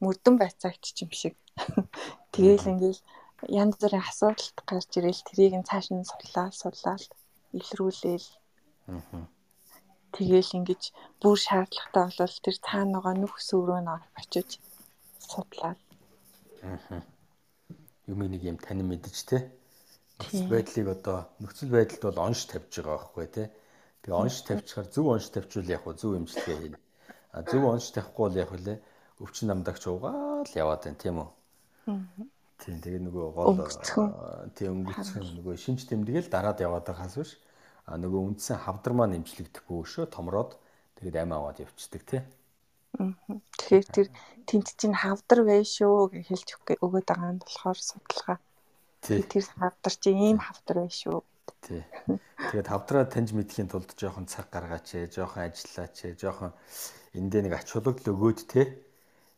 мөрдөн 0.03 0.37
байцаагч 0.39 0.97
юм 1.05 1.13
шиг. 1.21 1.35
Тэгээл 2.35 2.71
ингээл 2.73 3.01
янз 3.63 3.75
бүрийн 3.81 4.07
асуудалт 4.07 4.59
гарч 4.71 4.91
ирэл 4.99 5.27
тэрийг 5.27 5.55
нь 5.59 5.67
цааш 5.69 5.87
нь 5.91 6.07
судлаад 6.11 6.55
судлаад 6.55 7.03
илрүүлээл. 7.59 8.29
Аа. 8.95 9.27
Тэгээл 10.15 10.57
ингэж 10.59 10.83
бүр 11.21 11.39
шаардлагатай 11.47 12.03
болвол 12.07 12.37
тэр 12.45 12.57
цаана 12.67 12.99
байгаа 13.03 13.15
нүх 13.19 13.37
сүрөө 13.49 13.81
нь 13.83 13.93
очиж 14.21 14.51
судлаад. 15.31 15.81
Аа. 16.63 17.03
Юм 18.11 18.21
нэг 18.31 18.43
юм 18.47 18.59
тань 18.59 18.83
мэдэж 18.87 19.17
те. 19.31 19.39
Нөхцөл 20.19 20.51
байдлыг 20.53 20.87
одоо 20.95 21.19
нөхцөл 21.43 21.71
байдалд 21.75 22.03
бол 22.07 22.19
онш 22.27 22.47
тавьж 22.47 22.73
байгаа 22.79 22.99
байхгүй 22.99 23.27
те. 23.35 23.43
Тэгээ 24.03 24.19
онш 24.19 24.37
тавьчихаар 24.43 24.89
зөв 24.91 25.07
онш 25.15 25.27
тавьчвал 25.31 25.71
яг 25.71 25.85
зөв 25.95 26.19
имчилгээ 26.19 26.59
хийнэ. 26.59 26.79
А 27.33 27.43
зөв 27.47 27.63
онш 27.71 27.87
тавихгүй 27.95 28.23
бол 28.27 28.41
яг 28.43 28.51
үлээ 28.51 28.79
өвчин 29.23 29.47
намдагч 29.49 29.87
уугаал 29.87 30.51
яваад 30.59 30.83
байна 30.83 30.99
тийм 30.99 31.17
үү. 31.23 31.31
Тийм 32.63 32.79
тэгээ 32.83 33.03
нөгөө 33.07 33.27
гол 33.35 33.59
тийм 34.59 34.71
өнгөцхөн 34.83 35.27
нөгөө 35.39 35.55
шинж 35.59 35.87
тэмдэглэл 35.87 36.31
дараад 36.31 36.59
яваад 36.63 36.87
байгаас 36.87 37.15
биш 37.19 37.33
а 37.87 37.99
нөгөө 37.99 38.21
үндсэн 38.27 38.59
хавдар 38.63 38.93
маань 38.95 39.19
нэмжлэгдэхгүй 39.19 39.77
өшөө 39.83 40.07
томроод 40.15 40.59
тэгээд 40.99 41.23
амь 41.23 41.35
аваад 41.35 41.59
явцдаг 41.63 42.03
тий. 42.07 42.23
Тэгэхээр 43.59 43.87
тэр 43.91 44.07
тент 44.47 44.69
чинь 44.79 44.95
хавдар 44.95 45.41
бай 45.43 45.63
шүү 45.67 46.13
гэж 46.13 46.25
хэлж 46.29 46.49
өгöd 46.79 47.07
байгаа 47.09 47.33
нь 47.35 47.43
болохоор 47.43 47.79
судалгаа. 47.83 48.39
Тэр 49.03 49.45
хавдар 49.59 49.95
чинь 49.99 50.23
ийм 50.23 50.39
хавдар 50.39 50.87
бай 50.87 50.93
шүү. 50.93 51.19
Тий. 51.63 51.83
Тэгээд 52.51 52.69
хавдраа 52.71 53.05
таньж 53.07 53.35
мэдхийн 53.35 53.71
тулд 53.71 53.95
жоохон 53.95 54.27
цаг 54.27 54.51
гаргаач 54.51 54.99
ээ, 54.99 55.11
жоохон 55.15 55.47
ажиллаач 55.51 55.97
ээ, 56.07 56.19
жоохон 56.19 56.51
эндээ 57.15 57.43
нэг 57.47 57.55
ач 57.59 57.71
холбогдол 57.71 58.15
өгөөд 58.15 58.41
тий. 58.51 58.67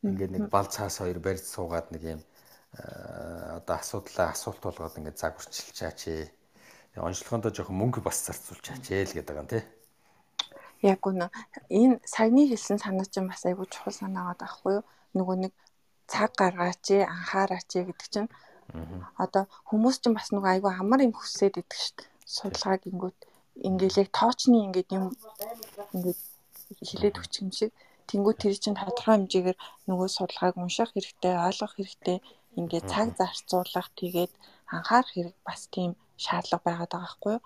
Ингээд 0.05 0.33
нэг 0.33 0.45
бал 0.53 0.69
цаас 0.69 1.01
хоёр 1.01 1.21
барьж 1.21 1.45
суугаад 1.49 1.93
нэг 1.93 2.03
юм 2.17 2.21
Э, 2.75 3.59
одоо 3.59 3.77
асуудлаа 3.77 4.35
асуулт 4.35 4.59
болгоод 4.59 4.99
ингээд 4.99 5.21
загварчилчаач 5.23 6.01
ээ. 6.11 6.27
Онцлогоондоо 6.99 7.55
жоохон 7.55 7.79
мөнгө 7.79 8.01
бас 8.03 8.19
зарцуулчаач 8.27 8.91
ээ 8.91 9.07
л 9.07 9.15
гэдэг 9.15 9.37
юм 9.39 9.49
тий. 9.51 9.63
Яг 10.83 11.07
үнэ 11.07 11.31
энэ 11.71 12.03
саяны 12.03 12.51
хэлсэн 12.51 12.83
санаа 12.83 13.07
чинь 13.07 13.31
бас 13.31 13.47
айгүй 13.47 13.71
чухал 13.71 13.95
санаагаад 13.95 14.43
байхгүй 14.43 14.73
юу? 14.79 14.85
Нөгөө 15.15 15.37
нэг 15.47 15.53
цаг 16.11 16.35
гаргаач 16.35 16.85
ээ, 16.99 17.07
анхаараач 17.07 17.71
ээ 17.79 17.85
гэдэг 17.95 18.09
чинь 18.11 18.29
одоо 19.25 19.45
хүмүүс 19.69 19.97
чинь 20.03 20.17
бас 20.19 20.29
нөгөө 20.33 20.51
айгүй 20.53 20.73
амар 20.75 21.01
юм 21.07 21.15
хүсээд 21.17 21.61
идэг 21.63 21.79
шүү 21.83 21.95
дээ. 21.99 22.09
Судалгаа 22.37 22.77
гингүүт 22.85 23.19
ингээл 23.69 24.01
яг 24.03 24.11
тоочны 24.19 24.57
ингээд 24.67 24.91
юм 24.99 25.07
ингээд 25.95 26.21
хилээд 26.89 27.21
өгч 27.21 27.35
юм 27.43 27.51
шиг 27.59 27.71
тэнгуү 28.09 28.35
тэр 28.37 28.55
чинь 28.63 28.79
тодорхой 28.79 29.15
хэмжээгээр 29.15 29.59
нөгөө 29.89 30.09
судалгааг 30.17 30.55
унших 30.59 30.91
хэрэгтэй, 30.93 31.35
ойлгох 31.47 31.73
хэрэгтэй, 31.77 32.19
ингээд 32.59 32.87
цаг 32.93 33.09
зарцуулах 33.19 33.89
тэгээд 34.01 34.33
анхаарах 34.75 35.13
хэрэг 35.15 35.37
бас 35.47 35.61
тийм 35.75 35.91
шаардлага 36.25 36.65
байгаад 36.67 36.93
байгаа 36.93 37.05
байхгүй 37.05 37.33
юу? 37.37 37.43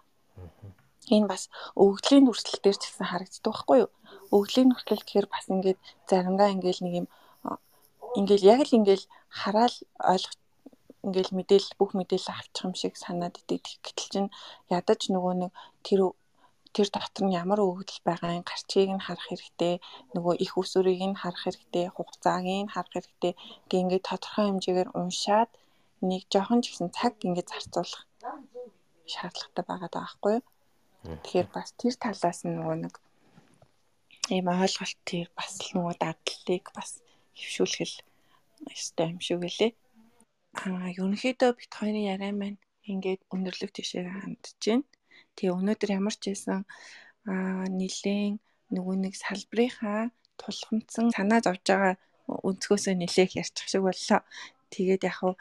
Энэ 1.17 1.31
бас 1.33 1.43
өвгдлийн 1.83 2.25
дүрслэл 2.27 2.61
дээр 2.63 2.77
ч 2.79 2.85
гэсэн 2.85 3.07
харагддаг 3.09 3.45
байхгүй 3.49 3.79
юу? 3.83 3.91
Өвгдлийн 4.35 4.69
дүрслэл 4.71 5.05
гэхээр 5.05 5.29
бас 5.33 5.45
ингээд 5.55 5.79
заримдаа 6.11 6.49
ингээд 6.55 6.79
нэг 6.85 6.95
юм 7.01 7.07
ингээд 8.19 8.43
яг 8.53 8.61
л 8.65 8.77
ингээд 8.79 9.03
хараал 9.41 9.77
ойлгох 10.13 10.37
ингээл 11.07 11.37
мэдээлэл 11.39 11.79
бүх 11.79 11.91
мэдээлэл 11.99 12.35
авчих 12.35 12.65
юм 12.67 12.75
шиг 12.75 12.95
санаад 12.99 13.35
идэг. 13.41 13.63
Гэтэл 13.85 14.09
чинь 14.13 14.31
ядаж 14.79 15.01
нөгөө 15.13 15.35
нэг 15.43 15.53
тэр 15.87 16.01
тэр 16.75 16.89
дотор 16.93 17.25
нь 17.27 17.37
ямар 17.43 17.61
өгөгдөл 17.65 18.03
байгааг 18.09 18.45
гарчийг 18.45 18.91
нь 18.93 19.05
харах 19.07 19.27
хэрэгтэй 19.29 19.75
нөгөө 20.15 20.35
их 20.45 20.53
усүрийг 20.61 21.03
нь 21.11 21.21
харах 21.23 21.43
хэрэгтэй 21.45 21.87
хугацааг 21.95 22.45
нь 22.45 22.73
харах 22.75 22.93
хэрэгтэй. 22.93 23.33
Гээ 23.69 23.83
ингээд 23.83 24.09
тодорхой 24.09 24.45
хэмжээгээр 24.47 24.91
уншаад 24.99 25.51
нэг 26.11 26.23
жоохон 26.33 26.61
ч 26.63 26.65
гэсэн 26.71 26.91
цаг 26.97 27.13
ингээд 27.27 27.51
зарцуулах 27.51 28.05
шаардлагатай 29.13 29.65
байгаа 29.67 29.91
даахгүй 29.97 30.33
юу? 30.39 30.45
Тэгэхээр 31.23 31.49
бас 31.57 31.69
тэр 31.81 31.95
талаас 32.03 32.41
нь 32.45 32.55
нөгөө 32.59 32.77
нэг 32.85 32.95
ийм 34.35 34.47
ойлголтыг 34.53 35.29
бас 35.39 35.53
л 35.65 35.71
нөгөө 35.75 35.95
дадлыг 36.05 36.65
бас 36.77 36.91
хөвшүүлэх 37.39 37.93
ёстой 38.75 39.07
юм 39.13 39.21
шиг 39.25 39.41
үлээ 39.41 39.73
аа 40.67 40.87
ерөнхийдөө 40.99 41.51
бит 41.59 41.73
хоёрын 41.79 42.09
яриа 42.15 42.33
маань 42.41 42.59
ингээд 42.93 43.21
өндөрлөг 43.35 43.71
тишээ 43.75 44.03
хандж 44.23 44.47
байна 44.67 44.87
Тэгээ 45.39 45.55
өнөөдөр 45.55 45.91
ямар 45.99 46.15
ч 46.19 46.35
байсан 46.35 46.67
аа 47.31 47.63
нилээн 47.71 48.43
нөгөө 48.75 48.97
нэг 49.07 49.15
салбарынхаа 49.23 50.11
тулгамдсан 50.41 51.07
санаа 51.15 51.41
зовж 51.47 51.63
байгаа 51.71 51.95
өнцгөөсөө 52.49 52.95
нилээх 52.99 53.33
ярьчих 53.43 53.67
шиг 53.71 53.83
боллоо. 53.87 54.21
Тэгээд 54.75 55.07
яг 55.07 55.17
хуу 55.23 55.35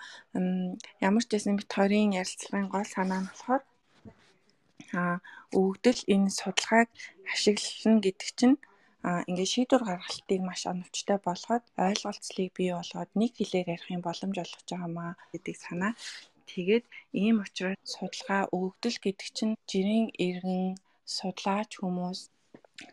ямар 1.07 1.23
ч 1.25 1.29
байсан 1.33 1.57
бит 1.57 1.71
хоёрын 1.73 2.13
ярилцлагын 2.21 2.69
гол 2.69 2.87
санаа 2.93 3.19
нь 3.25 3.29
болохоор 3.29 3.63
аа 5.01 5.15
өвгдөл 5.57 6.01
энэ 6.13 6.29
судалгааг 6.37 6.89
ашиглана 7.33 7.99
гэдэг 8.05 8.29
чинь 8.37 8.55
а 9.07 9.09
ингээд 9.29 9.53
шийдвэр 9.53 9.83
гаргалтыг 9.87 10.41
маш 10.45 10.61
оновчтой 10.71 11.17
болгоод 11.27 11.63
ойлголцлыг 11.87 12.49
бий 12.57 12.71
болгоод 12.77 13.09
нэг 13.21 13.31
хэлээр 13.35 13.67
ярих 13.75 13.87
юм 13.95 14.01
боломж 14.07 14.35
олгож 14.43 14.67
байгаа 14.69 14.91
маа 14.97 15.11
гэдэг 15.31 15.55
санаа 15.65 15.93
Тэгээд 16.51 16.85
ийм 17.23 17.35
учраас 17.45 17.81
судалгаа 17.93 18.43
өгөгдөл 18.55 18.97
гэдэг 19.05 19.29
чинь 19.37 19.53
жирийн 19.69 20.07
иргэн 20.27 20.65
судлаач 21.17 21.71
хүмүүс 21.77 22.19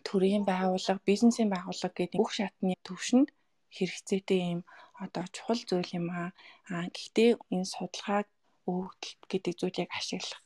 төрийн 0.06 0.44
байгууллага, 0.50 1.06
бизнесийн 1.10 1.50
байгууллага 1.54 1.94
гэдэг 1.98 2.18
бүх 2.20 2.32
шатны 2.38 2.74
төвшөнд 2.86 3.28
хэрэгцээтэй 3.76 4.40
юм 4.54 4.60
одоо 5.04 5.24
чухал 5.34 5.62
зүйл 5.68 5.90
юм 5.98 6.06
аа. 6.20 6.30
Аа 6.72 6.86
гэхдээ 6.94 7.30
энэ 7.54 7.72
судалгааг 7.74 8.26
өгөгдөл 8.70 9.16
гэдэг 9.30 9.54
зүйлийг 9.60 9.90
ашиглах 9.98 10.42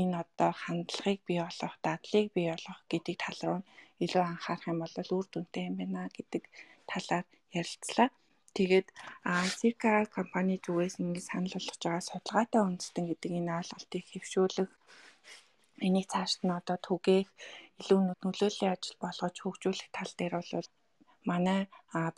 энэ 0.00 0.14
одоо 0.22 0.50
хандлагыг 0.62 1.20
бий 1.28 1.38
болгох, 1.42 1.74
дадлыг 1.86 2.26
бий 2.34 2.46
болгох 2.50 2.80
гэдэг 2.90 3.16
тал 3.22 3.38
руу 3.46 3.60
илүү 4.04 4.22
анхаарах 4.26 4.70
юм 4.72 4.78
бол 4.82 4.96
үр 5.16 5.26
дүнтэй 5.30 5.64
юм 5.68 5.76
байна 5.80 6.02
гэдэг 6.16 6.42
талаар 6.90 7.26
ярилцлаа. 7.58 8.08
Тэгээд 8.56 8.88
Zika 9.58 9.92
компани 10.16 10.56
зүгээс 10.64 10.96
ингэ 11.02 11.22
санал 11.28 11.54
болгож 11.54 11.80
байгаа 11.82 12.04
судалгаатай 12.08 12.60
үндэстэн 12.66 13.04
гэдэг 13.08 13.30
энэ 13.38 13.56
ойлголтыг 13.58 14.04
хэвшүүлэх 14.10 14.70
энийг 15.86 16.06
цаашд 16.12 16.40
нь 16.44 16.56
одоо 16.58 16.78
түгээх 16.88 17.28
илүү 17.80 18.00
нөлөөллийн 18.22 18.74
ажил 18.74 18.96
болгож 19.04 19.34
хөгжүүлэх 19.40 19.88
тал 19.96 20.12
дээр 20.18 20.34
бол 20.38 20.68
манай 21.30 21.60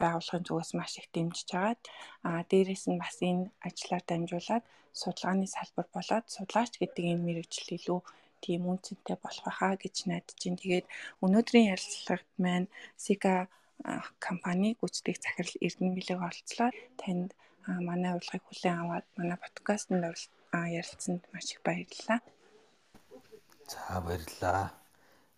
байгууллагын 0.01 0.47
зүгээс 0.49 0.73
маш 0.79 0.93
их 1.01 1.09
дэмжиж 1.15 1.49
байгаад 1.53 1.81
а 2.27 2.31
дээрэс 2.51 2.85
нь 2.91 3.01
бас 3.03 3.17
энэ 3.29 3.45
ажлаар 3.69 4.05
дамжуулаад 4.07 4.65
судалгааны 5.01 5.47
салбар 5.57 5.87
болоод 5.97 6.27
судлаач 6.35 6.73
гэдэг 6.79 7.05
энэ 7.13 7.25
мэрэгжил 7.27 7.69
илүү 7.79 8.01
тийм 8.45 8.63
үнцэнтэй 8.73 9.17
болох 9.23 9.43
байхаа 9.47 9.75
гэж 9.79 9.95
найдаж 10.11 10.39
байна. 10.43 10.61
Тэгээд 10.63 10.87
өнөөдрийн 11.25 11.71
ярилцлагад 11.75 12.31
маань 12.43 12.69
Sika 12.99 13.35
компани 14.27 14.77
гүйцэтгэх 14.81 15.19
захирал 15.23 15.57
Эрдэнэ 15.67 15.97
билег 15.97 16.19
оролцлоо. 16.23 16.71
Танд 17.01 17.31
манай 17.67 18.13
урилгыг 18.19 18.45
хүлээн 18.47 18.79
аваад 18.83 19.07
манай 19.19 19.39
подкастт 19.39 19.91
ярилцсанд 20.53 21.23
маш 21.33 21.47
их 21.55 21.61
баярлалаа. 21.67 22.21
За 23.73 24.01
баярлалаа. 24.01 24.75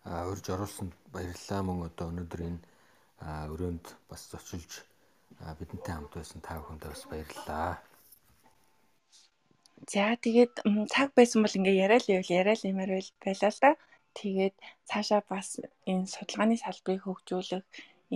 урьж 0.05 0.45
оруулсанд 0.53 0.93
баярлалаа 1.13 1.61
мөн 1.65 1.89
одоо 1.89 2.05
өнөөдөр 2.11 2.41
энэ 2.49 2.61
өрөөнд 3.53 3.85
бас 4.09 4.21
зочилж 4.29 4.85
бидэнтэй 5.59 5.93
хамт 5.95 6.13
байсан 6.13 6.41
та 6.45 6.59
бүхэндээ 6.59 6.91
бас 6.93 7.03
баярлалаа. 7.09 7.81
За 9.93 10.17
тэгээд 10.25 10.53
цаг 10.93 11.09
байсан 11.17 11.39
бол 11.41 11.57
ингээ 11.57 11.81
яриад 11.85 12.03
л 12.09 12.25
яриад 12.39 12.59
л 12.61 12.69
юмар 12.73 12.91
байлаа 13.23 13.51
л 13.53 13.61
да. 13.61 13.71
Тэгээд 14.17 14.55
цаашаа 14.89 15.21
бас 15.33 15.47
энэ 15.91 16.09
судалгааны 16.13 16.55
салбарыг 16.57 17.03
хөгжүүлэх 17.05 17.65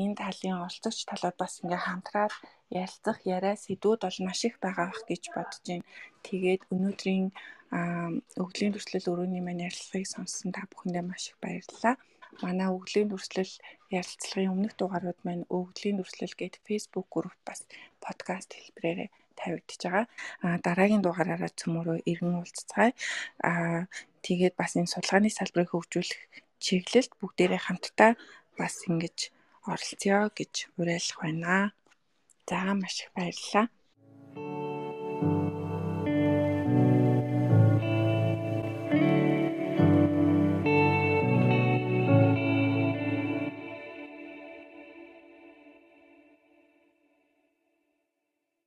энэ 0.02 0.16
талын 0.22 0.56
оролцогч 0.66 1.00
талууд 1.06 1.38
бас 1.38 1.54
ингээ 1.62 1.82
хамтраад 1.86 2.34
ярилцах 2.82 3.18
яриа 3.36 3.56
сэдвүүд 3.58 4.02
бол 4.06 4.20
маш 4.26 4.40
их 4.48 4.56
байгаа 4.64 4.88
бах 4.90 5.04
гэж 5.10 5.24
бодож 5.36 5.62
байна. 5.70 5.86
Тэгээд 6.26 6.62
өнөөдрийн 6.74 7.28
өвглийн 8.42 8.74
төрслөл 8.74 9.12
өрөөний 9.12 9.44
маань 9.44 9.66
ярилцлагыг 9.70 10.10
сонссон 10.10 10.50
та 10.54 10.66
бүхэндээ 10.70 11.04
маш 11.06 11.24
их 11.30 11.38
баярлалаа. 11.44 11.96
Манай 12.42 12.70
өвглийн 12.74 13.10
төрслөл 13.10 13.54
ярилцлагын 14.00 14.54
өмнөх 14.54 14.74
дугаарууд 14.78 15.20
маань 15.26 15.50
өвглийн 15.58 15.98
төрслөл 15.98 16.36
гэд 16.40 16.56
Facebook 16.68 17.08
групп 17.14 17.38
бас 17.46 17.62
подкаст 18.06 18.50
хэлбэрээр 18.54 19.10
тавигдчихж 19.40 19.84
байгаа. 19.88 20.06
А 20.44 20.48
дараагийн 20.66 21.04
дугаараараа 21.04 21.52
цөмөрөө 21.60 21.98
иргэн 22.12 22.36
уулзцгаая. 22.40 22.92
А 23.50 23.52
тэгээд 24.26 24.54
бас 24.60 24.72
энэ 24.76 24.92
судалгааны 24.92 25.30
салбарыг 25.32 25.72
хөгжүүлэх 25.72 26.22
чиглэлд 26.64 27.12
бүгдээрээ 27.20 27.62
хамтдаа 27.64 28.12
бас 28.60 28.76
ингэж 28.88 29.18
оролцъё 29.72 30.20
гэж 30.38 30.54
уриалах 30.80 31.18
байна. 31.24 31.72
За 32.50 32.74
маш 32.80 32.96
их 33.04 33.10
баярлалаа. 33.16 34.79